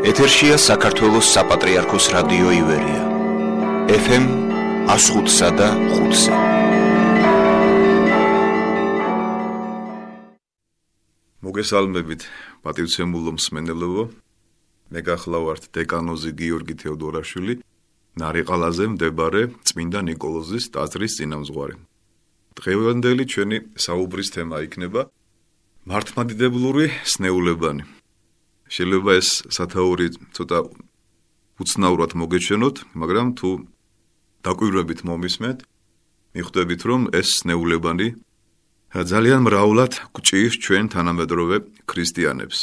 ეთერშია 0.00 0.56
საქართველოს 0.56 1.28
საპატრიარქოს 1.36 2.06
რადიო 2.14 2.52
ივერია. 2.56 3.02
FM 3.92 4.24
105-სა 4.88 5.48
და 5.58 5.68
5-ზე. 5.76 6.32
მოგესალმებით, 11.44 12.24
პატივცემულო 12.64 13.36
მსმენელებო. 13.36 14.04
მე 14.88 15.00
გახლავართ 15.04 15.68
დეკანოზი 15.76 16.32
გიორგი 16.32 16.74
თევდორაშვილი, 16.80 17.60
ნარიყალაზე 18.16 18.84
მდებარე 18.96 19.42
წმინდა 19.68 20.00
ნიკოლოზის 20.08 20.72
ტაძრის 20.72 21.12
წინამძღვარი. 21.20 21.76
დღევანდელი 22.56 23.24
ჩვენი 23.28 23.58
საუბრის 23.76 24.28
თემა 24.32 24.64
იქნება 24.64 25.12
მართლმადიდებლური 25.84 26.88
სნეულებანი. 27.04 27.99
შეიძლება 28.70 29.12
ეს 29.18 29.28
სათაური 29.50 30.06
ცოტა 30.36 30.58
უცნაურად 31.60 32.12
მოგეჩვენოთ, 32.20 32.76
მაგრამ 32.96 33.26
თუ 33.38 33.50
დაკვირვებით 34.46 35.00
მომისმენთ, 35.04 35.58
მიხვდებით, 36.34 36.80
რომ 36.88 37.00
ეს 37.10 37.28
სნეულებანი 37.42 38.08
ძალიან 38.90 39.40
მრავლად 39.46 39.92
გჭირს 40.14 40.54
ჩვენ 40.64 40.84
თანამედროვე 40.94 41.56
ქრისტიანებს. 41.90 42.58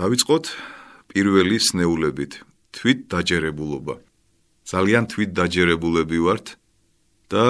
დავიწყოთ 0.00 0.44
პირველი 1.12 1.56
სნეულებით, 1.60 2.32
თვით 2.72 2.98
დაჯერებულობა. 3.12 3.94
ძალიან 4.64 5.04
თვით 5.12 5.30
დაჯერებულები 5.36 6.18
ვართ 6.24 6.46
და 7.32 7.44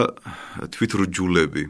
თვით 0.72 0.92
რჯულები. 1.02 1.64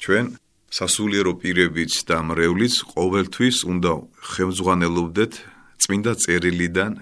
ჩვენ 0.00 0.24
სასულიერო 0.70 1.32
პირებიც 1.42 1.92
და 2.06 2.22
მრევლიც 2.30 2.74
ყოველთვის 2.94 3.56
უნდა 3.72 3.92
ხელმძღვანელობდეთ 4.30 5.32
წმინდა 5.82 6.12
წერილიდან, 6.22 6.92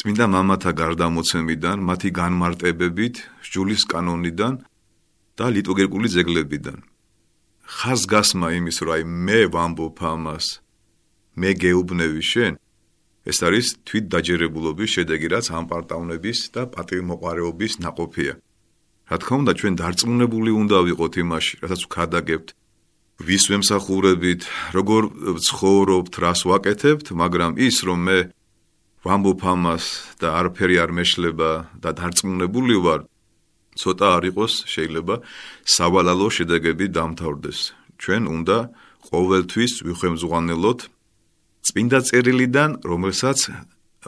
წმინდა 0.00 0.26
მამათა 0.32 0.72
გარდამოცემიდან, 0.80 1.76
მათი 1.88 2.10
განმარტებებით, 2.20 3.14
სჯულის 3.44 3.82
კანონიდან 3.92 4.54
და 5.36 5.46
ლიტურგიკული 5.56 6.08
ძეგლებიდან. 6.16 6.78
ხაზგასმა 7.66 8.48
იმის, 8.58 8.76
რომ 8.86 8.92
აი 8.96 9.02
მე 9.26 9.40
ვამბობ 9.52 9.98
ამას, 10.12 10.46
მე 11.40 11.50
გეუბნევი 11.62 12.22
შენ, 12.32 12.52
ეს 13.26 13.38
არის 13.42 13.66
თვითდაჯერებულობის 13.86 14.90
შედეგი, 14.96 15.26
რაც 15.34 15.46
ამ 15.50 15.64
პარტავნების 15.72 16.38
და 16.54 16.62
პატივმოყარეობის 16.72 17.72
ناقოფია. 17.84 18.34
რა 19.10 19.16
თქმა 19.20 19.36
უნდა, 19.42 19.52
ჩვენ 19.58 19.74
დარწმუნებული 19.80 20.50
უნდა 20.62 20.76
ვიყოთ 20.86 21.14
იმაში, 21.22 21.54
რასაც 21.62 21.80
ვქადაგებთ, 21.86 22.48
ვის 23.16 23.44
ვემსახურებით, 23.48 24.44
როგორ 24.76 25.02
ცხოვრობთ, 25.40 26.14
რას 26.20 26.40
ვაკეთებთ, 26.44 27.06
მაგრამ 27.16 27.56
ის 27.56 27.76
რომ 27.88 28.00
მე 28.04 28.18
ვამბობ 29.06 29.40
ამას 29.40 29.84
და 30.20 30.36
არაფერი 30.36 30.76
არ 30.84 30.90
მეშლება 30.92 31.50
და 31.80 31.90
დარწმუნებული 31.96 32.76
ვარ, 32.84 33.00
ცოტა 33.80 34.06
არ 34.20 34.24
იყოს 34.36 34.52
შეიძლება 34.68 35.14
სავალალო 35.64 36.28
შედეგები 36.36 36.86
დამთავრდეს. 36.92 37.58
ჩვენ 37.96 38.22
უნდა 38.36 38.58
ყოველთვის 39.08 39.72
ვიხემძღვანელოთ 39.86 40.80
წმინდა 41.66 41.98
წერილიდან, 42.08 42.70
რომელსაც 42.84 43.38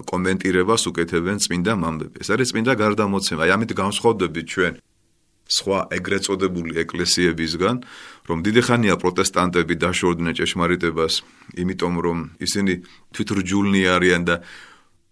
კომენტირებას 0.05 0.83
უკეთებენ 0.91 1.37
წმინდა 1.43 1.73
მამბები. 1.81 2.17
ეს 2.23 2.29
არის 2.35 2.49
წმინდა 2.53 2.73
გარდამოცემა. 2.77 3.41
აი 3.45 3.51
ამით 3.57 3.71
განსხვავდებით 3.73 4.47
ჩვენ 4.53 4.73
სხვა 5.49 5.79
ეგრეთ 5.97 6.23
წოდებული 6.29 6.77
ეკლესიებისგან, 6.85 7.77
რომ 8.29 8.39
დიდი 8.45 8.63
ხანია 8.69 8.95
პროტესტანტები 9.01 9.75
დაშორდნენ 9.81 10.37
ჭეშმარიტებას, 10.37 11.15
იმიტომ 11.57 11.95
რომ 12.05 12.19
ისინი 12.45 12.73
თვითრჯულნი 13.17 13.83
არიან 13.97 14.23
და 14.29 14.37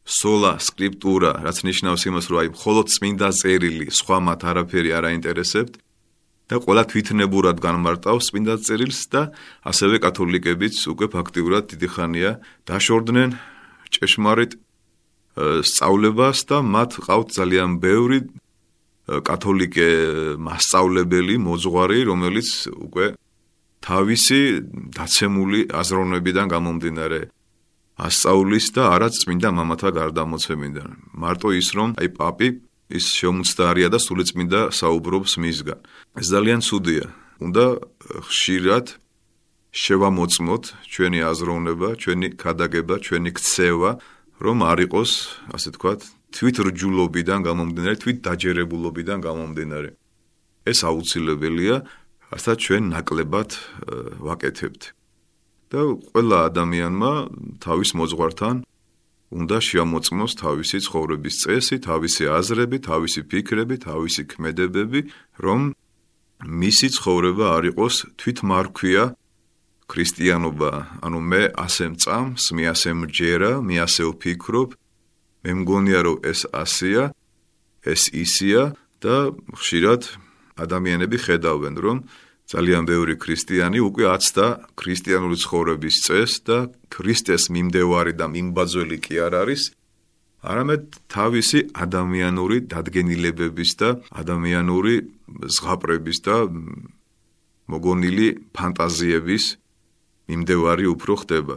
სოლა 0.06 0.52
სკრიპტურა, 0.62 1.30
რაც 1.42 1.56
ნიშნავს 1.66 2.02
იმას, 2.06 2.24
რომ 2.30 2.38
აი 2.44 2.48
მხოლოდ 2.52 2.86
წმინდა 2.94 3.28
წერილი, 3.40 3.86
სხვა 3.90 4.16
მათ 4.28 4.40
არაფერი 4.50 4.90
არ 4.92 5.04
აინტერესებთ 5.10 5.74
და 6.46 6.62
ყველა 6.62 6.82
თვითნებურად 6.92 7.58
განმარტავს 7.58 8.30
წმინდა 8.30 8.54
წერილს 8.62 9.00
და 9.10 9.22
ასევე 9.66 9.98
კათოლიკებიც 10.04 10.78
უკვე 10.92 11.06
ფაქტიურად 11.10 11.74
დიდი 11.74 11.88
ხანია 11.90 12.30
დაშორდნენ 12.70 13.30
ჭეშმარიტ 13.90 14.52
სწავლებას 15.36 16.38
და 16.46 16.58
მათ 16.62 16.90
ყავთ 17.02 17.28
ძალიან 17.34 17.70
ბევრი 17.82 18.18
კათოლიკე 19.06 19.88
მასწავლებელი, 20.42 21.34
მოძღვარი, 21.38 22.00
რომელიც 22.10 22.48
უკვე 22.74 23.06
თავისი 23.86 24.40
დაცემული 24.98 25.60
აზროვნებიდან 25.70 26.46
გამომდინარე 26.50 27.20
ასწავლის 27.96 28.66
და 28.76 28.82
არაც 28.98 29.14
წმინდა 29.22 29.48
მამათა 29.56 29.90
გარდამოცემიდან. 29.94 30.90
მარტო 31.16 31.48
ის 31.54 31.68
რომ 31.76 31.90
აი 31.96 32.08
პაპი 32.18 32.48
ის 32.90 33.04
შემოწდარია 33.18 33.88
და 33.94 33.98
სული 34.02 34.24
წმინდა 34.26 34.60
საუბრობს 34.74 35.32
მისგან. 35.42 35.80
ეს 36.20 36.26
ძალიან 36.34 36.60
ცუდია. 36.66 37.06
უნდა 37.40 37.64
ხშირად 38.26 38.86
შევამოწმოთ 39.76 40.64
ჩვენი 40.88 41.20
აზროვნება, 41.30 41.88
ჩვენი 42.00 42.28
ქადაგება, 42.40 42.94
ჩვენი 43.06 43.30
ქცევა, 43.36 43.90
რომ 44.40 44.56
არ 44.64 44.78
იყოს, 44.88 45.10
ასე 45.52 45.68
თქვათ, 45.76 46.00
თვით 46.36 46.56
რჯულობიდან 46.68 47.40
გამომდინარე, 47.48 47.96
თვით 47.96 48.18
დაჯერებულობიდან 48.26 49.18
გამომდინარე. 49.24 49.90
ეს 50.70 50.78
აუცილებელია, 50.84 51.76
რასაც 52.32 52.58
ჩვენ 52.64 52.82
ნაკლებად 52.92 53.50
ვაკეთებთ. 54.20 54.82
და 55.70 55.80
ყველა 56.14 56.38
ადამიანმა 56.48 57.12
თავის 57.58 57.90
მოძღვართან 57.98 58.56
უნდა 59.34 59.56
შეამოწმოს 59.68 60.32
თავისი 60.38 60.78
ცხოვრების 60.86 61.34
წესი, 61.42 61.76
თავისი 61.82 62.24
აზრები, 62.38 62.78
თავისი 62.86 63.20
ფიქრები, 63.30 63.76
თავისი 63.82 64.22
ქმედებები, 64.30 65.00
რომ 65.42 65.60
მისი 66.62 66.88
ცხოვრება 66.96 67.46
არ 67.58 67.64
იყოს 67.74 67.94
თვითმარქვია 68.20 69.04
ქრისტიანობა, 69.90 70.70
ანუ 71.02 71.18
მე 71.30 71.42
ასე 71.58 71.84
მწამს, 71.94 72.44
მე 72.54 72.64
ასე 72.74 72.90
მჯერა, 73.02 73.52
მე 73.66 73.76
ასე 73.86 74.02
ვფიქრობ, 74.10 74.68
მე 75.46 75.52
მგონია 75.62 76.00
რომ 76.02 76.24
ეს 76.26 76.40
ასია, 76.50 77.14
ეს 77.86 78.10
ისია 78.10 78.74
და 78.98 79.30
ხშირად 79.54 80.02
ადამიანები 80.58 81.18
ხედავენ 81.22 81.74
რომ 81.78 81.98
ძალიან 82.50 82.82
ბევრი 82.90 83.14
ქრისტიანი 83.22 83.78
უკვე 83.78 84.04
აცდა 84.10 84.46
ქრისტიანული 84.74 85.36
ცხოვრების 85.38 85.96
წესს 86.02 86.42
და 86.50 86.58
ქრისტეს 86.90 87.46
მიმდევარი 87.54 88.18
და 88.18 88.26
მიმბაძველი 88.26 88.98
კი 89.06 89.14
არ 89.22 89.34
არის. 89.46 89.62
არამედ 90.46 90.82
თავისი 91.10 91.60
ადამიანური 91.74 92.56
დადგენილებების 92.70 93.70
და 93.78 93.88
ადამიანური 94.10 94.94
ზღაპრების 95.54 96.18
და 96.26 96.36
მოგონილი 97.70 98.28
ფანტაზიების 98.54 99.44
მიმდევარი 100.30 100.86
უფრო 100.94 101.14
ხდება 101.22 101.56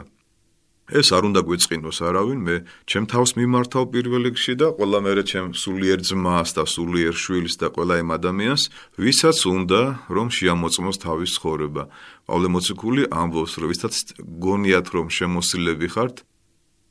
ეს 0.90 1.14
არ 1.14 1.24
უნდა 1.30 1.42
გვეწყინოს 1.46 2.00
არავინ, 2.02 2.40
მე 2.42 2.56
ჩემ 2.90 3.06
თავს 3.14 3.32
მიმართავ 3.38 3.84
პირველ 3.94 4.24
რიგში 4.30 4.54
და 4.58 4.68
ყველა 4.74 5.00
მერე 5.06 5.24
ჩემ 5.30 5.54
სულიერ 5.54 6.00
ძმას 6.02 6.50
და 6.58 6.64
სულიერ 6.66 7.14
შვილს 7.14 7.54
და 7.62 7.68
ყველა 7.70 7.96
იმ 8.02 8.10
ადამიანს, 8.18 8.64
ვისაც 8.98 9.38
უნდა 9.46 9.82
რომ 10.10 10.28
შეამოწმოს 10.34 10.98
თავის 11.06 11.30
ცხოვრება. 11.38 11.84
პავლე 12.26 12.48
მოციქული 12.50 13.04
ამბობს, 13.14 13.54
რომ 13.62 13.68
ვისაც 13.70 13.94
გონიათ 14.18 14.88
რომ 14.90 15.08
შემოსილები 15.14 15.88
ხართ, 15.94 16.16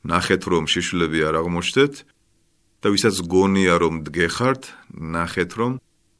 ნახეთ 0.06 0.42
რომ 0.46 0.64
შიშვლები 0.70 1.18
არ 1.26 1.34
აღმოჩნდეთ 1.42 1.94
და 2.82 2.86
ვისაც 2.94 3.16
გონია 3.26 3.74
რომ 3.82 3.94
დგეხართ, 4.06 4.62
ნახეთ 4.94 5.50
რომ 5.58 5.72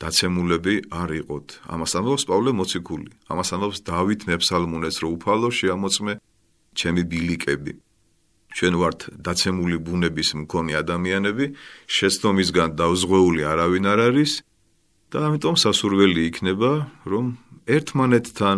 დაცემულები 0.03 0.75
არ 0.95 1.11
იყოთ. 1.23 1.47
ამას 1.75 1.93
ამბობს 1.99 2.25
პავლე 2.31 2.51
მოციქული. 2.55 3.11
ამას 3.31 3.49
ამბობს 3.55 3.79
დავით 3.87 4.21
მეფსალმუნეც, 4.31 4.95
რომ 5.03 5.11
უფალო 5.19 5.49
შეამოწმე 5.59 6.13
ჩემი 6.79 7.03
ბილიკები. 7.11 7.73
ჩვენ 8.57 8.75
ვართ 8.81 9.01
დაცემული 9.27 9.77
ბუნების 9.87 10.29
მქონე 10.43 10.73
ადამიანები 10.83 11.47
შეცდომისგან 11.97 12.71
დავზღვეული 12.81 13.43
არავინ 13.53 13.85
არ 13.93 14.01
არის 14.09 14.33
და 15.13 15.19
ამიტომ 15.29 15.57
სასურველი 15.65 16.21
იქნება 16.31 16.73
რომ 17.13 17.27
ერთმანეთთან 17.77 18.57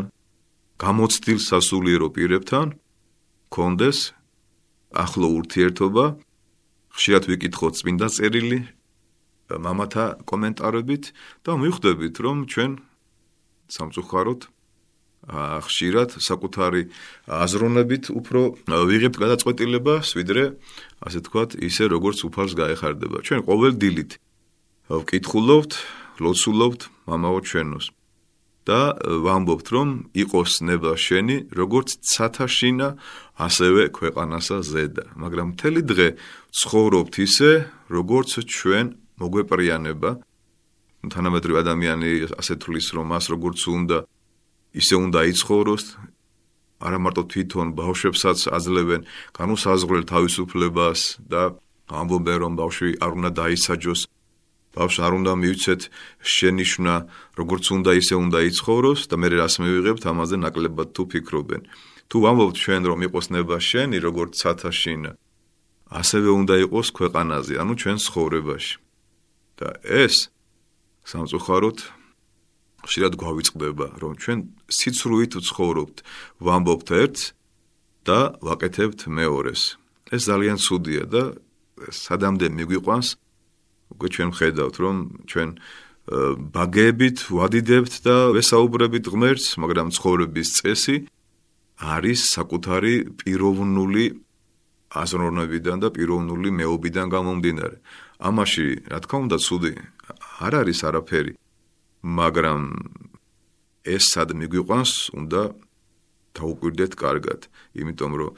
გამოცდილ 0.85 1.39
სასულიერო 1.51 2.09
პირებთან 2.17 2.67
კონდეს 3.55 3.99
ახლო 5.05 5.27
ურთიერთობა. 5.39 6.05
ხშირად 6.91 7.25
ვიკითხოთ 7.31 7.73
წმინდა 7.79 8.09
წერილი 8.15 8.61
მამათა 9.51 10.05
კომენტარებით 10.31 11.05
და 11.47 11.53
მივხვდებით 11.59 12.15
რომ 12.25 12.39
ჩვენ 12.51 12.73
სამწუხაროდ 13.75 14.41
ხშირად 15.31 16.19
საკუთარი 16.19 16.83
აზროვნებით 17.31 18.11
უფრო 18.11 18.41
ვიღებთ 18.67 19.17
გადაწყვეტილებას, 19.23 20.07
ვიდრე 20.19 20.43
ასე 21.07 21.21
თქვათ, 21.27 21.51
ისე 21.63 21.85
როგორც 21.95 22.19
უფალს 22.27 22.55
გაეხარდება. 22.59 23.23
ჩვენ 23.23 23.41
ყოველ 23.47 23.73
დილით 23.79 24.19
ვკითხულობთ, 24.91 25.73
ლოცულობთ 26.19 26.81
მამაო 27.07 27.39
ჩვენოს. 27.47 27.87
და 28.69 28.95
ვამბობთ, 29.03 29.67
რომ 29.73 29.89
იყოს 30.15 30.53
ნება 30.69 30.93
შენი, 30.95 31.49
როგორც 31.51 31.97
ცათაშინა, 32.07 32.89
ასევე 33.41 33.83
ქვეყანასა 33.97 34.59
ზედა. 34.63 35.05
მაგრამ 35.17 35.57
მთელი 35.57 35.83
დღე 35.91 36.09
ცხოვრობთ 36.55 37.15
ისე, 37.25 37.51
როგორც 37.89 38.31
ჩვენ 38.45 38.87
მოგვეპრიანება. 39.17 40.11
თანამედროვე 41.09 41.59
ადამიანი 41.65 42.11
ასე 42.37 42.55
თulis, 42.61 42.87
რომ 42.93 43.05
მას 43.11 43.25
როგორც 43.33 43.61
უნდა 43.65 43.99
ისე 44.75 44.95
უნდა 45.05 45.21
იცხოვროს. 45.33 45.85
არა 46.81 46.99
მარტო 47.05 47.23
თვითონ 47.33 47.67
ბავშვებსაც 47.77 48.39
აძლევენ 48.57 49.03
განუსაზღვრელ 49.37 50.05
თავისუფლებას 50.13 51.01
და 51.29 51.43
ამბობენ 51.91 52.37
რომ 52.43 52.53
ბავშვი 52.61 52.91
არ 53.05 53.13
უნდა 53.19 53.31
დაისაჯოს. 53.41 54.01
ბავშვს 54.71 54.99
არ 55.03 55.13
უნდა 55.19 55.33
მივიცეთ 55.43 55.83
შენიშვნა 56.23 56.95
როგორც 57.41 57.65
უნდა 57.77 57.91
ისე 58.01 58.15
უნდა 58.25 58.39
იცხოვროს 58.51 59.01
და 59.11 59.15
მე 59.21 59.29
რას 59.35 59.55
მივიღებთ 59.61 60.03
ამაზე 60.07 60.37
ნაკლებად 60.45 60.89
თუ 60.95 61.03
ფიქრობენ. 61.11 61.63
თუ 62.11 62.17
ამბობთ 62.31 62.57
ჩვენ 62.63 62.83
რომ 62.91 62.99
იყოს 63.07 63.27
ნება 63.35 63.57
შენი 63.59 63.99
როგორც 64.07 64.33
ცათაშინა 64.41 65.11
ასევე 65.91 66.31
უნდა 66.41 66.55
იყოს 66.71 66.89
ქვეყანაზე 66.95 67.55
ანუ 67.63 67.75
ჩვენ 67.83 67.99
ცხოვრებაში. 68.07 68.75
და 69.61 69.77
ეს 69.85 70.33
სამწუხაროდ 71.05 71.79
შეიძლება 72.87 73.21
გვავიწყდება 73.23 73.87
რომ 74.01 74.13
ჩვენ 74.23 74.39
სიცრუით 74.71 75.33
ვცხოვრობთ 75.41 75.97
ვამბობთ 76.47 76.89
ერთს 77.03 77.23
და 78.09 78.21
ვაკეთებთ 78.41 79.01
მეორეს 79.09 79.63
ეს 80.15 80.23
ძალიან 80.31 80.57
ცუდია 80.65 81.05
და 81.13 81.23
სადამდე 81.91 82.47
მიგვიყვანს 82.57 83.09
უკვე 83.95 84.09
ჩვენ 84.15 84.31
ხედავთ 84.39 84.77
რომ 84.81 84.97
ჩვენ 85.31 85.49
ბაგებით 86.55 87.19
ვადიდებთ 87.31 87.93
და 88.07 88.17
ვესაუბრებით 88.35 89.05
ღმერთს 89.13 89.47
მაგრამ 89.63 89.89
ცხოვრების 89.95 90.49
წესი 90.59 90.97
არის 91.81 92.21
საკუთარი 92.37 92.95
პიროვნული 93.21 94.05
აზროვნებიდან 94.91 95.79
და 95.87 95.89
პიროვნული 95.95 96.51
მეობიდან 96.51 97.07
გამომდინარე. 97.15 97.77
ამაში, 98.21 98.67
რა 98.91 98.99
თქმა 99.07 99.19
უნდა, 99.25 99.37
ცუდი 99.39 99.73
არ 100.45 100.53
არის 100.61 100.81
არაფერი, 100.89 101.33
მაგრამ 102.03 102.61
ეს 103.85 104.05
სად 104.13 104.37
მიგვიყვანს, 104.37 104.93
უნდა 105.17 105.43
დაუკვირდეთ 106.31 106.93
კარგად, 106.95 107.51
იმიტომ 107.75 108.13
რომ 108.21 108.31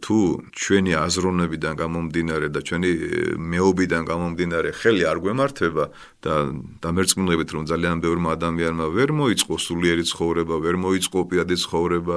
თუ 0.00 0.16
ჩვენი 0.56 0.92
აზროვნებიდან 0.96 1.74
გამომდინარე 1.76 2.48
და 2.48 2.60
ჩვენი 2.64 2.90
მეობიდან 3.36 4.02
გამომდინარე 4.08 4.70
ხელი 4.72 5.04
არ 5.04 5.18
გვემართება 5.20 5.84
და 6.24 6.34
დამერწმუნებით 6.80 7.48
რომ 7.52 7.62
ძალიან 7.68 7.96
ბევრმა 8.00 8.28
ადამიანმა 8.40 8.86
ვერ 8.96 9.10
მოიწყო 9.20 9.54
სულიერი 9.60 10.04
ცხოვრება, 10.08 10.54
ვერ 10.64 10.76
მოიწყო 10.80 11.18
პირადი 11.28 11.56
ცხოვრება, 11.60 12.16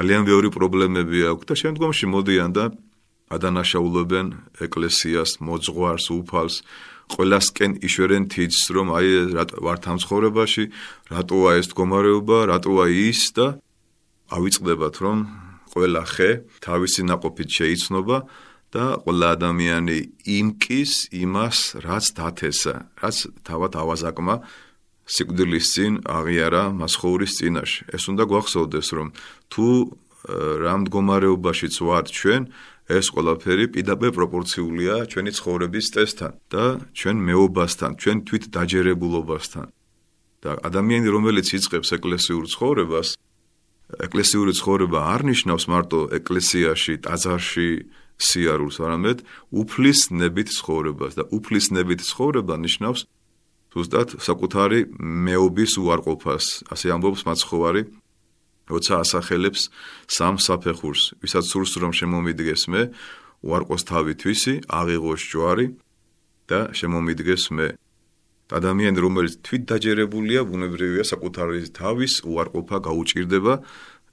ძალიან 0.00 0.22
ბევრი 0.24 0.48
პრობლემები 0.56 1.18
აქვს 1.28 1.44
და 1.44 1.54
შემდგომში 1.60 2.06
მოდიან 2.08 2.50
და 2.56 2.64
ადანაშაულებენ 3.36 4.26
ეკლესიას, 4.64 5.30
მოძღვარს, 5.44 6.06
უფალს, 6.08 6.56
ყველასკენ 7.12 7.72
იშორენ 7.84 8.24
თითს, 8.32 8.60
რომ 8.72 8.88
აი 8.96 9.08
რატო 9.36 9.56
ვართ 9.60 9.82
ამ 9.92 9.98
ცხოვრებაში, 10.00 10.64
რატოა 11.12 11.50
ეს 11.60 11.66
მდგომარეობა, 11.70 12.38
რატოა 12.52 12.84
ის 12.88 13.20
და 13.36 13.46
ავიწყდებათ, 14.32 14.94
რომ 15.04 15.18
ყველა 15.74 16.02
ხე 16.08 16.30
თავისი 16.64 17.02
ناყოფით 17.10 17.50
შეიცნობა 17.58 18.16
და 18.74 18.84
ყველა 19.04 19.26
ადამიანი 19.36 19.98
იმკის 20.26 20.92
იმას, 21.14 21.58
რაც 21.86 22.04
დათესა, 22.18 22.74
რაც 23.02 23.16
თავად 23.46 23.72
ავაზაკმა 23.78 24.34
სიკვდილის 25.04 25.66
წინ 25.74 25.92
აღიარა 26.08 26.62
მასხოვრის 26.72 27.32
წინაშე. 27.38 27.80
ეს 27.92 28.02
უნდა 28.08 28.24
გვახსოვდეს, 28.24 28.88
რომ 28.96 29.08
თუ 29.52 29.66
რა 30.64 30.74
მდგომარეობაშიც 30.80 31.74
ვართ 31.84 32.06
ჩვენ, 32.08 32.42
ეს 32.88 33.06
ყველაფერი 33.14 33.64
პირდაპირ 33.72 34.10
პროპორციულია 34.12 34.94
ჩვენი 35.08 35.30
ცხოვრების 35.38 35.86
წესთან 35.94 36.32
და 36.52 36.64
ჩვენ 36.92 37.16
მეობასთან, 37.28 37.90
ჩვენ 37.96 38.18
თვით 38.28 38.44
დაჯერებულობასთან. 38.52 39.66
და 40.44 40.60
ადამიანი 40.60 41.08
რომელიც 41.08 41.56
იწყებს 41.56 41.88
ეკლესიურ 41.96 42.44
ცხოვრებას, 42.52 43.08
ეკლესიური 44.06 44.52
ცხოვრება 44.60 45.00
არ 45.16 45.20
ნიშნავს 45.32 45.64
მარტო 45.72 46.00
ეკლესიაში, 46.20 47.00
ტაძარში 47.00 47.68
სიარულს, 48.20 48.76
არამედ 48.84 49.18
უფლის 49.60 50.00
ნებით 50.12 50.48
ცხოვრებას 50.52 51.12
და 51.18 51.24
უფლის 51.32 51.66
ნებით 51.72 52.00
ცხოვრება 52.04 52.54
ნიშნავს 52.60 53.00
ზუსტად 53.72 54.08
საკუთარი 54.20 54.80
მეობის 55.00 55.72
უარყოფას. 55.80 56.44
ასე 56.70 56.86
ამბობს 56.94 57.22
მაცხოვარი 57.26 57.82
როცა 58.70 59.04
ასახელებს 59.04 59.68
სამ 60.08 60.40
საფეხურს, 60.40 61.20
ვისაც 61.20 61.44
სურს 61.44 61.72
რომ 61.82 61.92
შემომიდგეს 61.92 62.62
მე, 62.72 62.82
უარყოს 63.44 63.82
თავი 63.84 64.12
თვისი, 64.20 64.54
აღიღოს 64.68 65.22
ჯვარი 65.30 65.66
და 66.48 66.60
შემომიდგეს 66.72 67.44
მე. 67.52 67.68
ადამიანი 68.52 68.98
რომელიც 69.00 69.34
თვით 69.44 69.62
დაჯერებულია, 69.68 70.40
ბუნებრივია 70.44 71.04
საკუთარი 71.04 71.60
თავის 71.72 72.12
უარყოფა 72.28 72.78
გაუჭირდება 72.86 73.54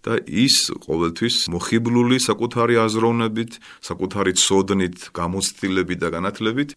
და 0.01 0.13
ის 0.25 0.55
ყოველთვის 0.81 1.35
მოხიბლული 1.51 2.17
საკუთარი 2.17 2.75
აზროვნებით, 2.85 3.51
საკუთარი 3.85 4.31
ცოდნით, 4.33 4.97
გამოცდილებით 5.13 5.99
და 6.01 6.09
განათლებით 6.15 6.69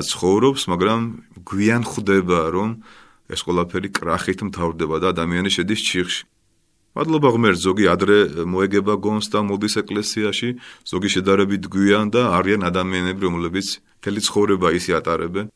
ცხოვრობს, 0.00 0.62
მაგრამ 0.72 1.00
გვიან 1.44 1.82
ხვდება 1.84 2.40
რომ 2.56 2.80
ეს 3.28 3.40
ყველაფერი 3.44 3.88
კრახით 3.92 4.40
მთავრდება 4.48 4.96
და 5.04 5.06
ადამიანი 5.12 5.50
შედის 5.52 5.80
ჩიხში. 5.84 6.22
მადლობა 6.92 7.28
ღმერთ 7.34 7.58
ზოგი 7.64 7.86
ადრე 7.88 8.16
მოეგება 8.52 8.94
გონს 9.00 9.26
და 9.32 9.40
მოდის 9.48 9.74
ეკლესიაში. 9.82 10.48
ზოგი 10.90 11.08
შედარებით 11.14 11.64
გვიან 11.72 12.06
და 12.12 12.22
არიან 12.36 12.62
ადამიანები 12.68 13.22
რომლებიც 13.26 13.68
თელი 14.04 14.20
ცხოვრება 14.26 14.68
ისე 14.76 14.92
ატარებენ 15.00 15.46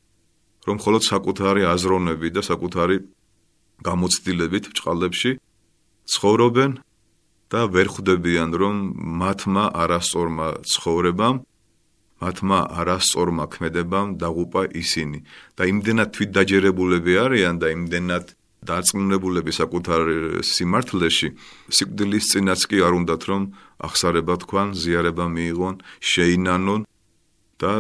რომ 0.67 0.77
მხოლოდ 0.81 1.03
საკუთარი 1.13 1.63
აზროვნები 1.75 2.29
და 2.37 2.43
საკუთარი 2.51 2.97
გამოცდილებით 3.87 4.65
ბჭყალებში 4.73 5.31
ცხოვრობენ 6.13 6.71
და 7.53 7.61
ვერ 7.75 7.89
ხვდებიან 7.95 8.51
რომ 8.61 8.75
მათმა 9.21 9.65
არასწორმა 9.83 10.49
ცხოვრებამ 10.73 11.37
მათმა 12.23 12.59
არასწორმა 12.81 13.45
ქმედებამ 13.53 14.17
დაღუპა 14.23 14.63
ისინი. 14.83 15.19
და 15.57 15.63
იმდენად 15.73 16.09
თვითდაჯერებულები 16.17 17.13
არიან 17.25 17.55
და 17.61 17.67
იმდენად 17.77 18.27
დარწმუნებულები 18.69 19.53
საკუთარ 19.55 20.03
სიმართლეში, 20.43 21.29
სიკვდილის 21.71 22.25
წინაც 22.33 22.61
კი 22.71 22.83
არ 22.87 22.93
უნდათ 22.99 23.23
რომ 23.31 23.43
ახსარება 23.87 24.35
თქვან, 24.43 24.75
ზიარება 24.75 25.27
მიიღონ, 25.31 25.75
შეინანონ 26.01 26.81
და 27.57 27.73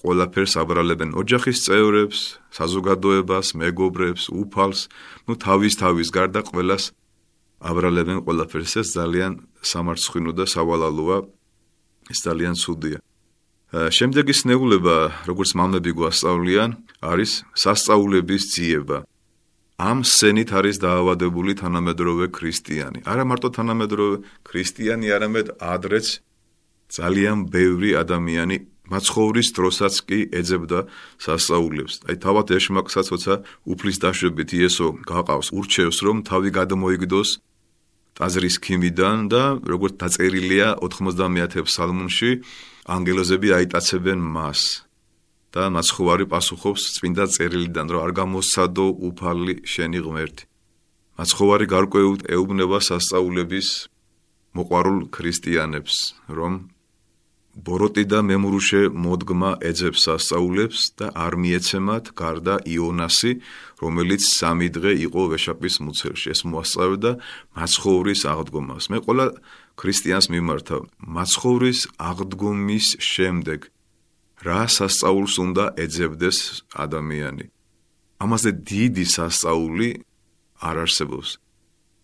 ყველაფერს 0.00 0.54
აბრალებენ. 0.62 1.10
ოჯახის 1.18 1.58
წევრებს, 1.66 2.18
საზოგადოებას, 2.54 3.46
მეგობრებს, 3.58 4.30
უფალს, 4.30 4.80
ну 5.26 5.32
თავის 5.34 5.74
თავის 5.82 6.08
გარდა 6.14 6.40
ყველას 6.46 6.94
აბრალებენ 7.58 8.22
ყველაფერს. 8.22 8.72
ეს 8.82 8.88
ძალიან 8.94 9.32
სამარცხინო 9.64 10.30
და 10.38 10.44
სავალალოა 10.46 11.18
ეს 12.12 12.18
ძალიან 12.22 12.54
ცუდია. 12.54 12.98
შემდეგი 13.74 14.34
სნეულება 14.38 15.26
როგორც 15.26 15.50
მამები 15.58 15.90
გვასწავლიან 15.98 16.70
არის 17.02 17.42
სასწაულების 17.58 18.42
ძიება 18.54 19.02
ამ 19.78 20.06
სცენით 20.06 20.50
არის 20.54 20.76
დაავადებული 20.78 21.52
თანამედროვე 21.58 22.26
ქრისტიანი. 22.30 23.02
არა 23.02 23.24
მარტო 23.26 23.48
თანამედროვე 23.58 24.16
ქრისტიანი, 24.46 25.06
არამედ 25.10 25.46
ადრეც 25.58 26.06
ძალიან 26.94 27.50
ბევრი 27.50 27.90
ადამიანი 27.98 28.56
მაცხოვრის 28.92 29.48
დროსაც 29.56 29.94
კი 30.06 30.18
ეძებდა 30.30 30.80
სასწაულებს. 31.18 31.94
აი 32.06 32.16
თავად 32.20 32.46
ეშმაკსაც 32.54 33.06
როცა 33.14 33.34
უფლის 33.66 33.98
დაშვებით 34.04 34.50
იესო 34.60 34.86
გაყავს, 35.08 35.48
ურჩევს 35.56 35.98
რომ 36.04 36.16
თავი 36.28 36.50
გადმოიგდოს 36.52 37.30
ტაზრის 38.14 38.56
ქიმიდან 38.62 39.18
და 39.32 39.42
როგორც 39.66 39.94
დაწერილია 39.98 40.78
90-ე 40.78 41.60
ფსალმუნში, 41.66 42.30
ანგელოზები 42.86 43.48
აიტაცებენ 43.58 44.18
მას. 44.22 44.60
და 45.54 45.70
მაცხოვარი 45.70 46.26
პასუხობს 46.26 46.82
წმინდა 46.98 47.24
წერილიდან, 47.30 47.86
რომ 47.94 48.00
არ 48.02 48.12
გამოსადო 48.18 48.86
უფალი 49.08 49.54
შენი 49.62 49.98
ღმერთი. 50.02 50.44
მაცხოვარი 51.14 51.66
გარკვეულ 51.70 52.16
ეუბნება 52.34 52.78
სასწაულების 52.82 53.68
მოყარულ 54.58 54.98
ქრისტიანებს, 55.14 55.94
რომ 56.26 56.52
ბოროტი 57.54 58.04
და 58.10 58.18
მემრუშე 58.26 58.90
მოდგმა 58.90 59.50
ეძებს 59.62 60.00
სასწაულებს 60.10 60.80
და 60.98 61.06
არ 61.14 61.38
მიეცემათ 61.38 62.04
გარდა 62.18 62.54
იონასი, 62.66 63.32
რომელიც 63.78 64.22
სამი 64.26 64.68
დღე 64.74 64.92
იყო 65.06 65.22
ვეშაპის 65.30 65.74
მუცელში. 65.86 66.26
ეს 66.34 66.40
მოასწავდა 66.50 67.10
მაცხოვრის 67.54 68.20
აღდგომას. 68.32 68.84
მე 68.90 68.98
ყველა 69.06 69.26
ქრისტიანს 69.78 70.26
მიმართავ, 70.34 70.82
მაცხოვრის 71.14 71.80
აღდგომის 72.10 72.86
შემდეგ 72.98 73.70
რა 74.44 74.68
სასწაულს 74.68 75.34
უნდა 75.40 75.64
ეძებდეს 75.80 76.38
ადამიანი. 76.84 77.48
ამაზე 78.20 78.50
დიდი 78.68 79.04
სასწაული 79.16 79.88
არ 80.60 80.76
არსებობს. 80.84 81.30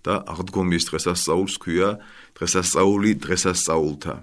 და 0.01 0.25
აღდგომის 0.33 0.89
დღესასწაულს 0.89 1.55
ქვია 1.61 2.01
დღესასწაული 2.37 3.11
დღესასწაულთა. 3.21 4.15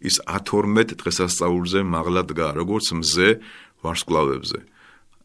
ის 0.00 0.16
12 0.28 0.96
დღესასწაულზე 1.00 1.80
მაღლა 1.84 2.22
დგა, 2.28 2.48
როგორც 2.60 2.86
მზე 3.00 3.28
ვარსკვლავებზე. 3.80 4.58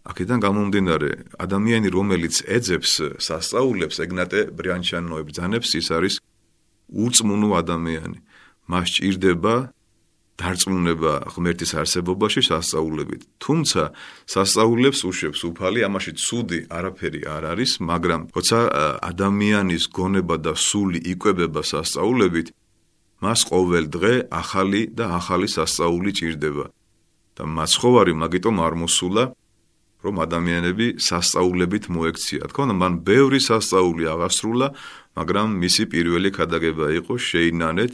აქედან 0.06 0.40
გამომდინარე, 0.40 1.12
ადამიანი, 1.40 1.88
რომელიც 1.92 2.36
ეძებს 2.48 2.92
სასწაულებს, 3.20 4.00
ეგნატე 4.06 4.40
ბრიანჩანოებ 4.56 5.26
ბრძანებს, 5.28 5.70
ის 5.80 5.88
არის 5.92 6.16
უწმუნო 6.92 7.50
ადამიანი. 7.60 8.20
მას 8.72 8.88
ჭირდება 8.98 9.75
დარწმუნება 10.36 11.12
ღმერთის 11.32 11.72
არსებობაში 11.80 12.42
სასწაულებით. 12.50 13.22
თუმცა 13.40 13.82
სასწაულებს 14.28 15.00
უშვებს 15.10 15.42
უფალი, 15.50 15.80
ამაში 15.88 16.12
ცუდი 16.20 16.60
არაფერი 16.78 17.22
არ 17.36 17.44
არის, 17.56 17.72
მაგრამ 17.80 18.22
როცა 18.36 18.60
ადამიანის 19.12 19.84
გონება 19.96 20.36
და 20.46 20.54
სული 20.60 21.00
იკვებება 21.16 21.62
სასწაულებით, 21.64 22.52
მას 23.24 23.40
ყოველ 23.48 23.86
დღე 23.96 24.14
ახალი 24.42 24.82
და 24.92 25.06
ახალი 25.20 25.48
სასწაული 25.48 26.12
ჭირდება. 26.20 26.68
და 27.36 27.44
მაცხოვარი 27.44 28.14
მაგიტომ 28.16 28.56
არ 28.64 28.74
მოსულა 28.80 29.24
რომ 30.06 30.16
ადამიანები 30.22 30.88
სასწაულებით 31.02 31.90
მოექცია. 31.90 32.48
თქო, 32.54 32.62
მან 32.72 32.94
ბევრი 33.02 33.40
სასწაული 33.42 34.06
აღასრულა, 34.14 34.68
მაგრამ 35.18 35.48
მისი 35.64 35.84
პირველი 35.90 36.30
ქადაგება 36.38 36.86
იყო 37.00 37.14
შეინანეთ 37.18 37.94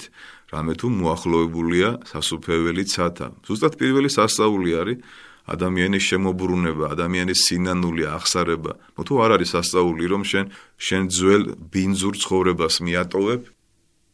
რამე 0.52 0.74
თუ 0.80 0.88
მოახლოებულია 1.02 1.90
სასუფეველი 2.12 2.84
ცათა. 2.92 3.28
ზუსტად 3.48 3.74
პირველი 3.80 4.10
სასწაული 4.12 4.72
არის 4.82 5.00
ადამიანის 5.48 6.04
შემოbrunება, 6.12 6.86
ადამიანის 6.94 7.40
სინანული 7.48 8.04
აღსარება. 8.16 8.74
ნუ 8.96 9.02
თუ 9.08 9.14
არ 9.24 9.32
არის 9.36 9.50
სასწაული, 9.56 10.06
რომ 10.12 10.22
შენ 10.32 10.46
შენ 10.78 11.04
ძველ 11.18 11.44
ბინძურ 11.72 12.16
ცხოვრებას 12.22 12.76
მიატოვებ 12.86 13.42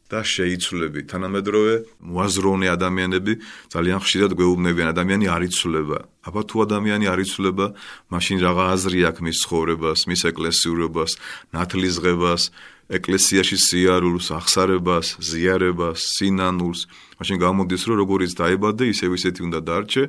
და 0.07 0.19
შეიცვლები. 0.23 0.99
თანამედროვე 1.11 1.73
მოაზროვნე 1.99 2.67
ადამიანები 2.71 3.33
ძალიან 3.67 3.99
ხშირად 3.99 4.31
გვეუბნებიან, 4.39 4.87
ადამიანი 4.95 5.25
არ 5.27 5.41
იცვლება. 5.51 5.99
აბა 6.27 6.41
თუ 6.47 6.55
ადამიანი 6.63 7.05
არ 7.11 7.19
იცვლება, 7.27 7.65
მაშინ 8.07 8.37
რაღა 8.39 8.63
აზრი 8.75 8.99
აქვს 9.11 9.21
მის 9.27 9.37
ცხოვრებას, 9.43 9.99
მის 10.07 10.21
ეკლესიურობას, 10.31 11.11
ნათლისღებას, 11.51 12.43
ეკლესიაში 12.87 13.57
სიარულს, 13.59 14.31
ახსარებას, 14.31 15.19
ზიარებას, 15.19 15.99
სინანულს, 16.15 16.87
მაშინ 17.19 17.37
გამოდის 17.43 17.83
რომ 17.83 17.95
როგორიც 17.99 18.31
დაიბადე, 18.39 18.83
ისევ 18.95 19.11
ისეთი 19.19 19.41
უნდა 19.43 19.59
დარჩე, 19.67 20.03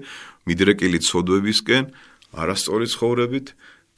მიდრეკილი 0.46 0.98
ცოდვებისკენ, 1.02 1.84
არასწორი 2.38 2.86
ცხოვრებით 2.94 3.46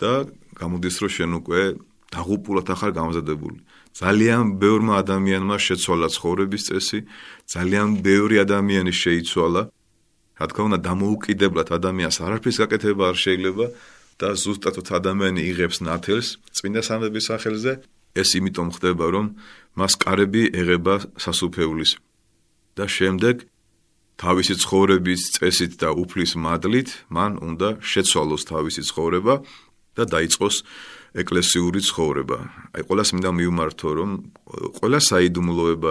და 0.00 0.12
გამოდის 0.56 0.96
რომ 1.04 1.10
შენ 1.12 1.30
უკვე 1.44 1.62
დაღუპულად 2.08 2.66
ახარ 2.72 2.90
გამზადებული. 2.96 3.58
ძალიან 4.00 4.56
ბევრმა 4.62 4.94
ადამიანმა 5.02 5.56
შეცვალა 5.60 6.08
ცხოვრების 6.16 6.62
წესი, 6.70 6.99
ძალიან 7.52 7.88
ბევრი 8.00 8.37
ადამიანი 8.46 8.92
შეიცვალა. 8.96 9.62
რა 10.40 10.46
თქმა 10.49 10.62
უნდა, 10.72 10.78
დამოუკიდებლად 10.88 11.68
ადამიანს 11.68 12.16
არაფრის 12.25 12.56
გაკეთება 12.64 13.04
არ 13.12 13.16
შეიძლება 13.25 13.66
და 14.20 14.28
ზუსტად 14.40 14.75
თუ 14.80 14.92
ადამიანი 15.00 15.40
იღებს 15.52 15.78
ნათელს 15.84 16.28
წმინდა 16.56 16.80
სამების 16.88 17.25
სახელზე, 17.28 17.72
ეს 18.14 18.28
იმიტომ 18.38 18.68
ხდება, 18.76 19.06
რომ 19.14 19.26
მას 19.78 19.94
კარები 20.02 20.50
ეღება 20.50 20.94
სასუფეულის 21.20 21.96
და 22.76 22.84
შემდეგ 22.90 23.46
თავისი 24.20 24.54
ცხოვრების 24.60 25.20
წესით 25.36 25.72
და 25.80 25.88
უფლის 25.96 26.36
მადლით 26.36 26.88
მან 27.08 27.40
უნდა 27.40 27.68
შეცვალოს 27.80 28.42
თავისი 28.52 28.82
ცხოვრება 28.90 29.34
და 29.96 30.04
დაიწყოს 30.04 30.56
ეკლესიური 31.22 31.80
ცხოვრება. 31.88 32.38
აი 32.76 32.82
ყოველას 32.86 33.10
მინდა 33.16 33.30
მიუმართო, 33.38 33.88
რომ 33.98 34.10
ყველა 34.78 35.00
საიდუმლოება 35.08 35.90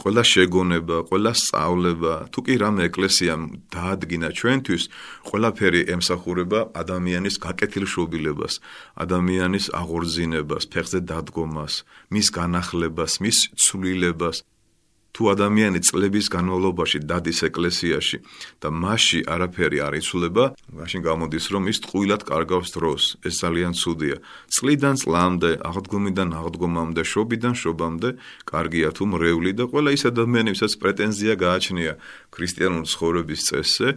ყველა 0.00 0.22
შეგონება, 0.32 0.96
ყველა 1.10 1.32
სწავლება, 1.40 2.14
თუ 2.32 2.40
კი 2.46 2.54
რამე 2.62 2.82
ეკლესიამ 2.88 3.42
დაადგინა 3.74 4.28
ჩვენთვის, 4.38 4.82
ყველაფერი 5.28 5.80
ემსახურება 5.94 6.60
ადამიანის 6.82 7.36
გაკეთილშობილებას, 7.44 8.54
ადამიანის 9.04 9.66
აღორძინებას, 9.80 10.64
ფეხზე 10.72 11.00
დადგომას, 11.10 11.74
მის 12.12 12.26
განახლებას, 12.38 13.12
მის 13.24 13.38
ცვლილებას. 13.62 14.36
თუ 15.16 15.32
ადამიანი 15.32 15.80
წლების 15.80 16.26
განმავლობაში 16.28 16.98
დადის 17.08 17.40
ეკლესიაში 17.48 18.18
და 18.60 18.68
მასში 18.68 19.20
არაფერი 19.24 19.78
არ 19.80 19.94
იცვლება, 20.00 20.44
მაშინ 20.76 21.00
გამოდის, 21.08 21.44
რომ 21.56 21.62
ის 21.72 21.78
ტყუილად 21.88 22.22
კარგავს 22.28 22.70
დროს. 22.76 23.02
ეს 23.24 23.34
ძალიან 23.40 23.72
ცუდია. 23.80 24.16
წლიდან 24.52 24.94
წლამდე, 25.00 25.50
აღდგომიდან 25.64 26.28
აღდგომამდე, 26.36 27.02
შობიდან 27.12 27.54
შობამდე, 27.56 28.08
კარგია 28.44 28.88
თუ 28.92 29.04
მრევლი 29.16 29.52
და 29.56 29.64
ყველა 29.72 29.90
ის 29.96 30.02
ადამიანი, 30.12 30.48
ვისაც 30.52 30.72
პრეტენზია 30.84 31.34
გააჩნია 31.40 31.92
ქრისტიანულ 32.34 32.84
ცხოვრების 32.92 33.40
წესზე, 33.48 33.88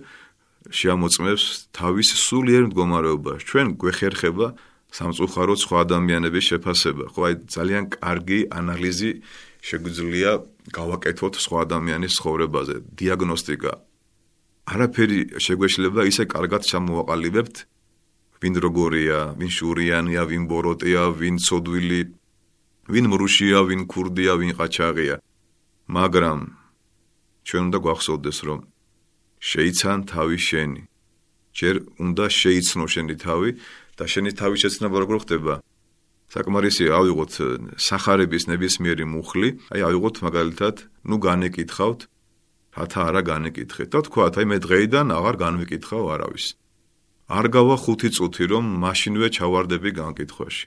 შეამოწმებს 0.71 1.43
თავის 1.75 2.09
სულიერ 2.15 2.63
მდგომარეობას. 2.71 3.39
ჩვენ 3.43 3.67
გვეხერხება 3.75 4.47
სამწუხაროდ 4.89 5.59
სხვა 5.63 5.77
ადამიანების 5.85 6.45
შეფასება. 6.49 7.03
ხო, 7.13 7.21
აი 7.27 7.33
ძალიან 7.55 7.83
კარგი 7.93 8.39
ანალიზი 8.49 9.11
შეგვიძლია 9.59 10.31
გავაკეთოთ 10.71 11.33
სხვა 11.43 11.57
ადამიანის 11.65 12.13
ცხოვრებაზე, 12.19 12.75
დიაგნოსტიკა. 12.99 13.73
არაფერი 14.69 15.19
შეგვეშლება 15.43 16.01
ისე 16.11 16.23
კარგად 16.29 16.61
ჩამოვაყალიბებთ, 16.69 17.55
ვინ 18.39 18.53
როგორია, 18.65 19.19
ვინ 19.39 19.51
შურიანია, 19.51 20.21
ვინ 20.29 20.43
ბოროტია, 20.47 21.03
ვინ 21.19 21.35
ცოდვილი, 21.43 22.01
ვინ 22.87 23.05
მრუშია, 23.11 23.59
ვინ 23.67 23.81
ქურდია, 23.91 24.33
ვინ 24.39 24.51
ყაჩაღია. 24.55 25.15
მაგრამ 25.89 26.39
ჩვენ 27.47 27.61
უნდა 27.67 27.77
გვახსოვდეს, 27.83 28.39
რომ 28.47 28.59
შეიცან 29.39 29.99
თავი 30.11 30.37
შენი. 30.37 30.81
ჯერ 31.57 31.75
უნდა 31.99 32.25
შეიცნო 32.29 32.85
შენი 32.93 33.15
თავი 33.19 33.49
და 33.97 34.03
შენი 34.07 34.31
თავის 34.39 34.59
შეცნობა 34.63 34.97
როგორ 35.03 35.17
ხდება? 35.23 35.53
საკმარისი 36.29 36.85
ავიღოთ 36.93 37.33
сахарების 37.81 38.43
ნებისმიერი 38.51 39.05
მუხლი, 39.09 39.49
აი 39.73 39.81
ავიღოთ 39.89 40.15
მაგალითად, 40.25 40.75
ну 41.09 41.15
განეკითხავთ, 41.17 42.01
რათა 42.77 43.01
არა 43.09 43.21
განეკითხეთ 43.25 43.89
და 43.89 43.99
თქვათ, 44.05 44.33
აი 44.37 44.45
მე 44.45 44.57
დღეიდან 44.65 45.07
აღარ 45.09 45.35
განვიკითხავ 45.45 46.03
არავის. 46.13 46.45
არ 47.29 47.45
გავა 47.53 47.75
5 47.81 48.13
წუთი, 48.13 48.45
რომ 48.53 48.65
მაშინვე 48.83 49.27
ჩავარდები 49.37 49.89
განკითხვაში. 50.01 50.65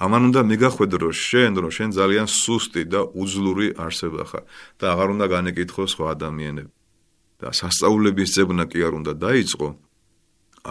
ამან 0.00 0.22
უნდა 0.32 0.40
მეგახვედრო 0.50 1.08
შენ, 1.12 1.52
რომ 1.62 1.70
შენ 1.76 1.90
ძალიან 2.00 2.26
სუსტი 2.26 2.82
და 2.92 3.00
უძლური 3.20 3.68
არსება 3.76 4.22
ხარ 4.30 4.44
და 4.80 4.84
აღარ 4.92 5.08
უნდა 5.14 5.26
განეკითხო 5.34 5.84
სხვა 5.92 6.06
ადამიანებს. 6.16 6.74
და 7.40 7.48
სასწაულების 7.56 8.30
ძებნა 8.36 8.64
კი 8.68 8.78
არ 8.84 8.92
უნდა 9.00 9.12
დაიწყო, 9.16 9.68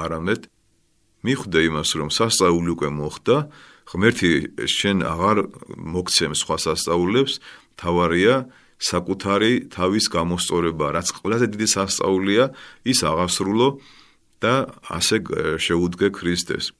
არამედ 0.03 0.41
მიხვდე 1.25 1.59
იმას, 1.69 1.89
რომ 1.97 2.09
სასწაული 2.13 2.69
უკვე 2.77 2.89
მოხდა 2.93 3.37
ღმერთი 3.89 4.31
შენ 4.69 4.97
აღარ 5.01 5.37
მოგცემ 5.73 6.33
სხვა 6.37 6.57
სასწაულებს, 6.65 7.33
თავარია 7.81 8.35
საკუთარი 8.79 9.53
თავის 9.73 10.05
გამოსწორება, 10.13 10.87
რაც 10.95 11.07
ყველაზე 11.19 11.45
დიდი 11.53 11.67
სასწაულია, 11.73 12.43
ის 12.85 12.99
აღასრულო 13.03 13.69
და 14.39 14.53
ასე 14.87 15.17
შეუდგე 15.59 16.07
ქრისტეს. 16.15 16.71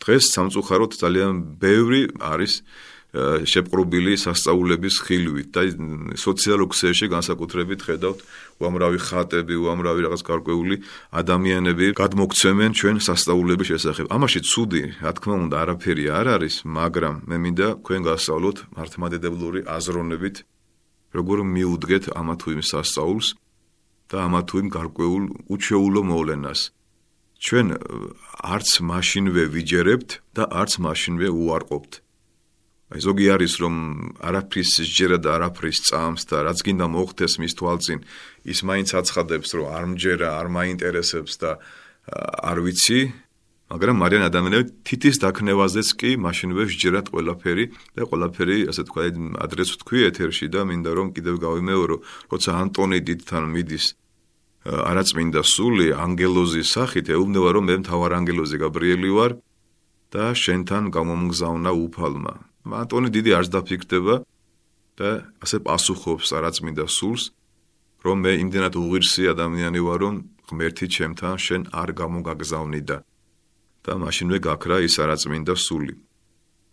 დღეს 0.00 0.24
სამწუხაროდ 0.34 0.92
ძალიან 0.96 1.34
ბევრი 1.60 2.02
არის 2.18 2.64
შეპყრობილი 3.10 4.14
სასწაულების 4.22 4.96
ხილვით 5.02 5.48
და 5.50 5.62
სოციალურ 6.14 6.68
ქსელში 6.70 7.06
განსაკუთრებით 7.10 7.80
ხედავთ 7.82 8.20
უამრავი 8.62 8.98
ხატები, 9.02 9.54
უამრავი 9.58 10.00
რაღაც 10.06 10.22
გარკვეული 10.30 10.76
ადამიანები 11.10 11.86
გადმოგცემენ 11.98 12.70
ჩვენ 12.78 12.96
სასწაულების 13.02 13.66
შესახებ. 13.72 14.06
ამაში 14.14 14.40
ცუდი, 14.46 14.82
რა 15.02 15.12
თქმა 15.16 15.34
უნდა, 15.50 15.56
არაფერი 15.64 16.04
არ 16.06 16.26
არის, 16.38 16.54
მაგრამ 16.78 17.14
მე 17.26 17.36
მინდა 17.42 17.68
თქვენ 17.82 18.00
გასწავლოთ 18.06 18.56
მართლმადიდებლური 18.78 19.60
აზროვნებით, 19.66 20.36
როგორ 21.10 21.38
მიუდგეთ 21.54 22.04
ამა 22.14 22.34
თუ 22.38 22.48
იმ 22.54 22.62
სასწაულს 22.70 23.28
და 24.10 24.16
ამა 24.26 24.40
თუ 24.46 24.54
იმ 24.62 24.68
გარკვეულ 24.70 25.24
უჩეულო 25.50 26.02
მოვლენას. 26.10 26.60
ჩვენ 27.40 27.66
არც 28.54 28.68
მაშინვე 28.84 29.44
ვიჯერებთ 29.54 30.10
და 30.36 30.44
არც 30.60 30.72
მაშინვე 30.84 31.28
უარყოფთ. 31.32 31.92
აი 32.90 33.00
ზოგი 33.06 33.26
არის 33.34 33.54
რომ 33.62 33.74
არაფრის 34.18 34.70
ჯერა 34.90 35.18
და 35.22 35.30
არაფრის 35.38 35.78
წამს 35.86 36.22
და 36.26 36.42
რაც 36.50 36.58
გინდა 36.66 36.86
მოხდეს 36.90 37.38
მის 37.38 37.54
თვალწინ 37.54 37.98
ის 38.50 38.58
მაინც 38.66 38.88
აცხადებს 38.98 39.50
რომ 39.54 39.66
არ 39.78 39.84
მჯერა 39.94 40.28
არ 40.40 40.46
მაინტერესებს 40.58 41.34
და 41.38 41.50
არ 42.50 42.58
ვიცი 42.66 43.00
მაგრამ 43.70 43.96
მარიან 44.02 44.24
ადამიანები 44.26 44.66
თითის 44.82 45.16
დაქნევაზეც 45.22 45.88
კი 46.00 46.10
მაშინვე 46.18 46.62
შეჯერათ 46.74 47.06
ყველაფერი 47.14 47.64
და 47.94 48.02
ყველაფერი 48.10 48.58
ასე 48.74 48.82
თქვა 48.90 49.02
ადრესს 49.46 49.78
თქვი 49.86 50.00
ეთერში 50.10 50.46
და 50.50 50.66
მინდა 50.66 50.90
რომ 50.98 51.14
კიდევ 51.14 51.34
გავიმეორო 51.46 51.96
როცა 52.34 52.50
ანტონი 52.58 52.98
დიდთან 53.06 53.44
მიდის 53.54 53.86
არაწმინდა 54.66 55.40
სული 55.46 55.86
ანგელოზის 55.94 56.74
სახით 56.74 57.14
ეუბნება 57.14 57.54
რომ 57.54 57.64
მე 57.70 57.76
მთავარ 57.86 58.18
ანგელოზი 58.18 58.56
გაბრიელი 58.66 59.10
ვარ 59.14 59.32
და 60.10 60.34
შენთან 60.34 60.90
გამომგზავნა 60.90 61.70
უფალმა. 61.86 62.49
ანტონი 62.64 63.08
დიდი 63.14 63.30
არც 63.38 63.48
დაფიქრდება 63.54 64.14
და 65.00 65.10
ასე 65.40 65.58
პასუხობს 65.64 66.28
არაწმინდა 66.36 66.84
სულს, 66.86 67.32
რომ 68.04 68.16
მე 68.24 68.32
იმდენად 68.44 68.74
უღირსი 68.76 69.32
ადამიანი 69.32 69.80
ვარ, 69.80 69.98
რომ 70.04 70.14
ღმერთი 70.48 70.86
ჩემთან 70.94 71.36
შენ 71.40 71.62
არ 71.72 71.88
გამოგაგზავნიდა. 72.00 72.98
და 73.84 73.96
მაშინვე 73.96 74.38
გაქრა 74.44 74.76
ის 74.84 74.94
არაწმინდა 75.00 75.54
სული. 75.56 75.94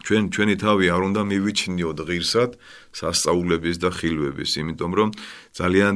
ჩვენ 0.03 0.23
ჩვენი 0.33 0.55
თავი 0.63 0.85
არ 0.93 1.01
უნდა 1.07 1.21
მივიჩნიოთ 1.31 1.99
ღირსად 2.07 2.51
სასწაულების 2.99 3.77
და 3.83 3.89
ხილვების, 3.97 4.51
იმიტომ 4.61 4.91
რომ 4.99 5.09
ძალიან 5.57 5.93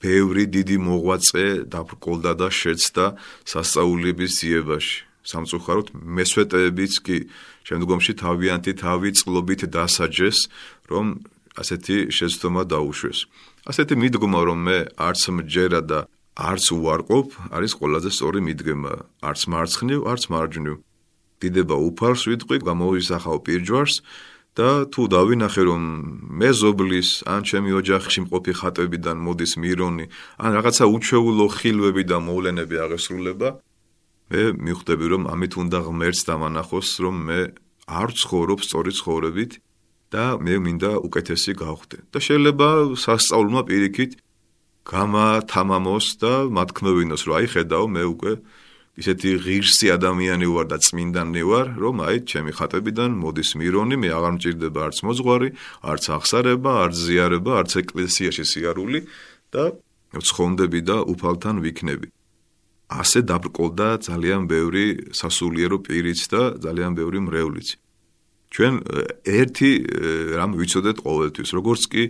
ბევრი 0.00 0.44
დიდი 0.56 0.76
მოღვაწე 0.86 1.46
დაბრკოლდა 1.72 2.32
და 2.40 2.48
შეცდა 2.60 3.06
სასწაულების 3.52 4.30
ძიებაში. 4.40 5.09
სამწუხაროდ 5.24 5.88
მესვეტეებიც 5.94 6.94
კი 7.04 7.16
შემდგომში 7.68 8.12
თავიანთი 8.22 8.72
თავი 8.80 9.10
წყლობით 9.18 9.62
დასაჯეს, 9.74 10.38
რომ 10.90 11.06
ასეთი 11.60 11.96
შეცდომა 12.14 12.62
დაუშვეს. 12.72 13.18
ასეთი 13.70 13.94
მიდგომა 14.00 14.40
რომ 14.48 14.58
მე 14.66 14.78
არც 14.96 15.22
მჯერა 15.36 15.80
და 15.90 15.98
არც 16.40 16.64
უარყოფ, 16.72 17.28
არის 17.52 17.72
ყველაზე 17.78 18.10
სწორი 18.16 18.40
მიდგომა, 18.48 18.94
არც 19.28 19.40
მარცხნივ, 19.52 20.00
არც 20.08 20.22
მარჯვნივ. 20.32 20.76
დიდება 21.40 21.76
უფალს 21.88 22.22
ვიტყვი, 22.28 22.56
გამოისახავ 22.68 23.36
პირჯვარს 23.44 23.94
და 24.56 24.68
თუ 24.92 25.02
დავინახე 25.14 25.62
რომ 25.68 25.82
მე 26.40 26.50
ზობლის 26.60 27.10
ან 27.32 27.40
ჩემი 27.48 27.70
ოჯახში 27.80 28.20
მყოფი 28.26 28.52
ხატებიდან 28.60 29.16
მოდის 29.24 29.52
მირონი, 29.62 30.06
ან 30.42 30.50
რაღაცა 30.58 30.84
უჩვეულო 30.90 31.46
ხილვები 31.56 32.02
და 32.10 32.16
მოვლენები 32.18 32.76
აღესრულება, 32.84 33.48
მე 34.30 34.42
მიხვდები 34.62 35.06
რომ 35.10 35.22
ამით 35.26 35.52
უნდა 35.58 35.78
ღმერთს 35.90 36.22
დამანახოს, 36.30 36.88
რომ 37.02 37.16
მე 37.26 37.40
არ 37.90 38.08
ცხოვრობ 38.14 38.60
სწორი 38.62 38.92
ცხოვრებით 38.94 39.52
და 40.14 40.24
მე 40.38 40.54
მინდა 40.64 40.92
უკეთესი 41.06 41.52
გავხდე. 41.58 41.96
და 42.14 42.18
შეიძლება 42.22 42.68
სასწაულმა 42.94 43.62
პირიქით 43.66 44.12
გამათამამოს 44.86 46.06
და 46.22 46.32
მათქმევინოს, 46.50 47.22
რომ 47.26 47.34
აი 47.38 47.46
ხედავ 47.54 47.84
მე 47.94 48.02
უკვე 48.14 48.32
ისეთი 49.00 49.30
ღირსი 49.44 49.86
ადამიანი 49.96 50.46
ვარ 50.50 50.66
და 50.70 50.78
წმინდანი 50.82 51.42
ვარ, 51.50 51.66
რომ 51.82 51.96
აი 52.06 52.16
ჩემი 52.30 52.52
ხატებიდან 52.58 53.10
მოდის 53.22 53.50
მირონი, 53.58 53.96
მე 54.02 54.08
აღარ 54.18 54.32
მჭირდება 54.36 54.80
არც 54.86 54.98
მოძღვარი, 55.06 55.48
არც 55.90 56.04
აღსარება, 56.16 56.70
არც 56.84 56.94
ზიარება, 57.06 57.52
არც 57.60 57.72
ეკლესიაში 57.82 58.44
სიარული 58.50 59.00
და 59.54 59.64
ცხონდები 60.10 60.80
და 60.86 60.96
უფალთან 61.06 61.62
ვიქნები. 61.64 62.19
ასე 62.90 63.22
დაბრკოლდა 63.30 63.88
ძალიან 64.02 64.50
ბევრი 64.50 65.14
სასულიერო 65.14 65.78
პირიც 65.86 66.20
და 66.32 66.42
ძალიან 66.58 66.92
ბევრი 66.98 67.18
მრევლიც. 67.22 67.68
ჩვენ 68.50 68.74
ერთი 69.22 69.70
რამ 70.34 70.58
ვიცოდეთ 70.58 70.98
ყოველთვის, 71.06 71.50
როგორც 71.54 71.82
კი 71.86 72.02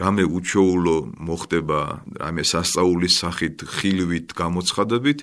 რამე 0.00 0.24
უჩოულო 0.24 0.96
მოხდება, 1.20 1.80
რამე 2.16 2.42
სასწაულის 2.48 3.14
სახით 3.20 3.56
ხილვით 3.76 4.32
გამოცხადებით, 4.32 5.18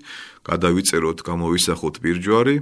გადავიწეროთ, 0.46 1.18
გამოვისახოთ 1.26 1.96
ბირჯვარი 2.06 2.58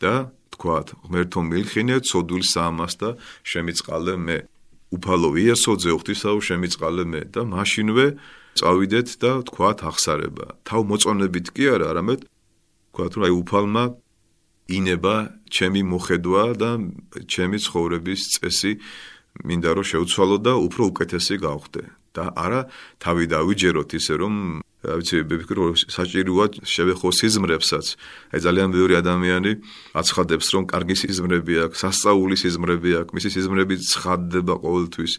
და 0.00 0.32
თქვათ, 0.56 0.86
ღმერთო 1.04 1.40
მილხინე, 1.44 1.96
ცოდვილ 2.08 2.44
საამას 2.48 2.94
და 2.96 3.10
შემიწყალე 3.44 4.14
მე. 4.16 4.38
უფალო 4.92 5.30
იესო 5.40 5.72
ძეოხთისაო 5.80 6.38
შემიწყალე 6.40 7.04
მე 7.12 7.20
და 7.32 7.40
მაშინვე 7.48 8.06
წავიდეთ 8.58 9.08
და 9.22 9.32
თქვათ 9.48 9.78
ახსარება. 9.90 10.46
თავ 10.68 10.80
მოწონებით 10.90 11.46
კი 11.56 11.64
არა, 11.74 11.86
არამედ 11.92 12.20
თქვათ, 12.92 13.12
რომ 13.16 13.24
აი 13.26 13.32
უფალმა 13.42 13.84
ინება 14.72 15.16
ჩემი 15.52 15.82
მოხედვა 15.92 16.44
და 16.60 16.70
ჩემი 17.28 17.58
ცხოვრების 17.64 18.20
წესი 18.36 18.72
მინდა 19.48 19.70
რომ 19.76 19.86
შევცვალო 19.90 20.36
და 20.44 20.52
უფრო 20.66 20.82
უკეთესი 20.92 21.36
გავხდე. 21.40 21.82
და 22.12 22.28
არა 22.36 22.68
თავი 23.00 23.24
დავიჯეროთ 23.32 23.90
ისე 23.96 24.14
რომ 24.20 24.34
რა 24.84 24.94
ვიცი 25.00 25.16
ვფიქრობ 25.24 25.64
რომ 25.72 25.76
საჭიროა 25.96 26.46
შევეხო 26.60 27.08
სიზმრებსაც. 27.08 27.86
აი 28.36 28.40
ძალიან 28.44 28.68
ბევრი 28.76 28.94
ადამიანი 29.00 29.52
აცხადებს 29.96 30.46
რომ 30.52 30.64
კარგი 30.68 30.96
სიზმრები 31.02 31.54
აქვს 31.64 31.78
სასწაული 31.82 32.36
სიზმრები 32.36 32.90
აქვს 33.00 33.14
მისი 33.16 33.28
სიზმრები 33.32 33.74
ცხადდება 33.80 34.54
ყოველთვის 34.60 35.12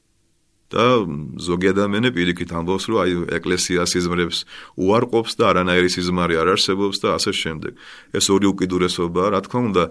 და 0.73 1.05
ზოგი 1.37 1.67
ადამიანი 1.73 2.09
პირიქით 2.17 2.49
ამბობს, 2.57 2.85
რომ 2.89 2.97
აი 3.03 3.11
ეკლესია 3.37 3.85
სიზმრებს 3.85 4.37
უარყოფს 4.81 5.33
და 5.37 5.43
არანაირი 5.53 5.89
სიზმარი 5.93 6.35
არ 6.41 6.47
არსებობს 6.57 6.97
და 7.03 7.07
ასე 7.17 7.31
შემდეგ. 7.31 7.73
ეს 8.17 8.25
ორი 8.33 8.45
უკიდურესობაა, 8.49 9.27
რა 9.33 9.39
თქმა 9.45 9.61
უნდა, 9.69 9.83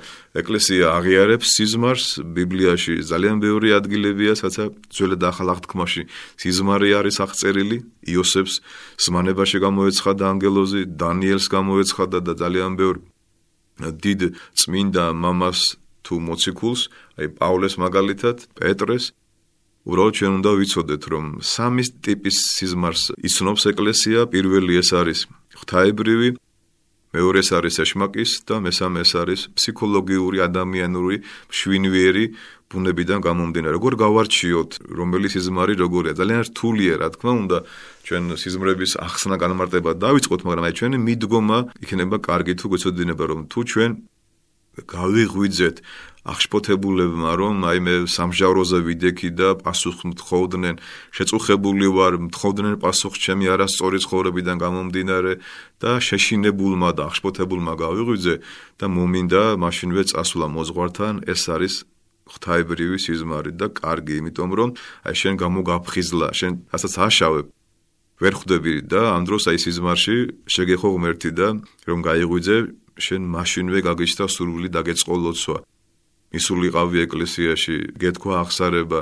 ეკლესია 0.42 0.84
აღიარებს 0.98 1.48
სიზმარს 1.56 2.06
ბიბლიაში 2.22 2.94
ძალიან 3.06 3.36
ბევრი 3.38 3.68
ადგილებია, 3.78 4.32
სადაც 4.34 4.74
ძველ 4.90 5.12
და 5.22 5.30
ახალ 5.30 5.48
აღთქმაში 5.54 6.02
სიზმარი 6.42 6.88
არის 6.98 7.16
აღწერილი. 7.24 7.78
იოსებს 8.02 8.54
ზმანებაში 8.98 9.58
გამოეცხადა 9.62 10.24
ანგელოზი, 10.34 10.82
დანიელს 10.98 11.46
გამოეცხადა 11.46 12.18
და 12.26 12.32
ძალიან 12.34 12.74
ბევრი 12.74 13.00
დიდ 13.80 14.20
წმინდა 14.58 15.04
მამას 15.16 15.60
თუ 16.04 16.14
მოციქულს, 16.26 16.80
აი 17.18 17.26
პაულეს 17.38 17.74
მაგალითად, 17.78 18.36
პეტრეს 18.58 19.14
უბრალოდ 19.82 20.14
ჩვენ 20.14 20.32
უნდა 20.38 20.50
ვიცოდეთ, 20.62 21.02
რომ 21.10 21.24
სამი 21.42 21.84
ტიპის 22.06 22.36
სიზმარს 22.54 23.02
იცნობს 23.18 23.62
ეკლესია. 23.72 24.18
პირველი 24.30 24.78
ეს 24.78 24.90
არის 24.94 25.20
ღვთაებრივი, 25.58 26.28
მეორე 27.12 27.38
ეს 27.42 27.50
არის 27.58 27.74
ეშმაკის 27.82 28.30
და 28.48 28.56
მესამე 28.62 28.98
ეს 29.04 29.12
არის 29.20 29.40
ფსიქოლოგიური, 29.58 30.38
ადამიანური, 30.48 31.16
შვინვიერი 31.50 32.24
ბუნებიდან 32.72 33.18
გამომდინარე. 33.26 33.74
როგორ 33.76 33.92
გავარჩიოთ, 34.00 34.70
რომელი 34.98 35.28
სიზმარი 35.34 35.74
როგორია? 35.76 36.12
ძალიან 36.16 36.40
რთულია, 36.48 36.94
რა 37.02 37.08
თქმა 37.12 37.32
უნდა, 37.42 37.58
ჩვენ 38.06 38.22
სიზმრების 38.42 38.92
ახსნა 38.96 39.36
განმარტება 39.42 39.90
დავიწყოთ, 40.04 40.40
მაგრამ 40.48 40.64
აი 40.64 40.74
ჩვენი 40.78 40.98
მიდგომა 41.06 41.58
იქნება 41.84 42.16
კარგი 42.28 42.54
თუ 42.56 42.66
გვეცოდინება, 42.72 43.24
რომ 43.28 43.40
თუ 43.52 43.60
ჩვენ 43.70 43.90
გავიღვიძეთ 44.80 45.76
აღშფოთებულებმა 46.22 47.32
რომ 47.34 47.64
აი 47.66 47.78
მე 47.82 47.94
სამჟავროზე 48.06 48.78
ვიდექი 48.86 49.30
და 49.34 49.48
პასუხ 49.58 50.06
მთხოვდნენ. 50.06 50.76
შეწუხებული 51.16 51.86
ვარ 51.96 52.14
მთხოვდნენ 52.30 52.74
პასუხ 52.78 53.14
ჩემი 53.18 53.46
არასწორი 53.54 53.98
ცხოვრებიდან 54.06 54.56
გამომდინარე 54.64 55.32
და 55.82 55.90
შეშინებულმა 55.98 56.90
და 56.94 57.02
აღშფოთებულმა 57.10 57.74
გავიღვიძე 57.84 58.34
და 58.78 58.86
მომინდა 58.86 59.42
მაშინვე 59.58 60.02
წასვლა 60.10 60.46
მოზღვართან 60.56 61.14
ეს 61.26 61.42
არის 61.54 61.74
ღვთაებრივი 62.30 62.98
სიზმარი 63.02 63.52
და 63.58 63.66
კარგი 63.82 64.14
იმიტომ 64.22 64.50
რომ 64.58 64.70
აი 65.10 65.14
შენ 65.20 65.34
გამოგაფხიზლა 65.42 66.28
შენ 66.38 66.52
ასაც 66.70 66.94
აშავებ 67.06 67.46
ვერ 68.22 68.34
ხვდები 68.38 68.74
და 68.86 69.00
ამ 69.18 69.22
დროს 69.26 69.50
აი 69.50 69.58
სიზმარში 69.58 70.16
შეგეხო 70.54 70.88
ღმერთი 70.94 71.30
და 71.34 71.48
რომ 71.90 71.98
გაიღვიძე 72.06 72.58
შენ 73.06 73.22
მაშინვე 73.34 73.78
გაგიჩნდა 73.88 74.26
სურვილი 74.34 74.68
დაგეწყო 74.76 75.14
ლოცვა 75.24 75.58
მისულიყავი 76.32 76.98
ეკლესიაში, 77.06 77.76
გეთქვა 78.00 78.34
აღსარება 78.42 79.00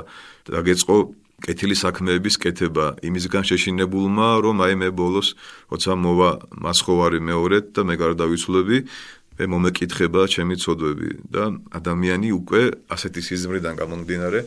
და 0.51 0.59
გეწყო 0.67 0.95
კეთილი 1.41 1.75
საქმეების 1.79 2.35
კეთება. 2.37 2.85
იმისგან 3.01 3.43
შეშინებულმა, 3.49 4.27
რომ 4.45 4.55
აი 4.61 4.73
მე 4.81 4.89
ბოლოს 4.93 5.33
როცა 5.71 5.91
მოვა 5.97 6.29
მასხოვარი 6.61 7.19
მეორედ 7.23 7.65
და 7.73 7.81
მე 7.87 7.95
გარდავიცვლები, 7.97 8.77
მე 9.39 9.45
მომეკითხება 9.47 10.21
ჩემი 10.29 10.55
ცოდვები 10.61 11.09
და 11.33 11.43
ადამიანი 11.73 12.29
უკვე 12.35 12.61
ასეთი 12.93 13.21
სიზმრიდან 13.25 13.73
გამომდინარე 13.81 14.39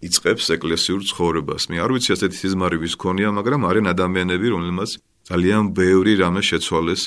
იწებს 0.00 0.46
ეკლესიურ 0.56 1.00
ცხოვრებას. 1.06 1.62
მე 1.70 1.76
არ 1.84 1.90
ვიცი 1.94 2.10
ასეთი 2.16 2.36
სიზმარი 2.40 2.76
ვის 2.82 2.94
ქონია, 2.98 3.30
მაგრამ 3.36 3.62
არიან 3.68 3.86
ადამიანები, 3.94 4.46
რომლებმაც 4.50 4.90
ძალიან 5.30 5.64
ბევრი 5.76 6.12
რამე 6.18 6.40
შეცვალეს 6.40 7.02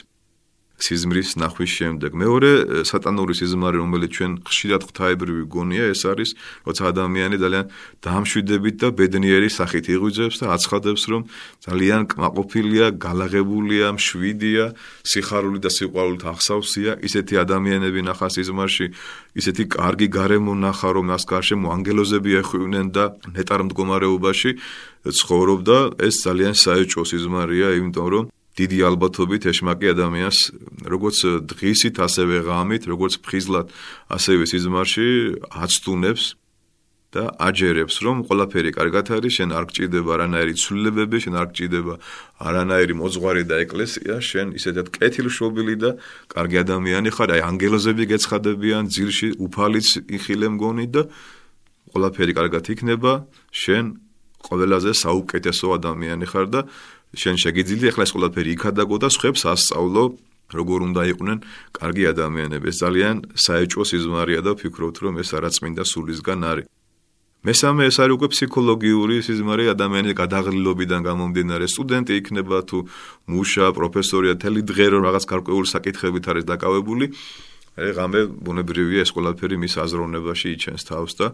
სიზმრის 0.84 1.30
ნახვის 1.40 1.72
შემდეგ. 1.80 2.12
მეორე 2.20 2.50
სატანური 2.84 3.34
სიზმარი, 3.40 3.78
რომელიც 3.84 4.12
ჩვენ 4.18 4.32
ხშირად 4.44 4.82
ღვთაებრივი 4.88 5.44
გონია, 5.48 5.86
ეს 5.94 6.02
არის, 6.12 6.30
როცა 6.68 6.84
ადამიანი 6.92 7.36
ძალიან 7.44 7.66
დამშვიდებით 8.04 8.76
და 8.84 8.88
ბედნიერი 9.00 9.50
სახით 9.58 9.86
იღვიძებს 9.96 10.38
და 10.44 10.46
აცხადებს, 10.56 11.04
რომ 11.12 11.22
ძალიან 11.64 12.02
კმაყოფილია, 12.12 12.86
galaghebulia, 13.00 13.88
მშვიდია, 13.96 14.66
სიხარული 15.08 15.60
და 15.64 15.70
სიყვარულით 15.72 16.24
ახსავსია. 16.34 16.92
ისეთი 17.08 17.34
ადამიანები 17.44 18.00
ნახა 18.04 18.28
სიზმარში, 18.36 18.86
ისეთი 19.40 19.64
კარგი 19.78 20.08
გარემო 20.12 20.54
ნახა, 20.68 20.90
რომ 21.00 21.06
მას 21.16 21.24
გარშემო 21.32 21.68
ანგელოზები 21.76 22.32
ეხვივნენ 22.44 22.88
და 22.92 23.04
ნეტარ 23.32 23.62
მდგომარეობაში 23.72 24.52
ცხოვრობდა. 25.04 25.78
ეს 26.08 26.16
ძალიან 26.26 26.56
საეჭვო 26.60 27.04
სიზმარია, 27.12 27.68
იმიტომ 27.80 28.08
რომ 28.14 28.26
დიდი 28.54 28.78
ალბათობით 28.86 29.50
ეშმაკი 29.50 29.88
ადამიანს 29.94 30.40
როგორც 30.86 31.18
დღისით 31.50 31.98
ასევე 32.06 32.46
ღამით 32.46 32.86
როგორც 32.86 33.18
ფხიზლად 33.26 33.74
ასევე 34.14 34.44
სიზმარში 34.46 35.10
აცტუნებს 35.50 36.24
და 37.14 37.30
აჯერებს, 37.38 38.02
რომ 38.02 38.26
ყველაფერი 38.26 38.74
კარგად 38.74 39.06
არის, 39.14 39.34
შენ 39.38 39.50
არ 39.54 39.66
გჭირდება 39.70 40.10
არანაირი 40.18 40.54
ცვლილებები, 40.58 41.18
შენ 41.22 41.36
არ 41.38 41.48
გჭირდება 41.54 41.96
არანაირი 42.42 42.94
მოძღვარი 42.98 43.44
და 43.46 43.56
ეკლესია, 43.66 44.16
შენ 44.18 44.48
ისედაც 44.58 44.88
კეთილშობილი 44.98 45.76
და 45.78 45.92
კარგი 46.34 46.58
ადამიანი 46.66 47.10
ხარ, 47.14 47.30
აი 47.38 47.42
ანგელოზები 47.54 48.04
გეცხადებიან 48.10 48.84
ძილში, 48.90 49.30
უფალიც 49.46 49.88
იხილე 50.10 50.48
მგონი 50.58 50.88
და 50.90 51.02
ყველაფერი 51.94 52.34
კარგად 52.34 52.64
იქნება, 52.74 53.12
შენ 53.54 53.86
ყველაზე 54.44 54.92
საუკეთესო 54.98 55.68
ადამიანი 55.78 56.26
ხარ 56.28 56.48
და 56.50 56.62
შენ 57.14 57.36
შეგიძლია 57.44 57.90
ახლა 57.94 58.04
ეს 58.08 58.14
ყველაფერი 58.16 58.50
იქადაგო 58.58 58.98
და 59.04 59.10
სხვებს 59.14 59.42
ასწავლო 59.54 60.04
როგორ 60.54 60.80
უნდა 60.90 61.02
იყვნენ 61.14 61.38
კარგი 61.78 62.04
ადამიანები. 62.14 62.66
ეს 62.70 62.78
ძალიან 62.84 63.16
საეჭვო 63.34 63.84
სიზმარია 63.90 64.42
და 64.46 64.52
ვფიქრობთ, 64.58 64.98
რომ 65.04 65.14
ეს 65.22 65.30
არაწმინდა 65.38 65.84
სულისგან 65.92 66.42
არის. 66.52 66.66
მესამე 67.44 67.82
ეს 67.92 67.98
არის 68.00 68.16
უკვე 68.18 68.28
ფსიქოლოგიური 68.34 69.16
სიზმარი 69.28 69.64
ადამიანის 69.76 70.16
გადაღლილობიდან 70.16 71.02
გამომდინარე 71.04 71.66
სტუდენტი 71.68 72.14
იქნება 72.24 72.58
თუ 72.70 72.78
მუშა 73.28 73.66
პროფესორია 73.78 74.34
თელი 74.40 74.62
დღე 74.64 74.86
რომ 74.96 75.02
რაღაც 75.08 75.24
გარკვეული 75.28 75.68
საკითხებით 75.76 76.26
არის 76.32 76.46
დაკავებული 76.48 77.06
ღამე 77.76 78.22
ბუნებრივია 78.48 79.04
ეს 79.04 79.12
ყველაფერი 79.12 79.60
მის 79.60 79.74
აზროვნებაში 79.84 80.48
იჩენს 80.56 80.84
თავს 80.88 81.14
და 81.20 81.28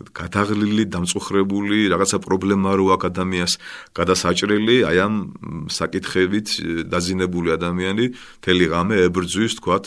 გადაღლილი, 0.00 0.84
დამწუხრებული, 0.90 1.86
რაღაცა 1.92 2.18
პრობლემა 2.26 2.70
რო 2.74 2.86
აქ 2.96 3.02
ადამიანს 3.12 3.52
გადასაჭრელი, 3.94 4.76
აი 4.88 4.98
ამ 4.98 5.14
საკითხებით 5.70 6.48
დაზინებული 6.90 7.54
ადამიანი 7.54 8.04
თელი 8.42 8.66
ღამე 8.72 8.96
ებრძვის, 9.06 9.52
თქვათ, 9.62 9.84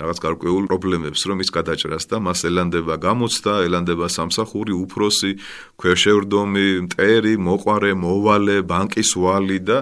რაღაც 0.00 0.18
გარკვეულ 0.24 0.64
პრობლემებს, 0.70 1.20
რომ 1.28 1.44
ის 1.44 1.50
გადაჭრას 1.52 2.08
და 2.08 2.16
მას 2.24 2.48
ელანდება 2.48 2.96
გამოცდა, 2.96 3.52
ელანდება 3.68 4.06
სამსახური, 4.08 4.72
უფროსი, 4.72 5.36
ქვეშევრდომი, 5.76 6.68
მტერი, 6.88 7.34
მოყარე, 7.36 7.92
მოვალე, 8.00 8.56
ბანკის 8.64 9.10
ვალი 9.20 9.58
და 9.60 9.78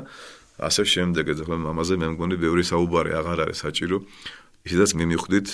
ასე 0.58 0.82
შემდეგ. 0.82 1.24
ეხლა 1.38 1.56
ამაზე 1.70 1.94
მე 2.02 2.06
მგონი 2.18 2.36
ბევრი 2.42 2.64
საუბარი 2.66 3.14
აღარ 3.14 3.38
არის 3.46 3.58
საჭირო. 3.62 4.02
ისედაც 4.66 4.90
მიმიხვდით 4.98 5.48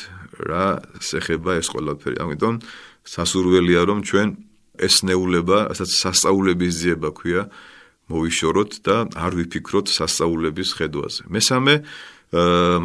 რა 0.48 0.64
შეხება 0.98 1.60
ეს 1.60 1.68
ყველაფერი. 1.68 2.16
ამიტომ 2.24 2.54
სასურველია 3.04 3.80
რომ 3.88 3.98
ჩვენ 4.08 4.28
ეს 4.74 4.94
ნეულება, 5.06 5.70
ასაც 5.70 5.90
სასწაულების 6.02 6.72
ძიება 6.82 7.10
ქვია, 7.14 7.42
მოვიშოროთ 8.10 8.72
და 8.84 8.96
არ 9.14 9.32
ვიფიქროთ 9.38 9.86
სასწაულების 9.88 10.68
ხედვაზე. 10.76 11.22
მესამე 11.30 11.74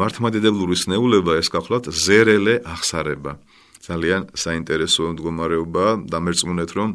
მართლმადიდებლური 0.00 0.76
სნეულება 0.78 1.32
ეს 1.42 1.48
გახლავთ 1.50 1.90
ზერელე 1.90 2.62
ახსარება. 2.62 3.32
ძალიან 3.80 4.30
საინტერესო 4.36 5.16
მდგომარეობა 5.16 5.86
და 6.06 6.18
მერწმუნეთ 6.20 6.70
რომ 6.78 6.90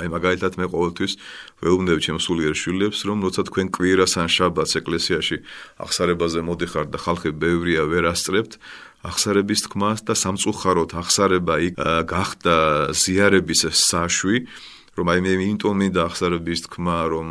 აი 0.00 0.08
მაგალითად 0.08 0.56
მე 0.56 0.66
ყოველთვის 0.72 1.12
ვეუბნები 1.60 2.00
ჩემს 2.00 2.24
სულიერ 2.24 2.54
შვილებს 2.56 2.98
რომ 3.04 3.18
როცა 3.20 3.42
თქვენ 3.52 3.66
კვირას 3.76 4.12
ან 4.16 4.28
შაბათს 4.32 4.72
ეკლესიაში 4.80 5.36
ახსარებაზე 5.84 6.40
მოდიხართ 6.48 6.88
და 6.88 6.98
ხალხი 7.04 7.30
ბევრია 7.36 7.84
ვერ 7.84 8.08
ასწრებთ 8.12 8.52
ახსარების 9.06 9.64
თქმას 9.64 10.04
და 10.04 10.14
სამწუხაროდ 10.18 10.92
ახსარება 11.00 11.54
იქ 11.70 11.80
გახდა 12.10 12.56
ზიარების 12.92 13.62
საშვი 13.72 14.44
რომ 14.98 15.08
აი 15.14 15.20
მე 15.24 15.32
იმიტომ 15.40 15.76
მინდა 15.80 16.00
ახსარების 16.10 16.60
თქმა 16.66 16.98
რომ 17.14 17.28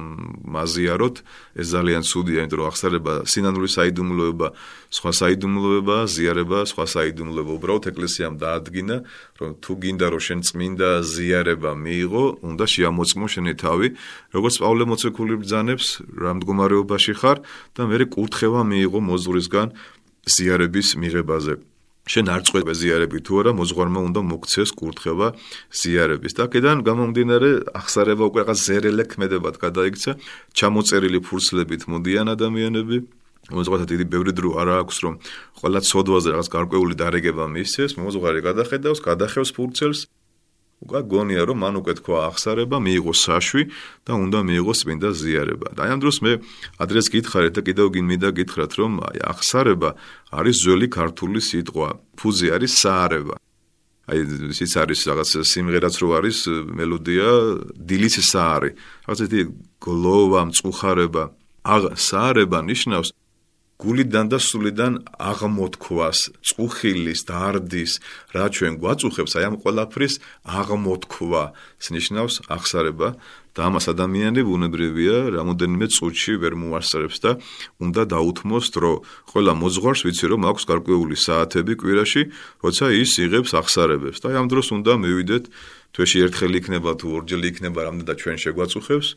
მაზიაროთ 0.56 1.16
ეს 1.60 1.68
ძალიან 1.76 2.04
ცუდია 2.10 2.40
იმიტომ 2.48 2.60
რომ 2.64 2.70
ახსარება 2.72 3.14
სინანული 3.30 3.70
საიდუმლოება 3.70 4.48
სხვა 4.90 5.12
საიდუმლოება 5.20 5.98
ზიარება 6.10 6.60
სხვა 6.72 6.86
საიდუმლოება. 6.96 7.52
უბრალოდ 7.60 7.84
ეკლესიამ 7.92 8.36
დაადგინა 8.42 8.96
რომ 9.38 9.50
თუ 9.62 9.72
გინდა 9.84 10.08
რომ 10.10 10.22
შენ 10.28 10.40
წმინდა 10.50 10.90
ზიარება 11.14 11.72
მიიღო 11.84 12.24
უნდა 12.50 12.66
შეამოწმო 12.74 13.26
შენი 13.34 13.54
თავი 13.60 13.88
როგორც 14.34 14.56
პავლე 14.64 14.84
მოციქული 14.90 15.36
ბრძანებს 15.44 15.88
რა 16.16 16.32
მდგომარეობაში 16.40 17.14
ხარ 17.22 17.38
და 17.76 17.82
მე 17.86 18.08
კურთხევა 18.16 18.62
მიიღო 18.72 19.00
მოზურისგან 19.04 19.68
ზიარების 20.36 20.88
მიღებაზე. 21.02 21.54
შენ 22.10 22.26
არ 22.34 22.42
წყვეტ 22.48 22.66
ზიარები 22.82 23.20
თუ 23.22 23.34
არა, 23.40 23.52
მოზღვარმა 23.60 24.00
უნდა 24.10 24.22
მოგცეს 24.32 24.70
კურთხევა 24.80 25.28
ზიარების. 25.80 26.34
და 26.38 26.42
აქედან 26.50 26.78
გამომდინარე, 26.90 27.50
ახსარება 27.80 28.24
უკვე 28.30 28.40
რაღაც 28.44 28.60
ზერელე 28.66 29.04
ქმედებად 29.12 29.56
გადაიქცა, 29.62 30.12
ჩამოწერილი 30.58 31.20
ფურცლებით 31.22 31.82
მოდიან 31.92 32.28
ადამიანები. 32.34 32.98
მოზღვართა 33.50 33.86
დიდი 33.94 34.06
ბევრი 34.14 34.32
დრო 34.38 34.50
არა 34.62 34.76
აქვს, 34.84 34.98
რომ 35.06 35.14
ყველა 35.60 35.80
ცოდვაზე 35.90 36.30
რაღაც 36.34 36.48
გარკვეული 36.54 36.94
დარეგება 37.02 37.46
მისცეს, 37.50 37.92
მოზღვარი 37.98 38.40
გადახედავს, 38.46 39.00
გადახევს 39.06 39.52
ფურცელს 39.58 40.00
უკვე 40.80 41.00
გონია 41.12 41.44
რომ 41.44 41.58
მან 41.60 41.76
უკვე 41.84 41.94
თქვა 42.00 42.18
ახსარება, 42.32 42.78
მიიღო 42.80 43.14
საშვი 43.14 43.64
და 44.08 44.14
უნდა 44.16 44.40
მიიღო 44.48 44.74
წმინდა 44.80 45.10
ზიარება. 45.12 45.68
და 45.76 45.80
აი 45.84 45.90
ამ 45.92 46.00
დროს 46.00 46.18
მე 46.24 46.32
ადრეს 46.80 47.08
გითხარით 47.12 47.54
და 47.60 47.62
კიდევ 47.68 47.88
გინმიდა 47.96 48.30
გითხრათ 48.40 48.72
რომ 48.80 48.92
აი 49.12 49.18
ახსარება 49.28 49.90
არის 50.32 50.56
ძველი 50.64 50.88
ქართული 50.88 51.40
სიტყვა. 51.44 51.90
ფუზი 52.16 52.48
არის 52.56 52.74
საარება. 52.80 53.36
აი 54.10 54.20
ის 54.56 54.74
არის 54.80 55.00
რაღაც 55.10 55.30
სიმღერაც 55.52 55.96
რო 56.00 56.08
არის 56.18 56.38
მელოდია 56.80 57.30
დილის 57.76 58.16
საარი. 58.32 58.72
რაღაც 59.04 59.20
ეს 59.28 59.32
გლოვა, 59.84 60.42
მწუხარება. 60.48 61.24
აღ 61.60 61.84
საარება 62.00 62.60
ნიშნავს 62.64 63.10
გულიდან 63.80 64.28
და 64.28 64.38
სულიდან 64.44 64.94
აღმოთქვას, 65.16 66.20
წუხილის, 66.44 67.24
დარდის, 67.24 67.92
რა 68.36 68.52
ჩვენ 68.52 68.76
გვაწუხებს, 68.76 69.40
აი 69.40 69.44
ამ 69.48 69.56
ყველაფრის 69.64 70.14
აღმოთქვა, 70.44 71.44
სნიშნავს 71.80 72.36
ახსარება 72.52 73.16
და 73.56 73.60
ამას 73.72 73.88
ადამიანი 73.88 74.44
ბუნებრივია, 74.44 75.32
რამოდენიმე 75.32 75.88
წუთში 75.96 76.34
ვერ 76.44 76.54
მოასწრებს 76.60 77.18
და 77.24 77.32
უნდა 77.80 78.02
დაუთმოს 78.12 78.66
დრო. 78.76 78.94
ყველა 79.32 79.54
მოძღვარს 79.64 80.02
ვიცი 80.06 80.26
რომ 80.28 80.42
აქვს 80.52 80.64
გარკვეული 80.70 81.16
საათები 81.16 81.74
კვირაში, 81.80 82.22
როცა 82.60 82.86
ის 83.00 83.12
იღებს 83.16 83.52
ახსარებებს 83.56 84.20
და 84.20 84.28
ამ 84.36 84.52
დროს 84.52 84.68
უნდა 84.76 84.92
მივიდეთ 85.00 85.44
თვეში 85.96 86.18
ერთხელ 86.30 86.54
იქნება 86.60 86.92
თუ 87.02 87.08
ორჯერ 87.18 87.42
იქნება 87.50 87.80
რამდენად 87.90 88.18
ჩვენ 88.22 88.38
შეგვაწუხებს 88.44 89.08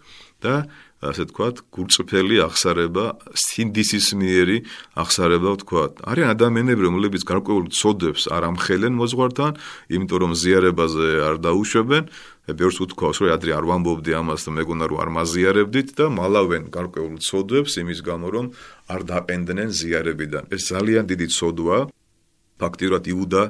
და 0.43 0.55
ასე 1.03 1.25
თქვათ, 1.35 1.57
გულწრფელი 1.75 2.37
აღსარება, 2.47 3.05
სინდისის 3.35 4.15
მიერი 4.15 4.59
აღსარება 5.03 5.51
ვთქვათ. 5.59 5.93
არიან 6.07 6.31
ადამიანები, 6.39 6.83
რომლებიც 6.87 7.23
გარკვეულ 7.27 7.67
ცოდებს 7.75 8.31
არ 8.31 8.43
ამხელენ 8.55 8.95
მოძღვართან, 9.03 9.53
იმიტომ 9.91 10.19
რომ 10.23 10.33
ზიარებაზე 10.39 11.09
არ 11.27 11.37
დაუშვებენ. 11.43 12.05
ბევრს 12.43 12.79
უთქვას, 12.87 13.17
რომ 13.23 13.29
ადრე 13.35 13.51
არ 13.59 13.65
ვამბობდი 13.71 14.13
ამას 14.19 14.41
და 14.47 14.51
მეგონა 14.59 14.85
რომ 14.91 14.99
არ 15.03 15.11
მაზიარებდით 15.19 15.89
და 15.99 16.07
მალავენ 16.11 16.63
გარკვეულ 16.75 17.17
ცოდებს 17.23 17.73
იმის 17.83 18.01
გამო 18.03 18.27
რომ 18.35 18.47
არ 18.91 19.01
დაყენდნენ 19.11 19.69
ზიარებიდან. 19.79 20.45
ეს 20.55 20.63
ძალიან 20.71 21.05
დიდი 21.11 21.27
ცოდვაა. 21.39 21.83
ფაქტიურად 22.63 23.05
იუდა 23.11 23.43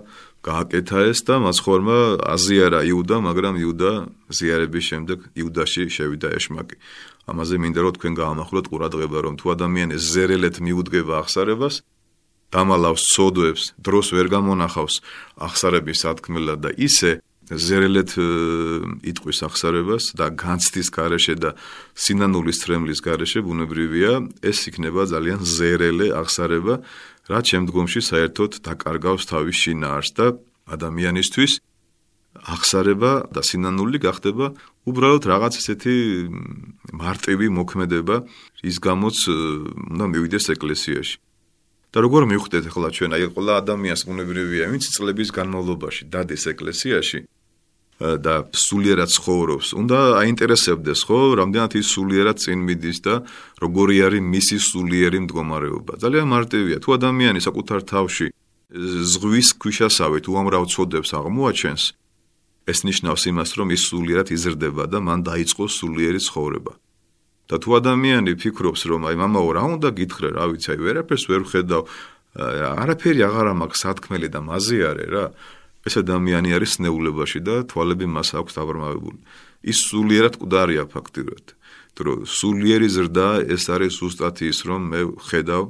გააკეთა 0.42 0.98
ეს 1.11 1.22
და 1.22 1.38
მასხორმა 1.38 2.18
აზიარა 2.35 2.83
იუდა, 2.90 3.16
მაგრამ 3.22 3.55
იუდა 3.62 3.90
ზიარების 4.26 4.85
შემდეგ 4.90 5.18
იუდაში 5.38 5.83
შევიდა 5.87 6.28
ეშმაკი. 6.35 6.76
ამაზე 7.31 7.55
მინდა 7.62 7.81
რომ 7.87 7.94
თქვენ 7.96 8.14
გაამახვილოთ 8.18 8.66
ყურადღება, 8.66 9.18
რომ 9.22 9.35
თუ 9.38 9.46
ადამიანი 9.55 9.94
ზერელეთ 10.02 10.57
მიუდგება 10.66 11.14
ახსარებას, 11.22 11.74
დამალავს 12.50 13.02
სოდვებს, 13.14 13.62
დროს 13.78 14.07
ვერ 14.12 14.26
გამონახავს 14.35 14.94
ახსარების 15.38 15.98
სათქმელად 16.02 16.59
და 16.66 16.70
ისე 16.74 17.22
ზერელეთ 17.50 18.11
იტყვის 19.02 19.38
ახსარებას 19.46 20.12
და 20.18 20.31
განცდის 20.35 20.88
garaშე 20.94 21.35
და 21.42 21.50
სინანულის 21.94 22.59
ტრემლის 22.62 23.00
garaშე 23.05 23.42
ბუნებრივია, 23.46 24.12
ეს 24.42 24.59
იქნება 24.70 25.07
ძალიან 25.11 25.42
ზერელე 25.42 26.12
ახსარება, 26.16 26.81
რაც 27.30 27.44
შემდგომში 27.52 28.00
საერთოდ 28.02 28.62
დაკარგავს 28.66 29.28
თავის 29.30 29.56
შინაარს 29.62 30.11
და 30.18 30.26
ადამიანისთვის 30.74 31.52
ახსარება 32.32 33.28
და 33.30 33.40
სინანული 33.44 34.00
გახდება 34.02 34.46
უბრალოდ 34.88 35.22
რაღაც 35.30 35.54
ესეთი 35.61 35.94
მარტივი 36.96 37.46
მოქმედება, 37.58 38.16
ის 38.66 38.76
გამოც 38.82 39.16
უნდა 39.92 40.04
მივიდეს 40.12 40.46
ეკლესიაში. 40.56 41.16
და 41.92 42.00
როგორ 42.00 42.24
მივხვდეთ 42.24 42.64
ახლა 42.72 42.88
ჩვენ 42.96 43.11
აი 43.12 43.24
ყველა 43.37 43.52
ადამიანს 43.61 44.02
უნებრივია, 44.08 44.64
ვინც 44.72 44.85
წლების 44.96 45.28
განმავლობაში 45.37 46.08
დადეს 46.08 46.42
ეკლესიაში 46.56 47.28
და 48.00 48.35
სულიერად 48.50 49.11
ცხოვრობს, 49.12 49.66
უნდა 49.78 49.98
აინტერესებდეს, 50.22 51.00
ხო, 51.07 51.18
რამდენად 51.38 51.72
ის 51.78 51.87
სულიერად 51.94 52.37
წინ 52.42 52.59
მიდის 52.66 52.98
და 53.05 53.14
როგორი 53.62 53.96
არის 54.07 54.22
მისი 54.22 54.57
სულიერი 54.59 55.18
მდგომარეობა. 55.26 55.92
ძალიან 56.02 56.26
მარტივია, 56.35 56.76
თუ 56.83 56.90
ადამიანი 56.98 57.40
საკუთარ 57.46 57.81
თავში 57.87 58.26
ზღვის 59.12 59.48
ქვიშასავით 59.61 60.24
უამრავ 60.33 60.64
წოდებს 60.72 61.11
აღმოაჩენს, 61.14 61.83
ეს 62.66 62.78
ნიშნავს 62.88 63.22
იმას, 63.31 63.50
რომ 63.59 63.68
ის 63.76 63.83
სულიერად 63.90 64.28
იზრდება 64.35 64.85
და 64.90 64.98
მან 64.98 65.20
დაიწყო 65.28 65.64
სულიერი 65.68 66.20
ცხოვრება. 66.26 66.74
და 67.52 67.61
თუ 67.61 67.70
ადამიანი 67.85 68.33
ფიქრობს, 68.40 68.83
რომ 68.88 69.12
აი 69.12 69.16
мамаო 69.20 69.48
რა 69.52 69.64
უნდა 69.76 69.88
გითხრა, 69.92 70.28
რა 70.40 70.44
ვიცი, 70.57 70.68
აი 70.72 70.78
ვერაფერს 70.88 71.24
ვერ 71.28 71.42
ხედავ, 71.52 71.83
არაფერი 72.33 73.20
აღარა 73.28 73.52
მაქვს 73.61 73.83
სათქმელი 73.83 74.28
და 74.33 74.40
მაზე 74.40 74.78
არის 74.88 75.09
რა. 75.12 75.24
ეს 75.87 75.95
ადამიანი 76.03 76.51
არის 76.57 76.73
ნეულებაში 76.85 77.40
და 77.47 77.55
თვალები 77.71 78.07
მას 78.07 78.29
აქვს 78.38 78.53
დაბრმავებული. 78.59 79.18
ის 79.62 79.79
სულიერად 79.88 80.35
ყდარია 80.42 80.85
ფაქტიურად. 80.90 81.47
თუ 81.92 82.25
სულიერი 82.25 82.88
ზრდა 82.88 83.29
ეს 83.53 83.64
არის 83.68 83.95
უბრალოდ 84.01 84.37
ის 84.49 84.59
რომ 84.64 84.83
მე 84.92 85.01
ხედავ 85.29 85.64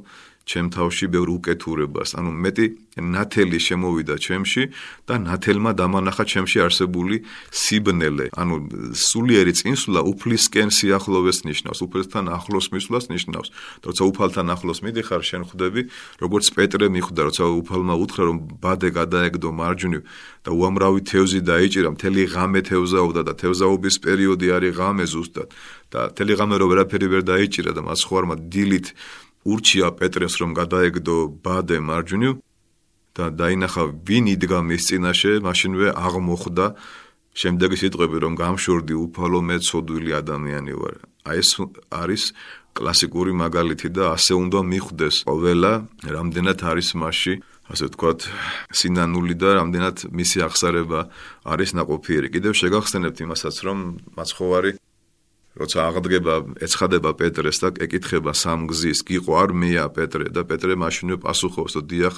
ჩემ 0.44 0.70
თავში 0.74 1.06
ბევრ 1.12 1.28
უკეთურებას. 1.38 2.18
ანუ 2.18 2.30
მეტი 2.34 2.66
ნათელი 2.98 3.56
შემოვიდა 3.56 4.14
ჩემში 4.20 4.62
და 5.08 5.14
ნათელმა 5.22 5.72
დამანახა 5.72 6.24
ჩემში 6.28 6.58
არსებული 6.66 7.24
სიბნელე. 7.48 8.26
ანუ 8.36 8.54
სულიერი 8.92 9.52
წინსვლა 9.56 10.00
უფლისკენ 10.12 10.68
სიახლოვეს 10.68 11.38
ნიშნავს, 11.48 11.78
უფლისთან 11.86 12.24
ახლოს 12.36 12.66
მისვლას 12.74 13.04
ნიშნავს. 13.08 13.48
და 13.80 13.86
როცა 13.88 14.02
უფალთან 14.12 14.46
ახლოს 14.52 14.78
მიდიხარ, 14.84 15.22
შენ 15.24 15.42
ხვდები, 15.48 15.82
როგორც 16.20 16.46
პეტრე 16.52 16.86
მიხვდა, 16.92 17.20
როცა 17.28 17.44
უფალმა 17.62 17.94
უთხრა, 18.02 18.22
რომ 18.28 18.36
ბადე 18.60 18.88
გადაეგდო 18.92 19.48
მარჯვნივ 19.56 20.02
და 20.44 20.50
უამრავი 20.52 21.00
თევზი 21.08 21.40
დაიჭირა, 21.48 21.88
მთელი 21.96 22.20
ღამე 22.34 22.60
თევზაობდა 22.68 23.22
და 23.28 23.32
თევზაობის 23.40 23.96
პერიოდი 24.04 24.46
არის 24.56 24.72
ღამე 24.76 25.04
ზუსტად. 25.06 25.48
და 25.92 26.08
თელი 26.16 26.34
ღამე 26.40 26.56
რო 26.56 26.66
ვერაფერი 26.72 27.06
ვერ 27.12 27.22
დაიჭირა 27.28 27.76
და 27.76 27.84
მას 27.84 28.00
ხوارმა 28.08 28.40
დილით 28.48 28.96
ურჩია 29.42 29.88
პეტრეს 29.98 30.34
რომ 30.40 30.50
გადაეგდო 30.54 31.16
ბადე 31.44 31.78
მარჯვნივ 31.82 32.34
და 33.16 33.24
დაინახა 33.36 33.84
ვინ 34.06 34.24
იდგა 34.34 34.58
მის 34.64 34.82
წინაშე, 34.88 35.32
მაშინვე 35.44 35.88
აღმოხვდა 35.92 36.66
შემდეგი 37.32 37.76
სიტყვები 37.82 38.16
რომ 38.24 38.34
გამშორდი 38.40 38.94
უფალო 39.04 39.40
მე 39.48 39.56
ცოდვილი 39.66 40.10
ადამიანი 40.20 40.72
ვარ. 40.80 40.96
აი 41.28 41.38
ეს 41.42 41.50
არის 41.92 42.22
კლასიკური 42.72 43.32
მაგალითი 43.36 43.88
და 43.92 44.04
ასე 44.16 44.32
უნდა 44.36 44.60
მიხვდეს 44.72 45.16
ყველა, 45.28 45.72
რამდენად 46.16 46.58
არის 46.72 46.88
მასში 46.96 47.34
ასე 47.72 47.84
ვთქვათ, 47.88 48.20
სინანული 48.74 49.34
და 49.38 49.48
რამდენად 49.60 49.96
მისი 50.12 50.38
აღსარება 50.48 51.00
არის 51.52 51.70
ناقოფიერი. 51.78 52.28
კიდევ 52.34 52.52
შეგახსენებთ 52.52 53.18
იმასაც, 53.24 53.56
რომ 53.64 53.78
მაცხოვარი 54.18 54.70
როცა 55.58 55.78
აღდგება 55.88 56.34
ეცხადება 56.64 57.10
პეტრეს 57.20 57.58
და 57.62 57.68
ეკითხება 57.84 58.32
სამგზის 58.32 59.04
გიყო 59.08 59.32
არ 59.42 59.50
მეა 59.52 59.86
პეტრე 59.96 60.26
და 60.32 60.42
პეტრე 60.48 60.74
მაშინვე 60.80 61.16
პასუხობს 61.24 61.72
და 61.76 61.82
დიახ 61.92 62.14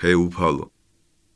ჰე 0.00 0.12
უფალო. 0.16 0.66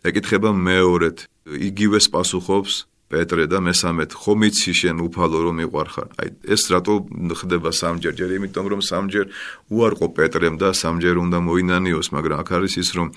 ეკითხება 0.09 0.51
მეორედ 0.57 1.29
იგივეს 1.69 2.07
პასუხობს 2.09 2.75
პეტრე 3.13 3.45
და 3.53 3.59
მესამედ 3.61 4.11
ხომიცი 4.17 4.73
შენ 4.81 4.97
უფალო 5.05 5.39
რომ 5.45 5.59
მიყვარხარ 5.61 6.09
აი 6.25 6.29
ეს 6.57 6.63
რატო 6.73 6.95
ხდება 7.41 7.71
სამჯერ 7.81 8.15
ჯერ 8.17 8.31
იმიტომ 8.41 8.67
რომ 8.73 8.81
სამჯერ 8.81 9.27
უარყო 9.69 10.07
პეტრემ 10.17 10.57
და 10.57 10.73
სამჯერ 10.73 11.17
უნდა 11.25 11.39
მოინანიოს 11.49 12.09
მაგრამ 12.17 12.39
აქ 12.41 12.49
არის 12.57 12.75
ის 12.81 12.91
რომ 12.97 13.09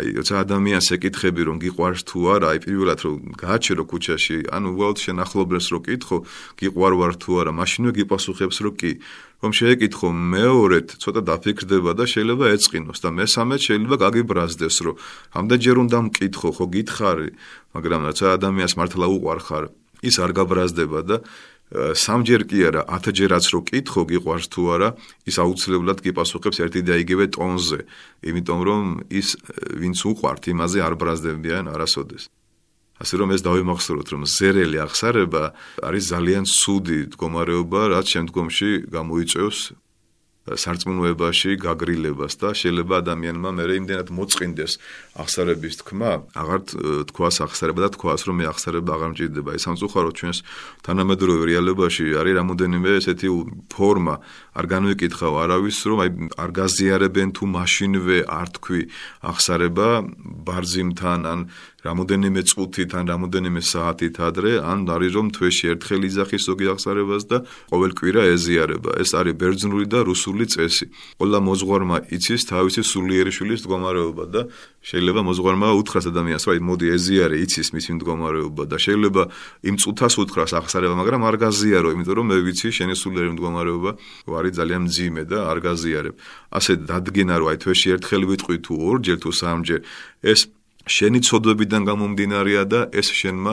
აი 0.00 0.08
როცა 0.20 0.34
ადამიანს 0.44 0.86
ეკითხები 0.96 1.42
რომ 1.48 1.56
გიყვარს 1.64 2.02
თუ 2.08 2.18
არა 2.36 2.46
აი 2.52 2.58
პირველად 2.68 3.00
რომ 3.04 3.16
გააჩერო 3.40 3.84
ქუჩაში 3.90 4.36
ანუ 4.54 4.66
უბრალოდ 4.76 4.98
შენ 5.04 5.16
ახლობლებს 5.24 5.66
რო 5.72 5.78
კითხო 5.88 6.16
გიყვარ 6.60 6.92
ვარ 7.00 7.12
თუ 7.20 7.30
არა 7.40 7.52
მაშინვე 7.60 7.90
გიპასუხებს 7.98 8.56
რომ 8.64 8.74
კი 8.80 8.92
რომ 9.40 9.52
შეეკითხო 9.56 10.08
მეორედ 10.12 10.88
ცოტა 11.00 11.20
დაფიქრდება 11.24 11.92
და 11.96 12.04
შეიძლება 12.12 12.44
ეწყინოს 12.54 12.98
და 13.00 13.08
მესამედ 13.18 13.60
შეიძლება 13.66 13.96
გაგიბრაზდეს 14.04 14.76
რომ 14.84 15.00
ამდენჯერ 15.40 15.76
უნდა 15.84 15.98
მკითხო 16.06 16.50
ხო 16.56 16.64
გითხარი 16.76 17.30
მაგრამ 17.76 18.00
რაცა 18.10 18.26
ადამიანს 18.38 18.74
მართლა 18.80 19.06
უყვარხარ 19.16 19.64
ის 20.00 20.16
არ 20.24 20.30
გაბრაზდება 20.38 21.00
და 21.06 21.16
სამჯერ 21.70 22.42
კი 22.50 22.58
არა 22.66 22.82
10ჯერაც 22.90 23.44
რო 23.54 23.60
კითხო 23.62 24.02
გიყვარს 24.10 24.46
თუ 24.50 24.62
არა 24.74 24.88
ის 25.30 25.36
აუცილებლად 25.38 26.02
გიპასუხებს 26.02 26.58
ერთი 26.66 26.82
და 26.82 26.98
იგივე 26.98 27.30
ტონზე. 27.30 27.86
იმიტომ 28.26 28.60
რომ 28.66 28.84
ის 29.06 29.38
ვინც 29.78 29.98
უყვართ 30.02 30.50
იმაზე 30.50 30.78
არ 30.82 30.94
ბრაზდებიან 30.98 31.70
არასოდეს. 31.70 32.26
ასე 33.00 33.14
რომ 33.16 33.28
ეს 33.38 33.40
დავიმახსოვროთ 33.46 34.08
რომ 34.12 34.22
ზერელი 34.26 34.78
აღსარება 34.82 35.44
არის 35.88 36.04
ძალიან 36.10 36.44
ცუდი 36.44 36.98
მდგომარეობა 37.14 37.80
რაც 37.94 38.06
შემდგომში 38.18 38.70
გამოიწვევს 38.90 39.58
სარწმუნოებაში 40.50 41.50
გაგრილებას 41.62 42.34
და 42.42 42.50
შეიძლება 42.60 42.94
ადამიანმა 43.04 43.50
მე 43.56 43.64
იმდენად 43.80 44.08
მოწყინდეს 44.10 44.72
აღსარების 45.20 45.74
თქმა, 45.80 46.10
აღარ 46.32 46.60
თქვას 47.10 47.36
აღსარება 47.44 47.80
და 47.84 47.88
თქვას 47.96 48.20
რომ 48.26 48.36
მე 48.40 48.44
აღსარება 48.52 48.90
აღარ 48.96 49.10
მჭირდება. 49.14 49.50
ეს 49.56 49.62
სამწუხაროდ 49.68 50.14
ჩვენს 50.20 50.38
თანამედროვე 50.86 51.42
რეალობაში 51.50 52.04
არის 52.20 52.34
რამოდენიმე 52.40 52.88
ესეთი 53.00 53.28
ფორმა, 53.72 54.14
არ 54.58 54.64
განვიკითხავ 54.74 55.34
არავის 55.44 55.78
რომ 55.88 55.98
აი 56.04 56.10
არ 56.40 56.50
გაზიარებენ 56.60 57.28
თუ 57.36 57.44
მაშინვე 57.56 58.18
არ 58.26 58.48
თქვი 58.56 58.80
აღსარება 59.30 59.88
ბარძიმთან 60.48 61.20
ან 61.32 61.40
რამოდენიმე 61.80 62.40
წუთით 62.44 62.92
ან 62.92 63.04
რამოდენიმე 63.08 63.60
საათით 63.64 64.20
ადრე, 64.20 64.52
ან 64.60 64.84
არის 64.84 65.12
რომ 65.16 65.26
თვეში 65.32 65.64
ერთხელ 65.72 66.02
იძახის 66.08 66.42
ზოგი 66.48 66.66
აღსარებას 66.76 67.24
და 67.30 67.38
ყოველ 67.72 67.90
კვირა 67.96 68.22
ეზიარება. 68.36 68.90
ეს 69.00 69.10
არის 69.16 69.34
ბერძნული 69.40 69.86
და 69.88 70.04
რუსული 70.04 70.44
წესი. 70.44 70.86
ყველა 71.16 71.38
მოძღვარმა 71.40 71.96
იცის 72.12 72.42
თავისი 72.52 72.82
სულიერი 72.84 73.32
შვილის 73.32 73.60
მდგომარეობა 73.64 74.24
და 74.28 74.40
შეიძლება 74.84 75.09
მოძღვარმა 75.18 75.68
უთხრას 75.80 76.06
ადამიანს, 76.10 76.44
აი 76.50 76.60
მოდი 76.62 76.86
ეზიარე, 76.96 77.36
იცის 77.44 77.68
მისი 77.74 77.90
მდგომარეობა 77.98 78.62
და 78.70 78.76
შეიძლება 78.78 79.22
იმ 79.66 79.74
წუთას 79.82 80.14
უთხრას 80.22 80.52
აღსარება, 80.60 80.94
მაგრამ 81.00 81.22
არ 81.26 81.36
გაზიარო, 81.44 81.88
იმიტომ 81.94 82.14
რომ 82.20 82.26
მე 82.30 82.36
ვიცი 82.46 82.68
შენი 82.70 82.94
სულიერი 83.02 83.30
მდგომარეობა 83.34 83.90
არის 84.40 84.52
ძალიან 84.60 84.82
მძიმე 84.86 85.22
და 85.30 85.38
არ 85.50 85.58
გაზიარებ. 85.66 86.14
ასე 86.50 86.72
დადგენა 86.88 87.34
რომ 87.40 87.48
აი 87.50 87.56
თვეში 87.62 87.88
ერთხელ 87.94 88.22
ვიტყვი 88.30 88.56
თუ 88.64 88.72
ორჯერ 88.90 89.18
თუ 89.22 89.30
სამჯერ 89.40 89.80
ეს 90.32 90.40
შენი 90.86 91.20
ცოდვებიდან 91.26 91.82
გამომდინარეა 91.90 92.62
და 92.72 92.80
ეს 93.00 93.08
შენმა 93.20 93.52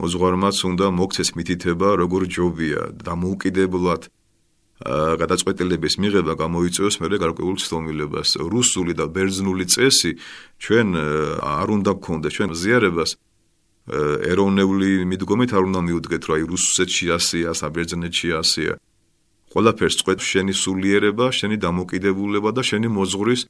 მოძღვარმაც 0.00 0.56
უნდა 0.70 0.86
მოგცეს 0.98 1.30
მითითება 1.36 1.88
როგორ 2.02 2.22
ჯობია 2.34 2.82
და 3.04 3.12
მოუკიდებლად 3.22 4.02
გადაწყვეტილების 5.22 5.94
მიღება 6.02 6.32
გამოიწვევს 6.42 6.96
მე 7.02 7.06
გარკვეულ 7.24 7.56
ცდომილებას 7.62 8.30
რუსული 8.52 8.92
და 8.98 9.06
ბერძნული 9.06 9.64
წესი 9.70 10.12
ჩვენ 10.62 10.88
არ 11.42 11.68
უნდა 11.76 11.92
გქონდეს 11.98 12.32
ჩვენ 12.36 12.50
ზიარებას 12.62 13.10
ეროვნული 13.90 15.02
მიდგომით 15.10 15.50
არ 15.58 15.64
უნდა 15.66 15.80
მიუდგეთ 15.82 16.22
აი 16.30 16.42
რუსეთში 16.46 17.06
ასია, 17.18 17.50
საბერძნეთში 17.50 18.28
ასია. 18.38 18.72
ყველაფერს 19.52 19.96
წყვეტ 20.00 20.20
შენი 20.22 20.54
სულიერება, 20.54 21.26
შენი 21.34 21.56
დამოკიდებულება 21.66 22.50
და 22.56 22.62
შენი 22.62 22.88
მოძღვრის 22.88 23.42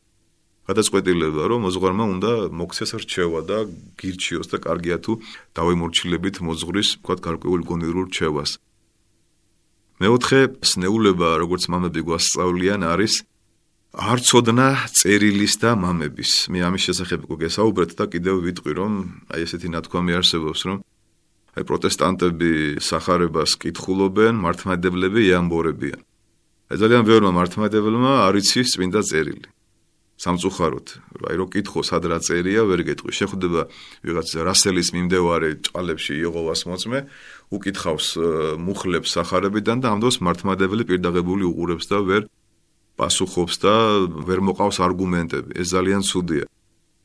გადაწყვეტილება, 0.67 1.43
რომ 1.53 1.61
მოძღვარმა 1.69 2.05
უნდა 2.17 2.33
მოქცეს 2.49 2.91
რჩევა 3.03 3.41
და 3.45 3.59
გირჩიოს 4.01 4.49
და 4.51 4.59
კარგია 4.67 4.97
თუ 5.05 5.13
დავიმორჩილებით 5.53 6.37
მოძღვრის, 6.47 6.89
თქვა 7.03 7.15
გარკვეულ 7.27 7.61
გონიერულ 7.69 8.07
რჩევას. 8.09 8.51
მეოთხე 10.03 10.41
სნეულება, 10.67 11.29
როგორც 11.43 11.63
მამები 11.73 12.01
გვასწავლიან, 12.07 12.83
არის 12.83 13.23
არცოდნა 13.93 14.69
წერილის 14.99 15.55
და 15.63 15.77
მამების. 15.77 16.31
მე 16.49 16.59
ამის 16.67 16.83
შესახებ 16.89 17.29
უკვე 17.29 17.37
გესაუბრეთ 17.47 17.91
და 17.99 18.05
კიდევ 18.09 18.37
ვიტყვი, 18.47 18.73
რომ 18.81 18.93
აი 19.31 19.41
ესეთი 19.47 19.69
ნათქვამი 19.69 20.13
არსებობს, 20.19 20.61
რომ 20.69 20.79
აი 21.53 21.63
პროტესტანტები 21.69 22.53
სახარებას 22.81 23.53
კითხულობენ, 23.61 24.35
მართლმადიდებლები 24.41 25.21
იამბორებიან. 25.29 26.01
ძალიან 26.73 27.03
ბევრმა 27.05 27.31
მართლმადიდებელმა 27.37 28.13
არ 28.27 28.35
იცის 28.41 28.69
წმინდა 28.73 29.01
წერილი. 29.05 29.45
სამწუხაროდ, 30.21 30.87
აი 31.29 31.37
რო 31.41 31.47
კითხო 31.51 31.81
სად 31.83 32.05
რა 32.11 32.19
წერია, 32.23 32.63
ვერ 32.69 32.81
გეტყვი. 32.87 33.11
შეხვდება 33.11 33.63
ვიღაც 34.07 34.29
რასელის 34.47 34.89
მიმდევარე 34.95 35.49
ჭალებში 35.67 36.13
იეღოვას 36.21 36.61
მოწმე, 36.69 36.99
უკითხავს 37.51 38.07
მუხლებს 38.63 39.11
სახარებიდან 39.17 39.79
და 39.83 39.87
ამ 39.93 39.99
დროს 40.05 40.17
მართმადებელი 40.23 40.85
პირდაღებული 40.91 41.45
უყურებს 41.49 41.87
და 41.91 41.99
ვერ 42.07 42.23
პასუხობს 42.97 43.55
და 43.65 43.75
ვერ 44.29 44.41
მოყავს 44.47 44.79
არგუმენტები. 44.87 45.51
ეს 45.59 45.69
ძალიან 45.75 46.03
ცუდია. 46.07 46.45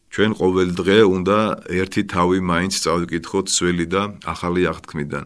ჩვენ 0.07 0.31
ყოველ 0.39 0.69
დღე 0.79 0.99
უნდა 1.03 1.37
ერთი 1.67 2.01
თავი 2.07 2.39
მაინც 2.39 2.73
წავიკითხოთ 2.79 3.45
ძველი 3.51 3.85
და 3.91 4.01
ახალი 4.23 4.61
აღთქმიდან. 4.71 5.23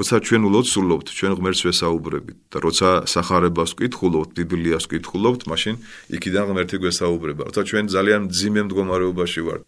როცა 0.00 0.16
ჩვენ 0.24 0.42
ულოცულობთ, 0.48 1.06
ჩვენ 1.12 1.32
ღმერთს 1.36 1.62
ვესაუბრებით 1.68 2.38
და 2.48 2.58
როცა 2.64 2.88
სახარებას 3.04 3.76
ვკითხულობთ, 3.76 4.30
ბიბლიას 4.32 4.88
ვკითხულობთ, 4.88 5.40
მაშინ 5.44 5.74
იქიდან 6.16 6.44
ღმერთი 6.48 6.76
გვესაუბრება. 6.80 7.42
როცა 7.52 7.62
ჩვენ 7.68 7.84
ძალიან 7.92 8.22
ძიმე 8.32 8.60
მდგომარეობაში 8.64 9.40
ვართ, 9.44 9.62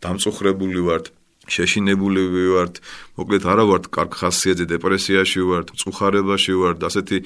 დამწუხრებული 0.00 0.80
ვართ, 0.88 1.06
შეშინებული 1.48 2.22
ვართ, 2.52 2.74
მოკლედ 3.16 3.44
არა 3.48 3.64
ვართ 3.68 3.84
კარგ 3.92 4.12
ხასიათზე 4.20 4.64
დეპრესიაში 4.72 5.40
ვართ, 5.48 5.66
წუხარებაში 5.80 6.54
ვართ, 6.60 6.78
ასეთი 6.88 7.18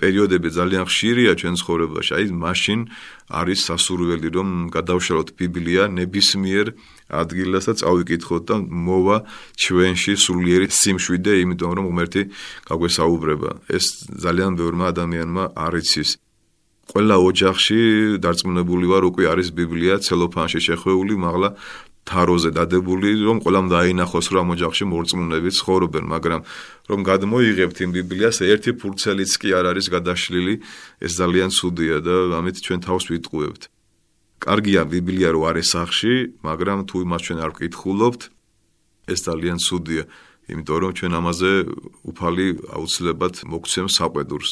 პერიოდები 0.00 0.48
ძალიან 0.48 0.84
ხშირია 0.88 1.32
ჩვენ 1.40 1.54
ცხოვრებაში. 1.60 2.10
აი, 2.20 2.24
მაშინ 2.36 2.80
არის 3.32 3.60
სასურველი, 3.68 4.28
რომ 4.36 4.48
გადავშალოთ 4.72 5.28
ბიბლია 5.40 5.88
ნებისმიერ 5.88 6.66
ადგილას 7.10 7.64
და 7.68 7.74
წავიკითხოთ 7.80 8.42
და 8.48 8.56
მოვა 8.62 9.16
ჩვენში 9.58 10.14
სულიერი 10.24 10.66
სიმშვიდე, 10.70 11.32
იმიტომ 11.44 11.72
რომ 11.76 11.84
ღმერთი 11.90 12.22
გაგვესაუბრება. 12.70 13.50
ეს 13.76 13.84
ძალიან 14.24 14.52
ბევრმა 14.58 14.84
ადამიანმა 14.94 15.44
არ 15.54 15.74
იცის. 15.82 16.10
ყველა 16.90 17.16
ოჯახში 17.22 17.80
დარწმუნებული 18.18 18.86
ვარ, 18.90 19.02
უკვე 19.10 19.24
არის 19.30 19.48
ბიბლია 19.54 20.02
ცელოფანში 20.02 20.60
შეხვეული, 20.68 21.14
მაგრამ 21.22 21.54
თაროზე 22.10 22.50
დადებული, 22.58 23.10
რომ 23.22 23.38
ყველამ 23.44 23.66
დაინახოს, 23.70 24.26
რომ 24.34 24.40
ამ 24.42 24.48
ოჯახში 24.56 24.84
მორწმუნეები 24.90 25.50
ცხოვრობენ, 25.58 26.04
მაგრამ 26.14 26.40
რომ 26.90 27.00
გადმოიღებთ 27.10 27.76
იმ 27.84 27.90
ბიბლიას, 27.98 28.36
ერთი 28.42 28.70
ფურცელიც 28.80 29.32
კი 29.40 29.48
არ 29.58 29.64
არის 29.70 29.86
გადაშლილი, 29.94 30.54
ეს 31.04 31.12
ძალიან 31.20 31.50
ცუდია 31.54 31.96
და 32.02 32.14
ამით 32.40 32.56
ჩვენ 32.64 32.80
თავს 32.86 33.04
ვიტყუებთ. 33.12 33.62
კარგია 34.40 34.82
ბიბლია 34.88 35.30
რო 35.36 35.40
არის 35.52 35.68
სახში, 35.76 36.14
მაგრამ 36.40 36.88
თუ 36.88 36.96
იმას 37.04 37.20
ჩვენ 37.28 37.38
არ 37.44 37.50
ვკითხულობთ, 37.54 38.22
ეს 39.12 39.20
ძალიან 39.28 39.58
ცუდია, 39.60 40.02
იმიტომ 40.50 40.78
რომ 40.82 40.92
ჩვენ 40.98 41.12
ამაზე 41.20 41.52
უფალი 42.10 42.46
აუცილებლად 42.76 43.34
მოგცემს 43.52 43.94
საყვედურს. 44.00 44.50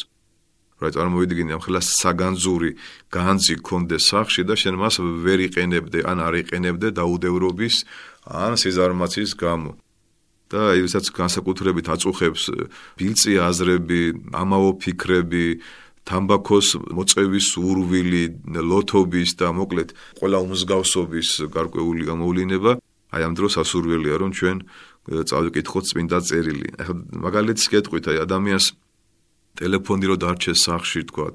რა 0.78 0.88
წარმოვიდგინე 0.94 1.52
ამ 1.58 1.62
ხელას 1.64 1.86
საგანძური 1.98 2.70
განძი 3.10 3.54
კონდეს 3.66 4.04
სახში 4.14 4.42
და 4.46 4.54
შენ 4.54 4.74
მას 4.78 5.02
ვერ 5.26 5.50
იყენებდე 5.50 6.06
ან 6.06 6.18
არ 6.22 6.34
იყენებდე 6.46 6.88
დაუდევრობის 6.94 7.76
ან 8.30 8.54
სიზარმაცის 8.62 9.34
გამო 9.34 9.74
და 10.48 10.78
ისაც 10.78 11.10
განსაკუთრებით 11.12 11.86
აწუხებს 11.92 12.42
ბილწი 12.96 13.32
აზრები, 13.42 14.02
ამაო 14.32 14.70
ფიქრები, 14.80 15.46
თამბაქოს 16.08 16.68
მოწევის 16.96 17.48
ურვილი, 17.60 18.22
ლოთობის 18.70 19.30
და 19.40 19.52
მოკლედ 19.52 19.88
ყველა 20.18 20.38
უმსგავსობის 20.48 21.28
გარკვეული 21.52 22.02
გამოვლინება, 22.08 22.72
აი 23.12 23.22
ამ 23.28 23.32
დროს 23.36 23.54
ასურველია 23.62 24.16
რომ 24.20 24.30
ჩვენ 24.38 24.56
წავიკითხოთ 25.08 25.84
წმინდა 25.88 26.18
წერილი. 26.28 26.68
ახლა 26.80 26.94
მაგალითს 27.24 27.64
გეტყვით 27.72 28.04
აი 28.12 28.18
ადამიანს 28.24 28.66
ტელეფონი 29.58 30.06
რო 30.08 30.16
დარჩეს 30.22 30.58
სახში 30.68 31.00
თქვა 31.08 31.28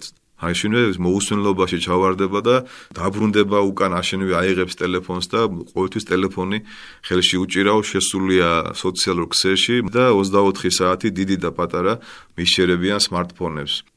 აი 0.44 0.54
შინვე 0.60 0.82
მოუსვენლობაში 1.00 1.78
ჩავარდება 1.86 2.40
და 2.44 2.56
დაბრუნდება 2.98 3.60
უკან 3.70 3.92
აშენვე 3.96 4.34
აიღებს 4.42 4.76
ტელეფონს 4.82 5.28
და 5.32 5.40
ყოველთვის 5.72 6.08
ტელეფონი 6.10 6.60
ხელში 7.08 7.36
უჭირაო 7.44 7.80
შესულია 7.92 8.50
სოციალურ 8.76 9.28
ქსელში 9.32 9.76
და 9.96 10.12
24 10.12 10.78
საათი 10.80 11.10
დიდი 11.16 11.38
და 11.48 11.50
პატარა 11.56 11.94
მიშერებიან 12.36 13.00
smartphone-ებს 13.08 13.93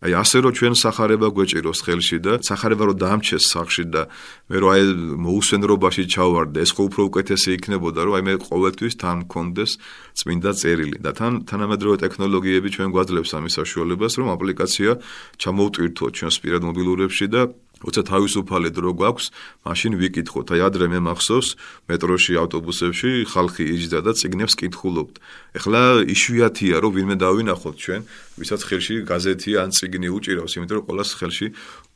აი 0.00 0.12
ასე 0.16 0.40
რომ 0.40 0.52
ჩვენ 0.56 0.74
сахарება 0.80 1.28
გვეჭიროს 1.36 1.80
ხელში 1.84 2.18
და 2.24 2.32
сахарება 2.40 2.84
რომ 2.88 2.96
დაამჩეს 3.04 3.44
სახში 3.52 3.84
და 3.92 4.02
მე 4.48 4.56
რომ 4.64 4.70
აი 4.72 4.82
მოუსვენრობაში 5.28 6.04
ჩავარდა 6.08 6.58
ეს 6.64 6.70
ხო 6.72 6.82
უფრო 6.88 7.02
უკეთესი 7.12 7.48
იქნებოდა 7.60 8.00
რომ 8.08 8.14
აი 8.16 8.22
მე 8.24 8.34
ყოველთვის 8.48 8.94
თან 8.96 9.16
მქონდეს 9.28 9.70
წმინდა 10.16 10.50
წერილი. 10.56 10.96
და 11.04 11.10
თან 11.12 11.32
თანამედროვე 11.44 11.96
ტექნოლოგიები 12.00 12.68
ჩვენ 12.74 12.88
გვაძლევს 12.96 13.30
ამის 13.36 13.54
საშუალებას 13.60 14.12
რომ 14.16 14.28
აპლიკაცია 14.40 14.90
ჩამოვტვირთოთ 15.36 16.12
ჩვენს 16.16 16.36
პირად 16.40 16.62
მობილურებში 16.64 17.26
და 17.28 17.42
როცა 17.80 18.00
თავისუფალი 18.10 18.70
დრო 18.76 18.90
გვაქვს, 18.98 19.26
მაშინ 19.64 19.92
ვიკითხოთ. 20.00 20.46
აი 20.52 20.60
ადრე 20.68 20.86
მე 20.92 21.00
მახსოვს, 21.08 21.48
მეტროში, 21.88 22.32
ავტობუსებში 22.42 23.10
ხალხი 23.32 23.64
იჯდა 23.76 23.98
და 24.04 24.12
ციგნებს 24.16 24.54
კითხულობთ. 24.60 25.14
ეხლა 25.56 25.80
იშვიათია, 26.12 26.76
რომ 26.84 26.92
ვინმე 26.96 27.16
დავინახოთ 27.24 27.76
ჩვენ, 27.80 28.02
ვისაც 28.40 28.60
ხელში 28.68 28.94
გაზეთი 29.08 29.50
ან 29.62 29.68
ციგნი 29.72 30.08
უჭირავს, 30.12 30.52
იმიტომ 30.60 30.76
რომ 30.76 30.84
ყოველს 30.88 31.10
ხელში 31.16 31.46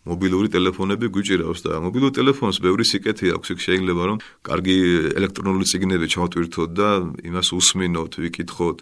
მობილური 0.05 0.49
ტელეფონები 0.53 1.07
გვიჭირავს 1.09 1.61
და 1.65 1.81
მობილურ 1.81 2.13
ტელეფონს 2.13 2.61
ბევრი 2.61 2.85
სიკეთე 2.85 3.33
აქვს, 3.37 3.49
იქ 3.57 3.61
შეიძლება 3.65 4.03
რომ 4.09 4.19
კარგი 4.45 4.77
ელექტრონული 5.17 5.65
ციგნები 5.65 6.07
ჩავტვირთოთ 6.13 6.71
და 6.77 6.89
იმას 7.25 7.49
უსმინოთ, 7.57 8.13
ვიკითხოთ. 8.21 8.77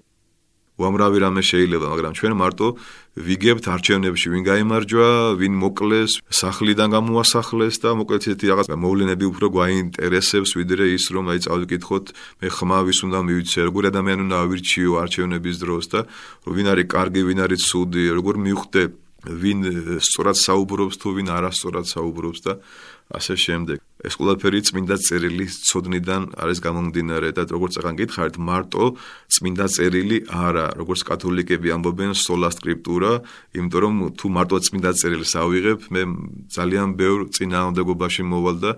უამრავი 0.80 1.18
რამე 1.20 1.42
შეიძლება, 1.44 1.86
მაგრამ 1.92 2.12
ჩვენ 2.16 2.32
მარტო 2.40 2.66
ვიგებთ 3.12 3.64
არჩევნებში, 3.68 4.26
ვინ 4.32 4.42
გამოიმარჯვა, 4.48 5.08
ვინ 5.36 5.54
მოკლეს, 5.60 6.12
სახლიდან 6.32 6.88
გამოასახლეს 6.96 7.76
და 7.84 7.88
მოკლედ 8.00 8.20
ესეთი 8.24 8.46
რაღაც 8.48 8.66
მოვლენები 8.72 9.24
უფრო 9.28 9.46
გვაინტერესებს, 9.52 10.50
ვიდრე 10.56 10.84
ის, 10.96 11.04
რომ 11.12 11.24
აი 11.28 11.38
წავიკითხოთ, 11.44 12.04
მე 12.40 12.48
ხმა 12.56 12.78
ვის 12.88 12.98
უნდა 13.04 13.18
მივიცე, 13.20 13.60
როგორ 13.68 13.82
ადამიანი 13.92 14.20
უნდა 14.26 14.36
ავირჩიო 14.48 14.92
არჩევნების 15.04 15.56
დროს 15.60 15.84
და 15.92 16.00
ვინ 16.48 16.66
არის 16.72 16.86
კარგი, 16.88 17.20
ვინ 17.28 17.38
არის 17.44 17.60
ცუდი, 17.68 18.04
როგორ 18.16 18.34
მივხვდე 18.40 18.82
ვინ 19.22 19.60
სწორად 20.02 20.34
საუბრობს 20.34 20.98
თუ 20.98 21.14
ვინ 21.14 21.28
არასწორად 21.30 21.86
საუბრობს 21.86 22.40
და 22.42 22.58
ასე 23.10 23.34
შემდეგ. 23.44 23.78
ეს 24.02 24.14
ყველაფერი 24.18 24.60
წმინდა 24.66 24.96
წერილის 25.06 25.52
ცოდნიდან 25.68 26.22
არის 26.42 26.58
გამომდინარე 26.66 27.28
და 27.38 27.42
როგორც 27.54 27.74
აღან 27.78 27.94
გითხარით, 28.02 28.36
მარტო 28.48 28.84
წმინდა 29.30 29.66
წერილი 29.74 30.18
არა, 30.26 30.66
როგორც 30.80 31.00
კათოლიკები 31.06 31.68
ამბობენ, 31.76 32.10
sola 32.18 32.50
scriptura, 32.50 33.22
იმიტომ 33.54 33.80
რომ 33.84 33.94
თუ 34.18 34.26
მარტო 34.36 34.56
წმინდა 34.66 34.90
წერილს 34.98 35.32
ავიღებ, 35.38 35.80
მე 35.94 36.02
ძალიან 36.50 36.88
ბევრ 36.98 37.18
წინააღმდეგობაში 37.30 38.22
მოვალ 38.26 38.56
და 38.58 38.72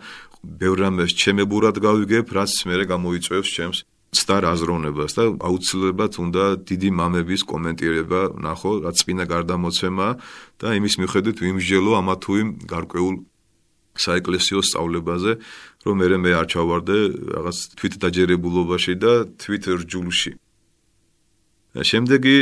ბევრ 0.44 0.76
რამეს 0.84 1.10
ჩემებურად 1.16 1.76
გავიგებ, 1.80 2.26
რაც 2.37 2.52
მე 2.68 2.74
გამოიწვევს 2.92 3.48
ჩემს 3.56 3.78
სტარ 4.14 4.46
აზროვნებას 4.54 5.12
და 5.18 5.24
აუცილებლად 5.42 6.12
უნდა 6.22 6.44
დიდი 6.70 6.90
მამების 7.00 7.42
კომენტირება 7.50 8.20
ნახო, 8.46 8.72
რაც 8.87 8.96
წინა 9.02 9.24
გარდამოცემა 9.26 10.08
და 10.62 10.68
იმის 10.78 10.94
მიხედვით 11.02 11.37
ვიმსჯელო 11.42 11.92
ამა 11.98 12.14
თუ 12.22 12.32
იმ 12.42 12.48
გარკვეულ 12.70 13.14
საეკლესიო 13.94 14.61
სწავლებაზე, 14.64 15.33
რომ 15.87 15.94
მე 16.00 16.16
მე 16.24 16.30
არ 16.40 16.46
ჩავარდე 16.52 16.96
რაღაც 17.37 17.59
თვით 17.78 17.94
დაჯერებულობაში 18.02 18.94
და 18.98 19.12
თვით 19.38 19.64
რჯულში. 19.80 20.33
შემდეგი 21.74 22.37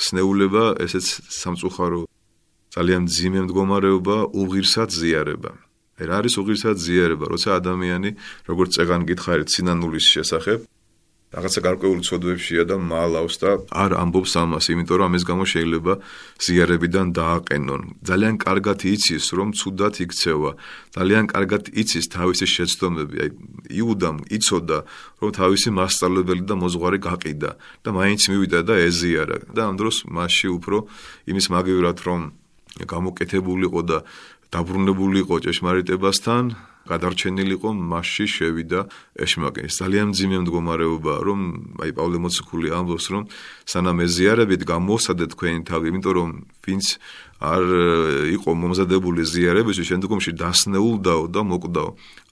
სნეულება 0.00 0.64
ესეც 0.84 1.06
სამწუხარო 1.28 2.08
ძალიან 2.74 3.04
ძიმე 3.06 3.40
მდგომარეობა 3.46 4.16
უღირსად 4.40 4.90
ზიარება. 4.90 5.52
რა 5.94 6.14
არის 6.20 6.34
უღირსად 6.42 6.76
ზიარება, 6.80 7.26
როცა 7.30 7.60
ადამიანი 7.60 8.10
როგორც 8.50 8.70
წეგან 8.74 9.00
გითხარით 9.06 9.48
სინანულის 9.54 10.06
შესახებ 10.10 10.66
რაღაცა 11.34 11.60
გარკვეული 11.66 12.02
ცოდვებშია 12.06 12.62
და 12.70 12.76
მალავს 12.78 13.36
და 13.42 13.50
არ 13.74 13.90
ამბობს 13.98 14.32
ამას, 14.38 14.64
იმიტომ 14.70 14.96
რომ 15.02 15.06
ამის 15.10 15.24
გამო 15.26 15.44
შეიძლება 15.50 15.92
ზიარებიდან 16.44 17.06
დააყენონ. 17.18 17.82
ძალიან 18.06 18.34
კარგად 18.38 18.78
იცის, 18.86 19.24
რომ 19.34 19.48
ცუდად 19.58 19.94
იქცევა. 20.04 20.50
ძალიან 20.94 21.24
კარგად 21.34 21.62
იცის 21.74 22.06
თავისი 22.14 22.46
შეცდომები. 22.54 23.16
აი 23.24 23.30
იუდამ 23.80 24.16
იცოდა, 24.30 24.78
რომ 25.20 25.30
თავისი 25.40 25.68
მასწავლებელი 25.74 26.42
და 26.46 26.54
მოძღვარი 26.62 26.98
გაყიდა 27.02 27.50
და 27.82 27.90
მაინც 27.98 28.22
მივიდა 28.30 28.60
და 28.62 28.74
ეზიარა. 28.88 29.36
და 29.50 29.60
ამ 29.68 29.74
დროს 29.80 29.96
მასში 30.06 30.48
უფრო 30.54 30.76
იმის 31.26 31.46
მაგივრად 31.50 31.98
რომ 32.06 32.20
გამოკეთებულიყო 32.82 33.80
და 33.90 33.98
დაბრუნებულიყო 34.54 35.34
ჭეშმარიტებასთან 35.44 36.73
გადარჩენილიყო 36.90 37.68
მასში 37.74 38.26
შევიდა 38.28 38.80
ეშმაკი. 39.16 39.60
ეს 39.68 39.74
ძალიან 39.80 40.08
ძიმე 40.12 40.38
მდგომარეობა, 40.44 41.14
რომ 41.26 41.40
აი 41.82 41.90
პავლე 41.96 42.18
მოციქული 42.24 42.68
ამბობს, 42.78 43.06
რომ 43.12 43.22
სანამ 43.66 43.98
ეზიარებით 44.06 44.62
გამოსადეთ 44.68 45.28
თქვენი 45.34 45.60
თავი, 45.68 45.84
იმიტომ 45.90 46.12
რომ 46.18 46.28
ვინც 46.64 46.86
არ 47.44 47.64
იყო 48.36 48.50
მომზადებული 48.56 49.22
ზიარების, 49.24 49.76
შემდგომში 49.84 50.32
დასნეულდაო 50.38 51.24
და 51.34 51.40
მოკვდაო. 51.44 51.90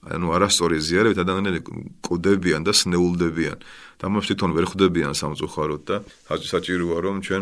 ანუ 0.09 0.27
არასწორი 0.35 0.77
ზიარებით 0.81 1.17
ადამიანები 1.21 1.59
კოდებიან 2.01 2.61
და 2.65 2.71
სნეულდებიან. 2.73 3.57
და 4.03 4.11
მას 4.11 4.27
თვითონ 4.27 4.51
ვერ 4.51 4.65
ხვდებიან 4.67 5.13
სამწუხაროდ 5.15 5.81
და 5.87 5.95
საჭიროა 6.27 6.97
რომ 7.07 7.17
ჩვენ 7.23 7.41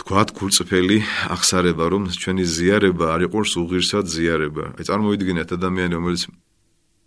თქვათ 0.00 0.28
გულწრფელი 0.38 0.98
ახსარება 1.36 1.84
რომ 1.92 2.08
ჩვენი 2.22 2.44
ზიარება 2.54 3.06
არ 3.14 3.20
იყოს 3.28 3.50
უღირსად 3.60 4.06
ზიარება. 4.14 4.64
აი 4.78 4.84
წარმოვიდგინეთ 4.88 5.48
ადამიანი 5.58 5.94
რომელიც 5.98 6.22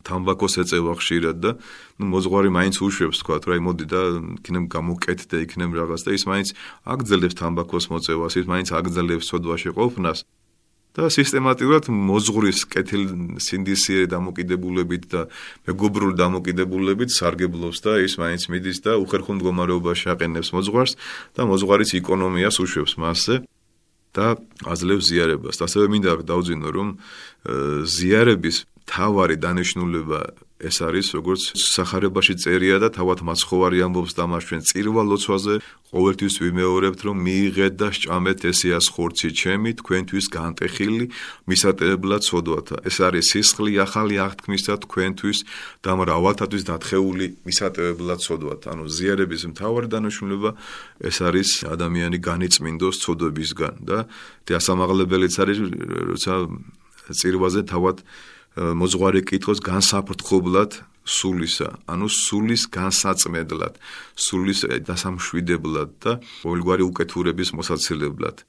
თამბაქოს 0.06 0.54
ეწევა 0.62 0.94
ხშირად 1.02 1.38
და 1.42 1.52
ნუ 1.98 2.06
მოძღვარი 2.14 2.50
მაინც 2.54 2.76
უშვებს 2.86 3.18
თქვათ 3.26 3.44
რა 3.50 3.54
აი 3.58 3.62
მოდი 3.66 3.86
და 3.90 4.02
იქნებ 4.38 4.66
გამოკეთდე 4.76 5.38
იქნებ 5.46 5.72
რაღაც 5.82 6.02
და 6.06 6.12
ის 6.14 6.24
მაინც 6.30 6.48
აგძელებს 6.94 7.36
თამბაქოს 7.42 7.86
მოწევას 7.90 8.34
ის 8.40 8.46
მაინც 8.46 8.70
აგძელებს 8.80 9.26
სოდვაში 9.34 9.70
ყოფნას 9.74 10.20
და 10.96 11.10
სისტემატურად 11.12 11.90
მოძღვრის 11.92 12.64
კეთილ 12.72 13.04
სინდისიერი 13.44 14.08
დამოკიდებულებით 14.16 15.04
და 15.12 15.22
მეგობრული 15.68 16.16
დამოკიდებულებით 16.16 17.12
სარგებლობს 17.12 17.84
და 17.84 18.00
ის 18.08 18.16
მაინც 18.16 18.48
მიდის 18.48 18.80
და 18.86 18.96
უხერხულ 19.04 19.36
მდგომარეობაში 19.42 20.08
აყენებს 20.16 20.54
მოძღვარს 20.56 20.94
და 21.36 21.42
მოძღვარის 21.52 21.92
ეკონომიას 22.00 22.56
უშვებს 22.64 22.96
მასზე 22.96 23.36
და 24.16 24.40
აძლევს 24.64 25.06
ზიარებას. 25.12 25.60
ასევე 25.60 25.86
მინდა 25.92 26.12
დავძინო 26.24 26.70
რომ 26.72 26.90
ზიარების 27.84 28.64
თავარი 28.88 29.36
დანიშნულება 29.36 30.20
ეს 30.56 30.80
არის 30.80 31.08
როგორც 31.20 31.42
სახარებაში 31.60 32.40
წერია 32.40 32.80
და 32.80 32.88
თავად 32.88 33.28
მაცხოვარი 33.28 33.80
ამბობს 33.92 34.16
და 34.16 34.24
მას 34.32 34.44
ჩვენ 34.48 34.62
წირვა 34.64 35.04
ლოცვაზე 35.04 35.56
ყოველთვის 35.92 36.36
ვიმეორებთ 36.40 37.00
რომ 37.12 37.18
მიიღეთ 37.28 37.74
და 37.76 37.88
სჭამეთ 37.92 38.40
ესეას 38.56 38.88
ხორცი 38.96 39.30
ჩემი 39.36 39.72
თქვენთვის 39.84 40.26
განტეხილი 40.32 41.06
მისატებებლად 41.52 42.24
სოდვათა. 42.24 42.76
ეს 42.88 42.98
არის 43.04 43.26
სისხლი 43.36 43.74
ახალი 43.84 44.16
აღთქმისა 44.16 44.74
თქვენთვის 44.88 45.38
და 45.84 45.92
მრავალთათვის 46.00 46.64
დათხეული 46.72 47.26
მისატებებლად 47.44 48.20
სოდვათა. 48.24 48.68
ანუ 48.72 48.84
ზიარების 48.96 49.44
მთავარი 49.52 49.88
დანიშნულება 49.92 50.52
ეს 51.04 51.18
არის 51.20 51.50
ადამიანი 51.68 52.18
განიწმინდოს 52.24 52.96
ცოდვებისგან 53.04 53.76
და 53.84 54.08
დასამაღლებელიც 54.48 55.34
არის 55.36 55.58
როცა 56.16 56.34
წირვაზე 57.12 57.62
თავად 57.68 58.08
მოძღვარი 58.56 59.22
კითხოს 59.28 59.60
განსაფრთხობლად 59.60 60.80
სულისა, 61.06 61.70
ანუ 61.92 62.08
სულის 62.10 62.66
განსაწმედლად, 62.72 63.78
სულის 64.18 64.66
დასამშვიდებლად 64.88 65.90
და 66.02 66.12
ყოველგვარი 66.42 66.84
უკეთურების 66.90 67.54
მოსაცილებლად. 67.54 68.48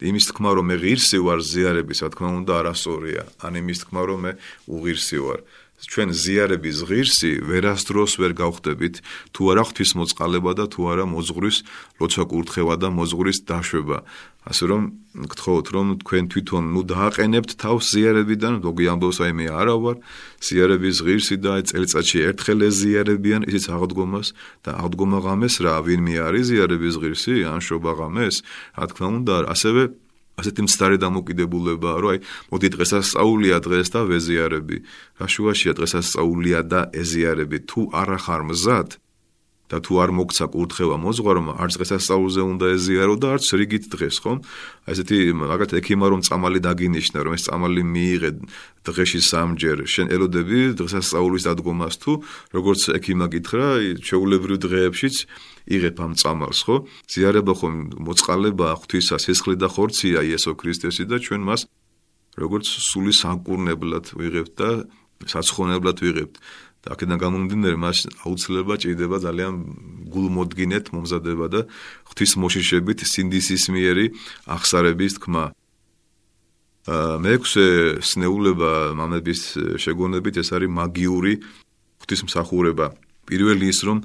იმის 0.00 0.32
თქმა 0.32 0.50
რომ 0.56 0.66
მე 0.72 0.76
ღირსი 0.80 1.18
ვარ 1.20 1.40
ზიარების, 1.44 1.98
რა 2.00 2.08
თქმა 2.14 2.28
უნდა, 2.40 2.52
არასწორია. 2.60 3.22
ან 3.44 3.52
იმის 3.60 3.78
თქმა 3.84 4.02
რომ 4.08 4.20
მე 4.24 4.32
უღირსი 4.64 5.18
ვარ. 5.20 5.40
ჩვენ 5.88 6.08
ზიარების 6.12 6.78
ღირსი 6.88 7.32
ვერასდროს 7.48 8.12
ვერ 8.20 8.32
გავხდებით. 8.36 8.94
თუ 9.32 9.42
არა 9.52 9.64
ღვთის 9.64 9.90
მოწყალება 9.96 10.52
და 10.58 10.64
თუ 10.68 10.80
არა 10.92 11.04
მოძღვრის 11.08 11.56
ლოცვა 11.96 12.24
კურთხევა 12.28 12.74
და 12.76 12.88
მოძღვრის 12.92 13.38
დაშვება. 13.48 13.98
ასე 14.40 14.64
რომ 14.72 14.82
გთხოვთ 15.30 15.66
რომ 15.74 15.86
თქვენ 16.00 16.24
თვითონ 16.32 16.64
ნუ 16.74 16.80
დააყენებთ 16.92 17.50
თავს 17.60 17.84
ზიარებიდან 17.92 18.54
ლოგი 18.64 18.84
ამბობს 18.92 19.18
აი 19.24 19.32
მე 19.36 19.46
არა 19.60 19.76
ვარ. 19.80 19.96
ზიარების 20.44 20.96
ღირსი 21.04 21.36
და 21.44 21.52
წელიწადში 21.68 22.18
ერთხელ 22.28 22.60
ეზიარებიან 22.70 23.42
ისიც 23.48 23.64
აღდგომას 23.74 24.28
და 24.64 24.70
აღდგომა 24.80 25.18
ღამეს 25.24 25.54
რა 25.64 25.74
ვინმე 25.84 26.16
არის 26.28 26.44
ზიარების 26.50 26.94
ღირსი 27.00 27.34
ან 27.52 27.60
შობა 27.60 27.92
ღამეს 28.00 28.36
რა 28.76 28.84
თქმა 28.90 29.08
უნდა 29.20 29.34
ასევე 29.52 29.82
ასეთი 30.40 30.60
მცდარი 30.66 30.96
დამოკიდებულება, 31.04 31.90
რომ 32.00 32.10
აი, 32.10 32.18
მოდი 32.50 32.68
დღესასწაულია 32.74 33.56
დღეს 33.60 33.88
და 33.94 34.00
ვეზიარები. 34.10 34.76
რა 35.20 35.26
შუაშია 35.28 35.72
დღესასწაულია 35.78 36.60
და 36.64 36.80
ეზიარები, 36.90 37.58
თუ 37.68 37.80
არა 37.92 38.18
ხარ 38.24 38.42
მზად 38.50 38.90
და 39.70 39.78
თუ 39.78 39.92
არ 40.02 40.10
მოგცა 40.18 40.46
კურთხევა 40.50 40.96
მოზღვარმა, 40.98 41.52
არც 41.62 41.74
დღესასწაულზე 41.78 42.42
უნდა 42.42 42.66
ეზიარო 42.74 43.14
და 43.22 43.26
არც 43.38 43.46
რიგით 43.54 43.84
დღეს, 43.94 44.16
ხო? 44.18 44.32
აი 44.90 44.92
ესეთი 44.98 45.18
მაგათ 45.30 45.70
ექიმა 45.78 46.06
რომ 46.10 46.20
წამალი 46.26 46.58
დაგინიშნა, 46.66 47.18
რომ 47.22 47.32
ეს 47.38 47.42
წამალი 47.46 47.82
მიიღე 47.86 48.30
დღეში 48.82 49.20
სამჯერ, 49.30 49.78
შენ 49.86 50.06
ელოდები 50.10 50.60
დღესასწაულის 50.74 51.46
დადგომას 51.46 51.94
თუ 52.02 52.12
როგორც 52.50 52.80
ექიმა 52.98 53.26
გითხრა, 53.30 53.66
შეულებრივ 54.02 54.56
დღეებშიც 54.58 55.16
იღებ 55.66 55.96
ამ 56.00 56.12
წამალს, 56.16 56.60
ხო? 56.64 56.76
ზიარება 57.10 57.52
ხომ 57.58 57.74
მოწყალება 58.06 58.68
ღვთისა 58.80 59.16
სისხლი 59.20 59.56
და 59.60 59.68
ხორცია 59.68 60.24
იესო 60.24 60.56
ქრისტესი 60.56 61.04
და 61.10 61.20
ჩვენ 61.20 61.42
მას 61.44 61.60
როგორც 62.40 62.66
სული 62.66 63.12
საკურნებლად 63.12 64.14
ვიღებთ 64.16 64.52
და 64.56 64.70
საცხონებლად 65.26 65.98
ვიღებთ. 66.00 66.36
და 66.80 66.96
აქედან 66.96 67.18
გამომდინარე, 67.20 67.76
მას 67.76 68.08
აუცილებლად 68.24 68.80
ჭირდება 68.80 69.20
ძალიან 69.20 69.54
გულმოდგინეთ 70.08 70.96
მომზადება 70.96 71.46
და 71.52 71.60
ღვთის 72.08 72.32
მოშიშებით 72.40 73.04
სინდისის 73.04 73.68
მიერი 73.68 74.06
ახსარების 74.48 75.20
თქმა. 75.20 75.44
მეექვსე 77.20 77.66
სნეულება 78.00 78.96
მამების 78.96 79.40
შეგონებით 79.76 80.40
ეს 80.40 80.48
არის 80.56 80.72
მაგიური 80.72 81.32
ღვთისმსახურება. 82.00 82.96
პირველი 83.28 83.68
ის 83.68 83.80
რომ 83.84 84.00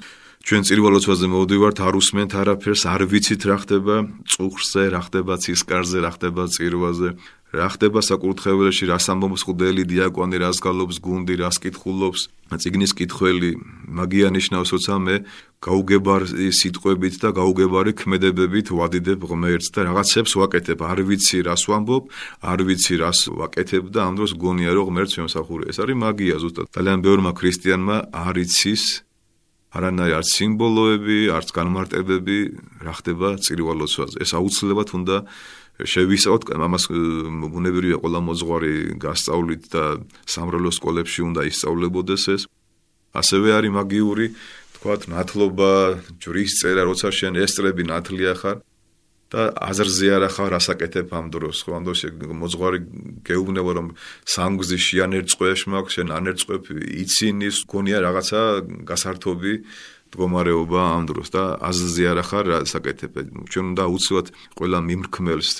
ჩვენ 0.46 0.62
წირვალოცვაზე 0.62 1.26
მოვდივართ, 1.26 1.78
არ 1.82 1.94
უსმენთ 1.98 2.32
არაფერს, 2.38 2.82
არ 2.86 3.02
ვიცით 3.10 3.42
რა 3.50 3.56
ხდება 3.66 3.96
წუხრზე, 4.30 4.82
რა 4.94 5.00
ხდება 5.02 5.34
ცისკარზე, 5.42 5.98
რა 6.06 6.10
ხდება 6.14 6.42
წირვაზე, 6.54 7.08
რა 7.50 7.66
ხდება 7.74 7.98
საკურთხეველში, 7.98 8.84
რას 8.86 9.10
ამბობს 9.10 9.42
ხუდელი 9.42 9.82
დიაკვანი, 9.90 10.36
რას 10.46 10.62
გალობს 10.62 11.02
გუნდი, 11.02 11.34
რას 11.42 11.58
კითხულობს. 11.58 12.20
ციგნის 12.62 12.92
კითხველი 12.94 13.50
მაგია 13.90 14.30
ნიშნავს, 14.30 14.70
როცა 14.70 14.94
მე 15.02 15.16
გაუგებარი 15.66 16.46
სიტყვებით 16.54 17.14
და 17.26 17.28
გაუგებარი 17.34 17.92
ქმედებებით 17.98 18.70
ვადიდებ 18.70 19.26
ღმერთს 19.26 19.74
და 19.74 19.80
რაღაცებს 19.90 20.32
ვაკეთებ, 20.38 20.78
არ 20.78 20.98
ვიცი 21.10 21.38
რას 21.42 21.66
ვამბობ, 21.66 22.02
არ 22.46 22.58
ვიცი 22.70 22.94
რას 23.02 23.18
ვაკეთებ 23.34 23.90
და 23.90 24.00
ამ 24.06 24.14
დროს 24.14 24.38
გონია 24.38 24.70
რომ 24.78 24.94
ღმერთს 24.94 25.16
შემსახურე. 25.18 25.74
ეს 25.74 25.82
არის 25.82 25.96
მაგია 26.06 26.36
ზუსტად. 26.38 26.70
ძალიან 26.70 26.98
ბევრმა 27.02 27.30
ქრისტიანმა 27.34 27.96
არ 28.14 28.34
იცის 28.46 29.05
არანაირი 29.76 30.14
არც 30.16 30.28
სიმბოლოები, 30.36 31.18
არც 31.36 31.48
განმარტებები 31.52 32.38
რა 32.86 32.92
ხდება 32.96 33.28
წირვალოცვაზე. 33.44 34.16
ეს 34.24 34.30
აუცილებლად 34.38 34.88
უნდა 34.98 35.16
შევისწავლოთ, 35.84 36.42
ამას 36.56 36.84
ბუნებრივია 37.52 38.00
ყველა 38.00 38.20
მოძღვარი 38.24 38.74
გასწავლით 38.96 39.62
და 39.68 39.84
სამრელო 40.24 40.70
სკოლებში 40.72 41.20
უნდა 41.28 41.40
ისწავლებოდეს 41.52 42.24
ეს. 42.32 42.42
ასევე 43.12 43.48
არის 43.58 43.72
მაგიური, 43.76 44.26
თქვათ, 44.76 45.00
ნათლობა, 45.12 45.72
ჯვრის 46.20 46.52
წერა, 46.60 46.82
როცა 46.88 47.08
შენ 47.12 47.32
ესტრები 47.44 47.82
ნათლია 47.88 48.32
ხარ, 48.40 48.56
და 49.32 49.50
აზრზე 49.58 50.08
არ 50.16 50.24
ახარ 50.30 50.54
ასაკეთებ 50.60 51.10
ამ 51.10 51.26
დროს 51.34 51.58
ხო? 51.66 51.70
ამ 51.74 51.82
დროს 51.86 52.00
მოძღვარი 52.14 52.78
გეუბნება 53.26 53.72
რომ 53.74 53.88
სამგზის 54.22 54.82
შიანერწყვეშ 54.86 55.60
მაქვს 55.74 55.94
შენ 55.98 56.08
ანერწყვებ 56.18 56.62
იცინის 57.02 57.56
გონია 57.66 57.98
რაღაცა 58.06 58.40
გასართობი 58.86 59.52
მდგომარეობა 60.16 60.80
ამ 60.96 61.04
დროს 61.12 61.28
და 61.36 61.42
აზრზე 61.60 62.04
არ 62.08 62.18
ახარ 62.24 62.46
საკეთებ 62.72 63.12
ჩვენ 63.52 63.64
უნდა 63.76 63.84
უცბად 63.92 64.26
ყველა 64.56 64.78
მიმრქმელს 64.88 65.50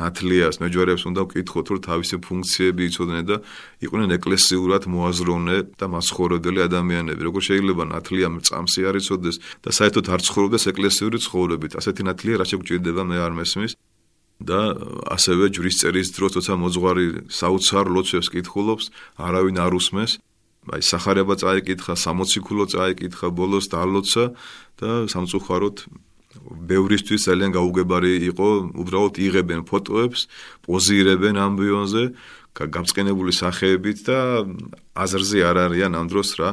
ნათლიას 0.00 0.56
მეჯვარებს 0.64 1.04
უნდა 1.04 1.20
ვკითხოთ 1.28 1.66
რომ 1.72 1.80
თავისი 1.84 2.16
ფუნქციები 2.24 2.82
იცოდნენ 2.88 3.24
და 3.28 3.36
იყვნენ 3.84 4.10
ეკლესიურად 4.16 4.82
მოაზროვნე 4.88 5.56
და 5.76 5.86
მასხორებელი 5.92 6.60
ადამიანები. 6.64 7.20
როგორ 7.28 7.42
შეიძლება 7.48 7.84
ნათლია 7.92 8.28
წამსი 8.48 8.80
არ 8.88 8.96
იცოდეს 9.04 9.36
და 9.60 9.70
საერთოდ 9.76 10.04
არ 10.16 10.20
ცხოვრობდეს 10.24 10.64
ეკლესიური 10.72 11.18
ცხოვრებით? 11.20 11.72
ასეთი 11.76 12.02
ნათლია 12.08 12.36
რა 12.40 12.46
შეგვჭირდება 12.48 13.02
მე 13.04 13.16
არ 13.20 13.32
მესმის. 13.36 13.72
და 14.36 14.76
ასევე 15.16 15.48
ჯვრის 15.48 15.76
წერის 15.80 16.12
დროს 16.12 16.36
თორსა 16.36 16.54
მოძღვარი 16.60 17.06
საოცარ 17.32 17.86
ლოცვებს 17.88 18.28
კითხულობს 18.28 18.84
არავინ 19.16 19.56
არ 19.64 19.72
უსმეს 19.80 20.20
აი 20.66 20.82
სახარება 20.82 21.34
წაიკითხა, 21.38 21.94
60 21.94 22.42
ქულო 22.42 22.66
წაიკითხა, 22.66 23.30
ბოლოს 23.30 23.70
დალოცა 23.70 24.24
და 24.80 24.90
სამწუხაროდ 25.12 25.76
ბევრისთვის 26.46 27.26
ძალიან 27.26 27.50
გაუგებარი 27.56 28.12
იყო, 28.30 28.48
უბრალოდ 28.82 29.14
იღებენ 29.26 29.60
ფოტოებს, 29.66 30.20
პოზირებენ 30.66 31.34
ამბიონზე, 31.38 32.04
გამწყენებული 32.56 33.32
სახეებით 33.36 33.98
და 34.08 34.18
აზრზე 34.96 35.38
არ 35.44 35.56
არიან 35.68 35.92
ამ 35.92 36.06
დროს 36.08 36.30
რა 36.40 36.50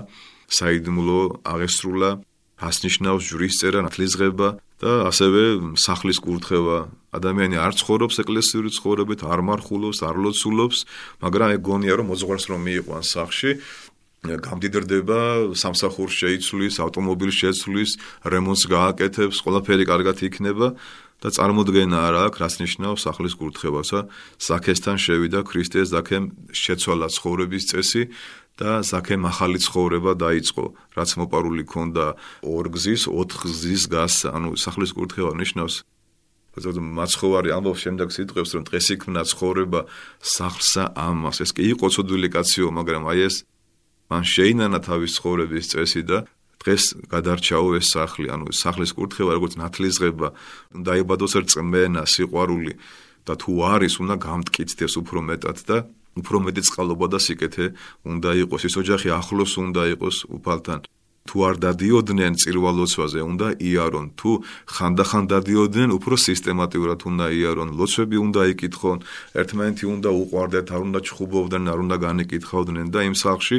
საიდუმლო 0.52 1.20
აღესრულა 1.48 2.12
ასნიშნავს 2.64 3.24
ჯვრის 3.28 3.56
წერა, 3.60 3.80
ნათლისღება 3.88 4.48
და 4.84 4.92
ასევე 5.10 5.74
სახლის 5.80 6.20
კურთხევა. 6.24 6.78
ადამიანი 7.14 7.56
არ 7.62 7.74
ცხოვრობს 7.80 8.20
ეკლესიური 8.24 8.70
ცხოვრებით, 8.74 9.20
არ 9.24 9.40
მარხულობს, 9.48 10.00
არ 10.02 10.16
ლოცულობს, 10.24 10.80
მაგრამ 11.24 11.50
ეგონია 11.58 11.94
რომ 12.00 12.10
მოძღვარს 12.12 12.46
რომ 12.52 12.62
მიიყვანს 12.68 13.08
სახში, 13.16 13.52
გამდიდრდება 14.24 15.52
სამსახურს 15.52 16.16
შეიცვლის, 16.16 16.80
ავტომობილს 16.80 17.40
შეცვლის, 17.44 17.92
რემონტს 18.24 18.64
გააკეთებს, 18.72 19.42
ყველაფერი 19.44 19.84
კარგად 19.84 20.18
იქნება 20.24 20.68
და 21.20 21.28
წარმოდგენა 21.28 21.98
არ 22.08 22.16
აქვს, 22.32 22.40
რას 22.40 22.56
ნიშნავს 22.64 23.04
სახლის 23.04 23.36
კურთხევასა. 23.36 24.00
საქესთან 24.40 24.96
შევიდა 24.96 25.44
ქრისტეს 25.44 25.92
ზაქემ 25.92 26.32
შეცვალა 26.56 27.08
ცხოვრების 27.12 27.64
წესი 27.68 28.04
და 28.56 28.80
ზაქემ 28.80 29.28
ახალი 29.28 29.60
ცხოვრება 29.60 30.12
დაიწყო, 30.16 30.66
რაც 30.96 31.10
მოპარული 31.20 31.64
ქონდა 31.68 32.16
ორგზის, 32.48 33.12
ოთხგზის 33.12 33.84
გას, 33.92 34.16
ანუ 34.32 34.56
სახლის 34.56 34.96
კურთხევა 34.96 35.36
ნიშნავს. 35.36 35.84
ზოგადად 36.54 36.86
მაცხოვარი 36.86 37.50
ამბობს 37.50 37.82
შემდეგ 37.82 38.08
სიტყვებს 38.14 38.52
რომ 38.54 38.64
დღეს 38.70 38.88
იქმნა 38.94 39.22
ცხოვრება 39.26 39.80
სახლსა 40.22 40.84
ამას. 40.94 41.42
ეს 41.42 41.52
კი 41.58 41.64
იყო 41.74 41.90
ცოდვილი 41.90 42.30
კაციო 42.30 42.70
მაგრამ 42.70 43.10
აი 43.10 43.20
ეს 43.26 43.36
მან 44.14 44.24
შეინანა 44.30 44.80
თავის 44.86 45.18
ცხოვრების 45.18 45.66
წესი 45.74 46.02
და 46.06 46.18
დღეს 46.62 46.84
გადარჩაო 47.10 47.70
ეს 47.82 47.88
სახლი, 47.98 48.28
ანუ 48.30 48.54
სახლის 48.54 48.92
კურთხევა 48.94 49.32
როგორც 49.38 49.54
ნათლისღება, 49.60 50.28
დაიბადოს 50.88 51.34
რწმენა, 51.44 52.04
სიყვარული 52.14 52.74
და 53.28 53.34
თუ 53.42 53.52
არის, 53.74 53.94
უნდა 54.04 54.16
გამტკიცდეს 54.28 54.94
უფრო 55.02 55.20
მეტად 55.30 55.58
და 55.68 55.78
უფრო 56.20 56.38
მეტი 56.46 56.62
წყალობა 56.68 57.06
და 57.10 57.20
სიკეთე 57.26 57.66
უნდა 58.06 58.30
იყოს. 58.46 58.62
ის 58.70 58.76
ოჯახი 58.82 59.10
ახლოს 59.20 59.52
უნდა 59.66 59.82
იყოს 59.98 60.18
უფალთან. 60.38 60.80
თუ 61.24 61.38
არ 61.48 61.56
დადიოდნენ 61.66 62.34
წირვალოცვაზე, 62.42 63.20
უნდა 63.32 63.48
იარონ. 63.70 64.08
თუ 64.20 64.32
ხანდახან 64.76 65.24
დადიოდნენ, 65.32 65.90
უფრო 65.98 66.16
სისტემატურად 66.20 67.00
უნდა 67.10 67.26
იარონ. 67.40 67.70
ლოცვები 67.80 68.18
უნდა 68.28 68.42
იკითხონ, 68.54 68.98
ერთმანეთი 69.40 69.86
უნდა 69.96 70.10
უყვარდეთ, 70.22 70.68
არ 70.76 70.82
უნდა 70.88 71.00
ჩხუბობდნენ, 71.08 71.64
არ 71.72 71.80
უნდა 71.86 71.96
განეკითხავდნენ 72.06 72.88
და 72.94 73.00
იმ 73.08 73.16
სახლში 73.24 73.58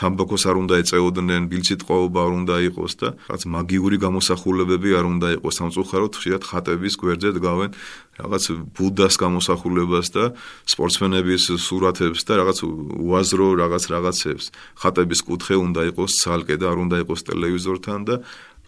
თამბაქოს 0.00 0.42
არ 0.48 0.56
უნდა 0.62 0.74
ეწეოდნენ, 0.82 1.42
ბილციტყვაობა 1.52 2.18
არ 2.24 2.32
უნდა 2.42 2.54
იყოს 2.72 2.92
და 3.00 3.08
რაღაც 3.28 3.42
მაგიური 3.54 3.96
გამოსახულებები 4.00 4.90
არ 4.98 5.06
უნდა 5.12 5.28
იყოს. 5.36 5.54
სამწუხაროდ 5.60 6.12
ხშირად 6.16 6.42
ხატების 6.48 6.94
გვერდზე 6.96 7.30
დგავენ 7.36 7.70
რაღაც 8.12 8.44
ბუდას 8.76 9.14
გამოსახულებას 9.20 10.08
და 10.16 10.24
სპორტსმენების 10.72 11.42
სურათებს 11.60 12.20
და 12.24 12.32
რაღაც 12.40 12.58
უაზრო 13.04 13.46
რაღაც 13.62 13.84
რაღაცებს. 13.92 14.46
ხატების 14.80 15.20
კუთხე 15.28 15.54
უნდა 15.60 15.80
იყოს 15.92 16.12
ცალკე 16.24 16.56
და 16.60 16.66
არ 16.72 16.78
უნდა 16.84 16.96
იყოს 17.04 17.20
ტელევიზორთან 17.28 18.00
და 18.08 18.14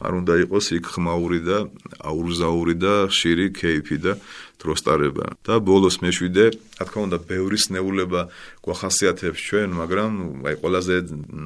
არ 0.04 0.12
უნდა 0.20 0.34
იყოს 0.44 0.66
იქ 0.78 0.84
ხმაური 0.94 1.40
და 1.48 1.58
აურზაური 2.04 2.74
და 2.76 2.94
ხშირი 3.08 3.46
кейფი 3.56 3.98
და 4.04 4.12
დროსტარება. 4.60 5.26
და 5.44 5.54
ბოლოს 5.60 6.00
მეშვიდე, 6.04 6.44
რა 6.80 6.84
თქმა 6.88 7.00
უნდა, 7.08 7.18
ბევრი 7.28 7.58
სნეულება 7.64 8.20
გვახასიათებს 8.64 9.40
ჩვენ, 9.46 9.68
მაგრამ 9.80 10.12
აი 10.48 10.54
ყველაზე 10.60 10.96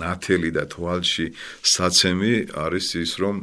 ნათელი 0.03 0.51
და 0.55 0.65
თვალში 0.71 1.27
საცემი 1.63 2.35
არის 2.55 2.87
ის, 3.03 3.13
რომ 3.23 3.35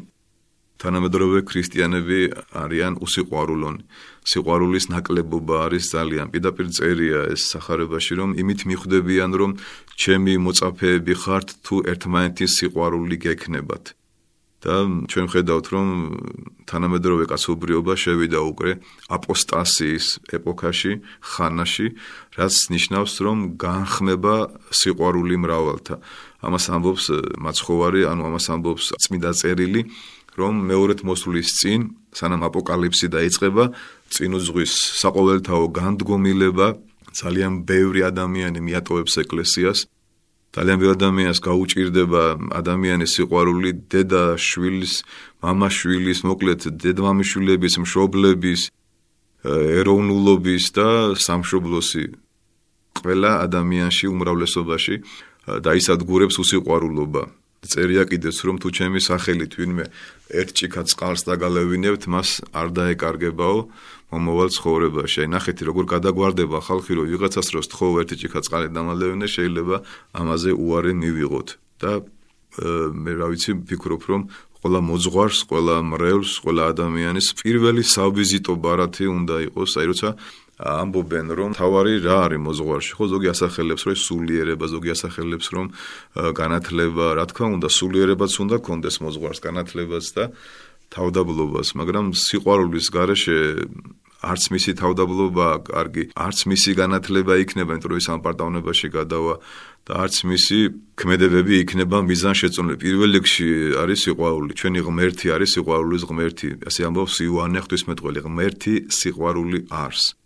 თანამედროვე 0.82 1.40
ქრისტიანები 1.50 2.20
არიან 2.64 3.00
უსიყვარულონი. 3.06 3.84
სიყვარულის 4.26 4.86
ნაკლებობა 4.92 5.56
არის 5.66 5.86
ძალიან 5.96 6.28
პირდაპირ 6.34 6.68
წერია 6.76 7.20
ეს 7.34 7.42
სახარებაში, 7.54 8.14
რომ 8.20 8.30
იმით 8.42 8.60
მიხვდებიან, 8.70 9.32
რომ 9.40 9.52
ჩემი 10.02 10.34
მოწაფეები 10.46 11.14
ხართ 11.24 11.48
თუ 11.66 11.76
ერთმანეთის 11.92 12.52
სიყვარული 12.60 13.16
გექნებათ. 13.26 13.96
და 14.66 14.76
ჩვენ 15.06 15.28
ხედავთ 15.30 15.66
რომ 15.70 15.88
თანამედროვე 16.66 17.30
კაცობრიობა 17.30 17.94
შევიდა 17.94 18.40
უკვე 18.50 18.72
აპოსტასიის 19.14 20.06
ეპოქაში, 20.34 20.94
ხანაში, 21.22 21.88
რაც 22.34 22.56
ნიშნავს 22.74 23.14
რომ 23.22 23.38
განხმება 23.62 24.36
სიყვარული 24.74 25.36
მრავალთა. 25.46 25.96
ამას 26.46 26.66
ამბობს 26.74 27.06
მაცხოვარი, 27.46 28.02
ანუ 28.10 28.22
ამას 28.30 28.46
ამბობს 28.54 28.86
წმინდა 29.06 29.32
წერილი, 29.38 29.82
რომ 30.38 30.54
მეორეთ 30.70 31.00
მოსulis 31.06 31.48
წინ, 31.62 31.96
სანამ 32.12 32.42
აპოკალიფსი 32.50 33.08
დაიწყება, 33.14 33.64
წინუ 34.14 34.38
ზღვის 34.46 34.74
საყოველთაო 35.02 35.66
განდგომილება 35.80 36.68
ძალიან 37.16 37.64
ბევრი 37.70 38.02
ადამიანი 38.12 38.60
მიატოვებს 38.60 39.14
ეკლესიას 39.24 39.80
ძალიან 40.55 40.79
ბევრი 40.83 40.95
ადამიანს 40.99 41.39
გაუჭირდება 41.47 42.23
ადამიანის 42.59 43.11
სიყვარული 43.15 43.71
დედა 43.87 44.35
შვილის, 44.35 44.95
мама 45.43 45.71
შვილის, 45.71 46.27
მოკლედ 46.27 46.61
დედმამიშვილების, 46.83 47.75
მშობლების, 47.87 48.61
ეროვნულობის 49.81 50.65
და 50.77 50.89
სამშობლოსი 51.17 52.05
ყველა 53.01 53.31
ადამიანში 53.47 54.07
უმრავლესობაში 54.11 54.95
დაისადგურებს 55.65 56.37
უსიყვარულობა. 56.43 57.23
წერია 57.72 58.04
კიდეც 58.10 58.38
რომ 58.46 58.56
თუ 58.62 58.68
ჩემი 58.78 59.00
სახელით 59.02 59.54
ვინმე 59.60 59.86
ერთ 60.40 60.50
ჭიქა 60.58 60.82
წყალს 60.90 61.22
დაგალევინებთ, 61.30 62.04
მას 62.10 62.30
არ 62.54 62.68
დაეკარგებაო. 62.78 63.60
მომავალ 64.16 64.50
ცხოვრებაში. 64.54 65.18
აი 65.26 65.30
ნახეთი 65.34 65.64
როგორ 65.66 65.86
გადაგვარდება 65.92 66.58
ხალხი 66.62 66.94
რომ 66.96 67.06
ვიღაცას 67.10 67.48
დროს 67.52 67.66
თხოვ 67.74 67.94
ერთი 68.06 68.16
ჭიქა 68.22 68.40
წყალი 68.46 68.68
დამალევინე 68.72 69.28
შეიძლება 69.28 69.78
ამაზე 70.14 70.52
უარი 70.56 70.94
მივიღოთ 71.02 71.48
და 71.82 71.92
მე 73.04 73.12
რა 73.20 73.28
ვიცი 73.34 73.52
ვფიქრობ 73.66 74.02
რომ 74.08 74.22
ყველა 74.66 74.80
მოძღვარს, 74.82 75.40
ყველა 75.46 75.76
მრევლს, 75.92 76.32
ყველა 76.42 76.64
ადამიანის 76.74 77.28
პირველი 77.38 77.84
სავიზიტო 77.86 78.54
ბარათი 78.58 79.06
უნდა 79.14 79.36
იყოს, 79.52 79.72
აი 79.78 79.86
როცა 79.92 80.10
ამბობენ 80.56 81.28
რომ 81.36 81.52
თავარი 81.60 82.00
რა 82.06 82.18
არის 82.32 82.40
მოძღვარში, 82.40 82.92
ხო 82.96 83.06
ზოგი 83.12 83.28
ასახელებს 83.36 83.84
რომ 83.88 83.98
სულიერება, 84.00 84.66
ზოგი 84.72 84.90
ასახელებს 84.96 85.48
რომ 85.52 85.66
განათლება, 86.16 87.06
რა 87.20 87.26
თქმა 87.28 87.48
უნდა, 87.60 87.68
სულიერებაც 87.68 88.32
უნდა 88.40 88.58
კონდეს 88.64 88.96
მოძღვარს, 89.04 89.40
განათლებაც 89.44 90.06
და 90.16 90.24
თავდაბლობას, 90.96 91.68
მაგრამ 91.76 92.16
სიყვარულის 92.16 92.88
garaშე 92.88 93.40
არც 94.26 94.44
მისი 94.56 94.72
თავდაბლობა 94.80 95.48
კარგი, 95.70 96.04
არც 96.18 96.40
მისი 96.50 96.72
განათლება 96.80 97.34
იქნება, 97.44 97.76
იმიტომ 97.76 97.92
რომ 97.94 98.00
ის 98.02 98.08
ამ 98.10 98.20
პარტავნებაში 98.26 98.88
გადავა 98.96 99.34
და 99.86 99.94
არც 100.02 100.16
მისი 100.26 100.60
ქმედებები 100.98 101.54
იქნება 101.62 101.98
მიზანშეწონილი. 102.10 102.78
პირველ 102.82 103.12
რიგში 103.20 103.50
არის 103.86 104.00
სიყვარული, 104.08 104.52
ჩვენი 104.58 104.80
ღმერთი 104.88 105.26
არის 105.36 105.50
სიყვარულის 105.56 106.04
ღმერთი. 106.10 106.50
ასე 106.66 106.82
ამბობს 106.90 107.16
იოანე 107.22 107.60
ღვთისმეტყველი, 107.62 108.20
ღმერთი 108.26 108.74
სიყვარული 108.90 109.60
არის. 109.70 110.25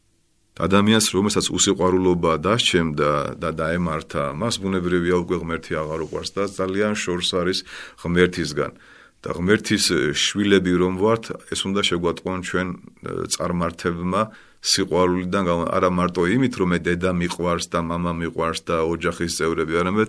ადამიანს 0.59 1.07
რომელსაც 1.11 1.47
უსიყვარულობა 1.51 2.33
დასჩემდა 2.39 3.11
და 3.43 3.51
დაემართა, 3.59 4.39
მას 4.39 4.55
ბუნებრივია 4.63 5.17
უკვე 5.27 5.37
ღმერთი 5.43 5.73
აღარ 5.83 6.01
უყვარს 6.07 6.31
და 6.37 6.43
ძალიან 6.47 6.95
შორს 6.95 7.29
არის 7.35 7.59
ღმერთისგან. 8.03 8.73
და 9.25 9.33
ღმერთის 9.41 9.85
შვილები 10.21 10.73
რომ 10.85 10.95
ვართ, 11.01 11.25
ეს 11.49 11.61
უნდა 11.65 11.81
შეგვატყონ 11.89 12.39
ჩვენ 12.45 12.69
წარმართებმა 13.33 14.23
სიყვარულიდან 14.61 15.45
არა 15.65 15.91
მარტო 15.97 16.23
იმით, 16.29 16.55
რომ 16.61 16.69
მე 16.77 16.79
დედა 16.85 17.11
მიყვარს 17.17 17.67
და 17.73 17.81
мама 17.81 18.13
მიყვარს 18.21 18.61
და 18.69 18.77
ოჯახის 18.85 19.33
წევრები, 19.41 19.75
არამედ 19.81 20.09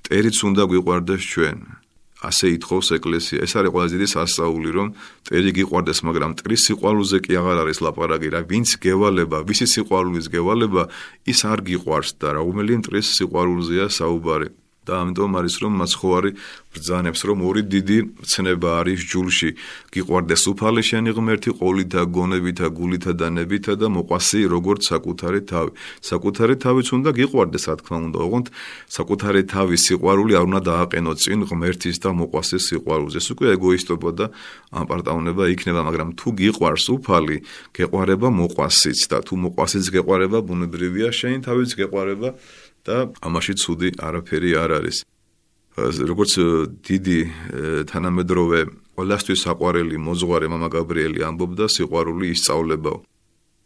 ტერიც 0.00 0.36
უნდა 0.48 0.62
გვიყვარდეს 0.64 1.22
ჩვენ. 1.28 1.77
ასე 2.19 2.45
ითხოვს 2.59 2.87
ეკლესია. 2.99 3.37
ეს 3.47 3.51
არის 3.55 3.71
ყველაზე 3.71 3.93
დიდი 3.95 4.09
სასწაული, 4.11 4.69
რომ 4.75 4.87
ტერი 5.23 5.51
გიყვარდეს, 5.55 5.99
მაგრამ 6.03 6.31
ტრის 6.35 6.61
სიყვარულზე 6.67 7.17
კი 7.23 7.31
აღარ 7.39 7.57
არის 7.63 7.79
ლაპარაკი 7.79 8.29
რა. 8.35 8.39
ვინც 8.43 8.69
გევალება, 8.83 9.37
ვისი 9.47 9.67
სიყვარულის 9.71 10.27
გევალება, 10.27 10.83
ის 11.31 11.39
არ 11.47 11.59
გიყვარს 11.63 12.11
და 12.19 12.27
რა 12.35 12.41
უმელი 12.43 12.73
ტრის 12.83 13.07
სიყვარულზეა 13.15 13.87
საუბარი. 13.87 14.58
და 14.89 14.93
ამიტომ 15.05 15.31
არის 15.39 15.55
რომ 15.61 15.73
მაცხოვარი 15.85 16.31
ბრძანებს 16.69 17.21
რომ 17.25 17.39
ორი 17.49 17.61
დიდი 17.65 17.97
ცნება 18.29 18.69
არის 18.81 19.01
ჯულში. 19.09 19.49
გიყვარდეს 19.93 20.43
უფალი 20.53 20.81
შენი 20.85 21.11
ღმერთი 21.17 21.49
ყოლითა 21.57 22.01
გონებითა 22.13 22.67
გულითა 22.77 23.11
და 23.17 23.27
ნებითა 23.37 23.73
და 23.81 23.87
მოყვასი 23.89 24.39
როგორც 24.53 24.81
საკუთარი 24.91 25.41
თავი. 25.49 25.71
საკუთარი 26.09 26.55
თავიც 26.65 26.87
უნდა 26.93 27.09
გიყვარდეს 27.19 27.63
რა 27.69 27.75
თქმა 27.81 27.97
უნდა 28.09 28.19
ოღონდ 28.25 28.47
საკუთარი 28.97 29.41
თავის 29.49 29.81
სიყვარული 29.89 30.33
არ 30.37 30.45
უნდა 30.49 30.61
დააყენო 30.69 31.11
წინ 31.21 31.39
ღმერთის 31.49 31.97
და 32.03 32.09
მოყვასის 32.21 32.63
სიყვარულზე. 32.69 33.17
ეს 33.17 33.27
უკვე 33.33 33.47
ეგოისტობა 33.57 34.09
და 34.19 34.25
ამპარტაუნება 34.69 35.43
იქნება 35.53 35.81
მაგრამ 35.89 36.09
თუ 36.19 36.27
გიყვარს 36.37 36.85
უფალი 36.95 37.37
გეყვარება 37.73 38.27
მოყვასიც 38.29 38.99
და 39.09 39.17
თუ 39.25 39.33
მოყვასიც 39.49 39.85
გეყვარება 39.95 40.37
ბუნებრივია 40.45 41.09
შენი 41.09 41.37
თავიც 41.47 41.69
გეყვარება 41.81 42.29
და 42.89 42.97
ამაში 43.21 43.53
ცუდი 43.61 43.89
არაფერი 44.01 44.51
არ 44.63 44.71
არის. 44.81 44.97
როგორც 45.79 46.33
დიდი 46.89 47.19
თანამედროვე 47.87 48.59
ყველასთვის 48.97 49.39
საყვარელი 49.45 49.95
მოძღვარე 49.95 50.47
მამა 50.51 50.69
გაბრიელი 50.75 51.19
ამბობდა 51.29 51.65
სიყვარული 51.71 52.25
ისწავლებაო. 52.35 52.99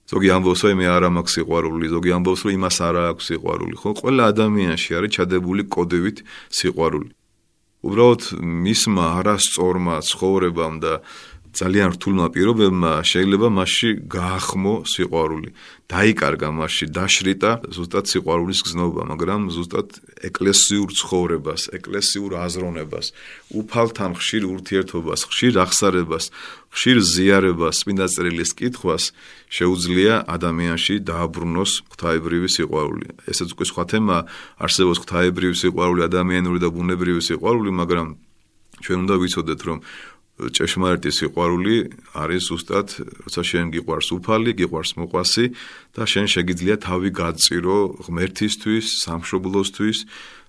ზოგი 0.04 0.30
ამბობს, 0.36 0.62
რომ 0.68 0.78
მე 0.84 0.88
არ 0.94 1.04
მაქვს 1.16 1.34
სიყვარული, 1.40 1.86
ზოგი 1.96 2.12
ამბობს, 2.18 2.42
რომ 2.44 2.52
იმას 2.60 2.78
არ 2.84 2.96
აქვს 3.16 3.26
სიყვარული, 3.32 3.76
ხო? 3.82 3.90
ყველა 4.04 4.24
ადამიანში 4.36 4.92
არის 5.00 5.12
ჩადებული 5.16 5.62
კოდებით 5.74 6.18
სიყვარული. 6.60 7.10
უბრალოდ 7.84 8.24
მისმა 8.64 9.06
არასწორმა 9.20 9.96
ცხოვრებამ 10.08 10.76
და 10.84 10.94
ძალიან 11.54 11.90
რთულმა 11.94 12.28
პირობებმა 12.34 12.92
შეიძლება 13.06 13.48
მასში 13.54 13.90
გაახმო 14.10 14.74
სიყვარული. 14.90 15.50
დაიკარგა 15.86 16.50
მასში, 16.50 16.86
დაშრიტა 16.98 17.52
ზუსტად 17.70 18.06
სიყვარულის 18.10 18.60
გზნობა, 18.66 19.02
მაგრამ 19.14 19.42
ზუსტად 19.54 19.88
ეკლესიურ 20.30 20.90
ცხოვრებას, 20.98 21.62
ეკლესიურ 21.78 22.32
აზროვნებას, 22.46 23.06
უფალთან 23.54 24.12
ხშირ 24.18 24.44
ურთიერთობას, 24.50 25.22
ხშირ 25.30 25.54
აღსარებას, 25.62 26.26
ხშირ 26.74 26.98
ზიარებას, 27.14 27.76
წმინდა 27.86 28.08
წერილის 28.10 28.52
კითხვას 28.58 29.04
შეუძლია 29.54 30.26
ადამიანში 30.26 30.96
დააბრუნოს 31.06 31.72
ღვთაებრივი 31.94 32.50
სიყვარული. 32.50 33.08
ესეც 33.30 33.50
უკვე 33.54 33.66
სხვა 33.70 33.84
თემა, 33.94 34.18
არსებობს 34.58 34.98
ღვთაებრივი 35.06 35.56
სიყვარული, 35.62 36.02
ადამიანური 36.10 36.60
და 36.66 36.70
ბუნებრივი 36.74 37.22
სიყვარული, 37.30 37.70
მაგრამ 37.78 38.08
ჩვენ 38.84 39.00
უნდა 39.06 39.16
ვიცოდეთ, 39.22 39.62
რომ 39.70 39.78
ჭეშმარიტი 40.34 41.12
სიყვარული 41.14 41.76
არის 42.18 42.44
ზუსტად, 42.50 42.88
როცა 43.30 43.42
შენ 43.46 43.66
გიყვარს 43.78 44.10
უფალი, 44.18 44.52
გიყვარს 44.58 44.92
მოყვასი 44.98 45.46
და 45.94 46.04
შენ 46.10 46.26
შეგიძლია 46.34 46.76
თავი 46.82 47.10
გაწირო 47.14 47.78
ღმერთისთვის, 48.10 48.86
სამშობლოსთვის 49.06 49.98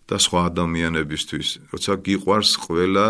და 0.08 0.16
სხვა 0.24 0.40
ადამიანებისთვის. 0.48 1.48
როცა 1.68 1.92
გიყვარს 2.00 2.52
ყველა 2.64 3.06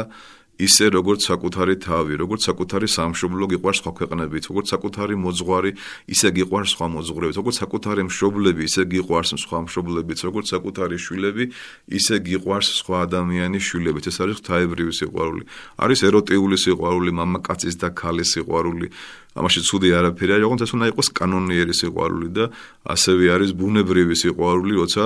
ისე 0.54 0.86
როგორც 0.94 1.26
საკუთარი 1.26 1.74
თავი, 1.82 2.14
როგორც 2.22 2.46
საკუთარი 2.46 2.86
სამშობლო 2.86 3.44
გიყვარს 3.50 3.78
სხვა 3.82 3.92
ქვეყნებით, 3.98 4.44
როგორც 4.50 4.66
საკუთარი 4.70 5.14
მოძღვარი, 5.18 5.70
ისე 6.14 6.28
გიყვარს 6.36 6.70
სხვა 6.74 6.86
მოძღვრებით, 6.94 7.34
როგორც 7.42 7.56
საკუთარი 7.58 8.02
მშობლები, 8.06 8.62
ისე 8.70 8.82
გიყვარს 8.86 9.30
სხვა 9.44 9.58
მშობლებიც, 9.66 10.18
როგორც 10.28 10.46
საკუთარი 10.54 10.96
შვილები, 11.04 11.44
ისე 11.90 12.14
გიყვარს 12.22 12.68
სხვა 12.80 12.96
ადამიანის 13.06 13.64
შვილებით. 13.66 14.04
ეს 14.14 14.16
არის 14.22 14.36
ღვთაებრივი 14.38 14.92
სიყვარული. 14.94 15.42
არის 15.74 15.98
ეროტიული 16.06 16.56
სიყვარული, 16.64 17.10
მამაკაცის 17.18 17.74
და 17.82 17.88
ქალის 17.90 18.28
სიყვარული. 18.38 18.88
ამაში 19.34 19.60
ცუდი 19.66 19.88
არაფერი 19.98 20.32
არ 20.38 20.42
იყო, 20.46 20.54
ეს 20.62 20.72
უნდა 20.78 20.86
იყოს 20.94 21.08
კანონიერი 21.18 21.74
სიყვარული 21.74 22.28
და 22.30 22.44
ასევე 22.86 23.24
არის 23.34 23.50
ბუნებრივი 23.58 24.14
სიყვარული, 24.14 24.72
როცა 24.78 25.04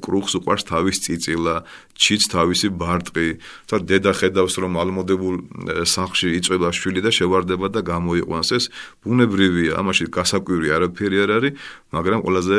კრუხს 0.00 0.32
უყარს 0.40 0.64
თავის 0.64 0.96
წიწილა, 1.04 1.54
ჩიც 1.92 2.22
თავისი 2.32 2.68
ბარტყი, 2.80 3.28
და 3.68 3.76
დედა 3.84 4.12
ხედავს 4.16 4.54
რომ 4.64 4.69
რომ 4.70 4.78
ალმოდებულ 4.78 5.34
სახლში 5.82 6.28
იწვევდა 6.38 6.70
შვილი 6.70 7.00
და 7.02 7.10
შევარდება 7.10 7.66
და 7.74 7.80
გამოიყვანს 7.82 8.50
ეს. 8.54 8.64
ბუნებრივია, 9.02 9.82
ამაში 9.82 10.06
გასაკვირი 10.14 10.68
არაფერი 10.78 11.16
არ 11.26 11.30
არის, 11.36 11.52
მაგრამ 11.90 12.20
ყველაზე 12.22 12.58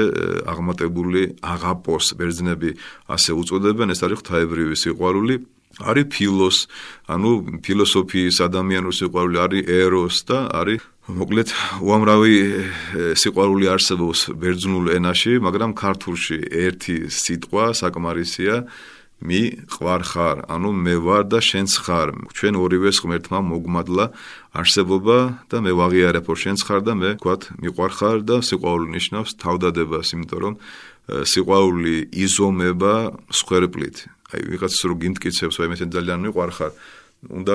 აღმატებული 0.51 1.21
აღაპოს 1.39 2.05
ბერძნები 2.19 2.69
ასე 3.07 3.31
უწოდებენ, 3.39 3.95
ეს 3.95 3.99
არის 4.03 4.19
ღვთაებრივი 4.19 4.75
სიყვარული 4.75 5.35
არის 5.79 6.07
ფილოს, 6.11 6.57
ანუ 7.07 7.29
ფილოსოფიის 7.63 8.43
ადამიანური 8.43 8.95
სიყვარული 8.99 9.37
არის 9.39 9.61
ეროს 9.71 10.15
და 10.27 10.51
არის 10.51 10.83
მოკლედ 11.11 11.49
უამრავი 11.79 12.35
სიყვარული 13.15 13.65
არსებობს 13.71 14.19
ბერძნულ 14.35 14.99
ენაში, 14.99 15.39
მაგრამ 15.39 15.71
ქართულში 15.79 16.37
ერთი 16.51 17.07
სიტყვა 17.07 17.71
საკმარისია 17.71 18.67
მი 19.21 19.41
ყვარ 19.69 20.01
ხარ, 20.01 20.37
ანუ 20.49 20.69
მე 20.81 20.95
ვარ 21.05 21.23
და 21.29 21.39
შენც 21.45 21.71
ხარ. 21.85 22.09
ჩვენ 22.33 22.55
ორივეს 22.57 22.97
ღმერთმა 23.05 23.39
მოგმადლა 23.45 24.05
არსებობა 24.57 25.17
და 25.45 25.57
მე 25.61 25.71
ვაღიარებ 25.77 26.25
որ 26.25 26.37
შენც 26.41 26.59
ხარ 26.65 26.81
და 26.81 26.93
მე 26.97 27.09
ვქვათ 27.21 27.41
მიყვარ 27.61 27.91
ხარ 27.97 28.17
და 28.25 28.35
სიყვარული 28.41 28.89
ნიშნავს 28.97 29.31
თავდადებას, 29.37 30.07
იმიტომ 30.17 30.39
რომ 30.41 30.53
სიყვარული 31.11 31.95
იზომება 32.11 32.93
სხერპლით. 33.29 33.97
აი 34.31 34.41
ვიღაცას 34.47 34.83
რო 34.89 34.95
გინტკიცებს, 35.05 35.55
აი 35.59 35.67
მე 35.69 35.75
ძალიან 35.81 36.19
მიყვარ 36.25 36.51
ხარ. 36.57 36.71
უნდა 37.21 37.53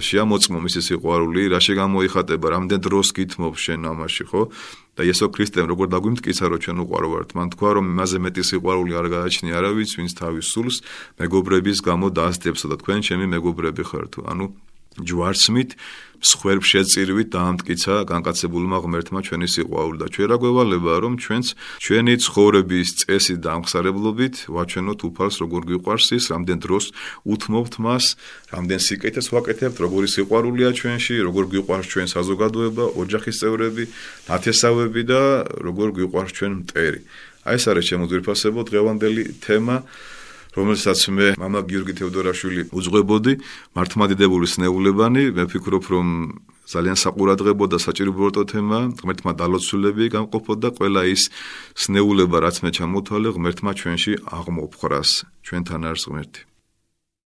შეამოწმო 0.00 0.58
მისი 0.64 0.80
სიყვარული, 0.88 1.42
რა 1.52 1.60
შეგამოიხატება, 1.60 2.46
რამდენ 2.56 2.80
დროს 2.80 3.08
გითმობ 3.12 3.54
შენ 3.60 3.80
ამაში, 3.92 4.24
ხო? 4.24 4.42
და 4.96 5.04
იესო 5.04 5.28
ქრისტემ 5.28 5.68
როგორ 5.68 5.92
დაგვიმტკიცა 5.92 6.44
რომ 6.48 6.60
ჩვენ 6.64 6.78
უყარო 6.80 7.08
ვართ, 7.12 7.28
მან 7.36 7.48
თქვა 7.52 7.70
რომ 7.76 7.86
იმაზე 7.92 8.18
მეტი 8.24 8.42
სიყვარული 8.48 8.92
არ 8.96 9.06
გააჩნია 9.12 9.54
არავის, 9.60 9.90
ვინც 10.00 10.12
თავის 10.16 10.46
სულს 10.48 10.76
მეგობრების 11.20 11.78
გამო 11.84 12.06
დაასწრებსა 12.16 12.66
და 12.72 12.76
თქვენ 12.80 13.00
ჩემი 13.04 13.26
მეგობრები 13.36 13.84
ხართ. 13.84 14.12
ანუ 14.24 14.44
ჯვარცმით 15.04 15.70
მსხვერპ 16.22 16.64
შეწირვით 16.70 17.28
დაამტკიცა 17.36 17.94
განკაცებულმა 18.10 18.78
ღმერთმა 18.84 19.20
ჩვენი 19.26 19.48
სიყვარული 19.54 19.98
და 20.02 20.06
ჩვენ 20.14 20.26
რა 20.32 20.36
გვევალება 20.42 20.94
რომ 21.04 21.14
ჩვენც 21.22 21.46
ჩვენი 21.84 22.14
ცხოვრების 22.24 22.88
წესი 23.00 23.34
და 23.44 23.48
ამხსარებლობით 23.56 24.34
ვაჩვენოთ 24.56 25.00
უფალს 25.08 25.36
როგორ 25.44 25.62
გვიყვარს 25.70 26.06
ის 26.16 26.24
რამდენ 26.32 26.58
დროს 26.64 26.84
უთმობთ 27.26 27.74
მას 27.84 28.04
რამდენ 28.54 28.80
სიკეთეს 28.86 29.26
ვაკეთებთ 29.34 29.76
როგორი 29.84 30.08
სიყვარულია 30.16 30.68
ჩვენში 30.78 31.14
როგორ 31.28 31.44
გვიყვარს 31.52 31.86
ჩვენ 31.92 32.06
საზოგადოება 32.16 32.84
ოჯახის 33.02 33.36
წევრები 33.40 33.84
ნათესავები 34.30 35.02
და 35.10 35.22
როგორ 35.66 35.88
გვიყვარს 35.96 36.32
ჩვენ 36.36 36.52
მტერი. 36.62 37.00
აი 37.46 37.56
ეს 37.56 37.64
არის 37.70 37.84
ჩემო 37.88 38.06
ძირფასებო 38.10 38.60
დღევანდელი 38.66 39.22
თემა 39.44 39.76
რომელსაც 40.56 41.00
მე 41.12 41.26
მამა 41.36 41.60
გიორგი 41.68 41.94
თევდორაშვილი 42.00 42.62
უძღვებოდი, 42.72 43.32
მართლმადიდებული 43.76 44.46
სნეულებანი, 44.48 45.22
მე 45.36 45.42
ვფიქრობ, 45.46 45.84
რომ 45.92 46.06
ძალიან 46.66 46.98
საყურადღებო 46.98 47.64
და 47.70 47.78
საჭირო 47.78 48.12
თემა 48.50 48.78
ღმერთმა 48.98 49.32
დალოცულები 49.38 50.04
გამყოფოდა 50.16 50.68
ყველა 50.80 51.02
ის 51.14 51.22
სნეულება 51.78 52.36
რაც 52.42 52.56
მე 52.64 52.70
ჩამოთვალე 52.74 53.28
ღმერთმა 53.36 53.72
ჩვენში 53.78 54.12
აღმოფხვრას 54.26 55.10
ჩვენთან 55.46 55.80
არის 55.86 56.04
ღმერთი. 56.10 56.55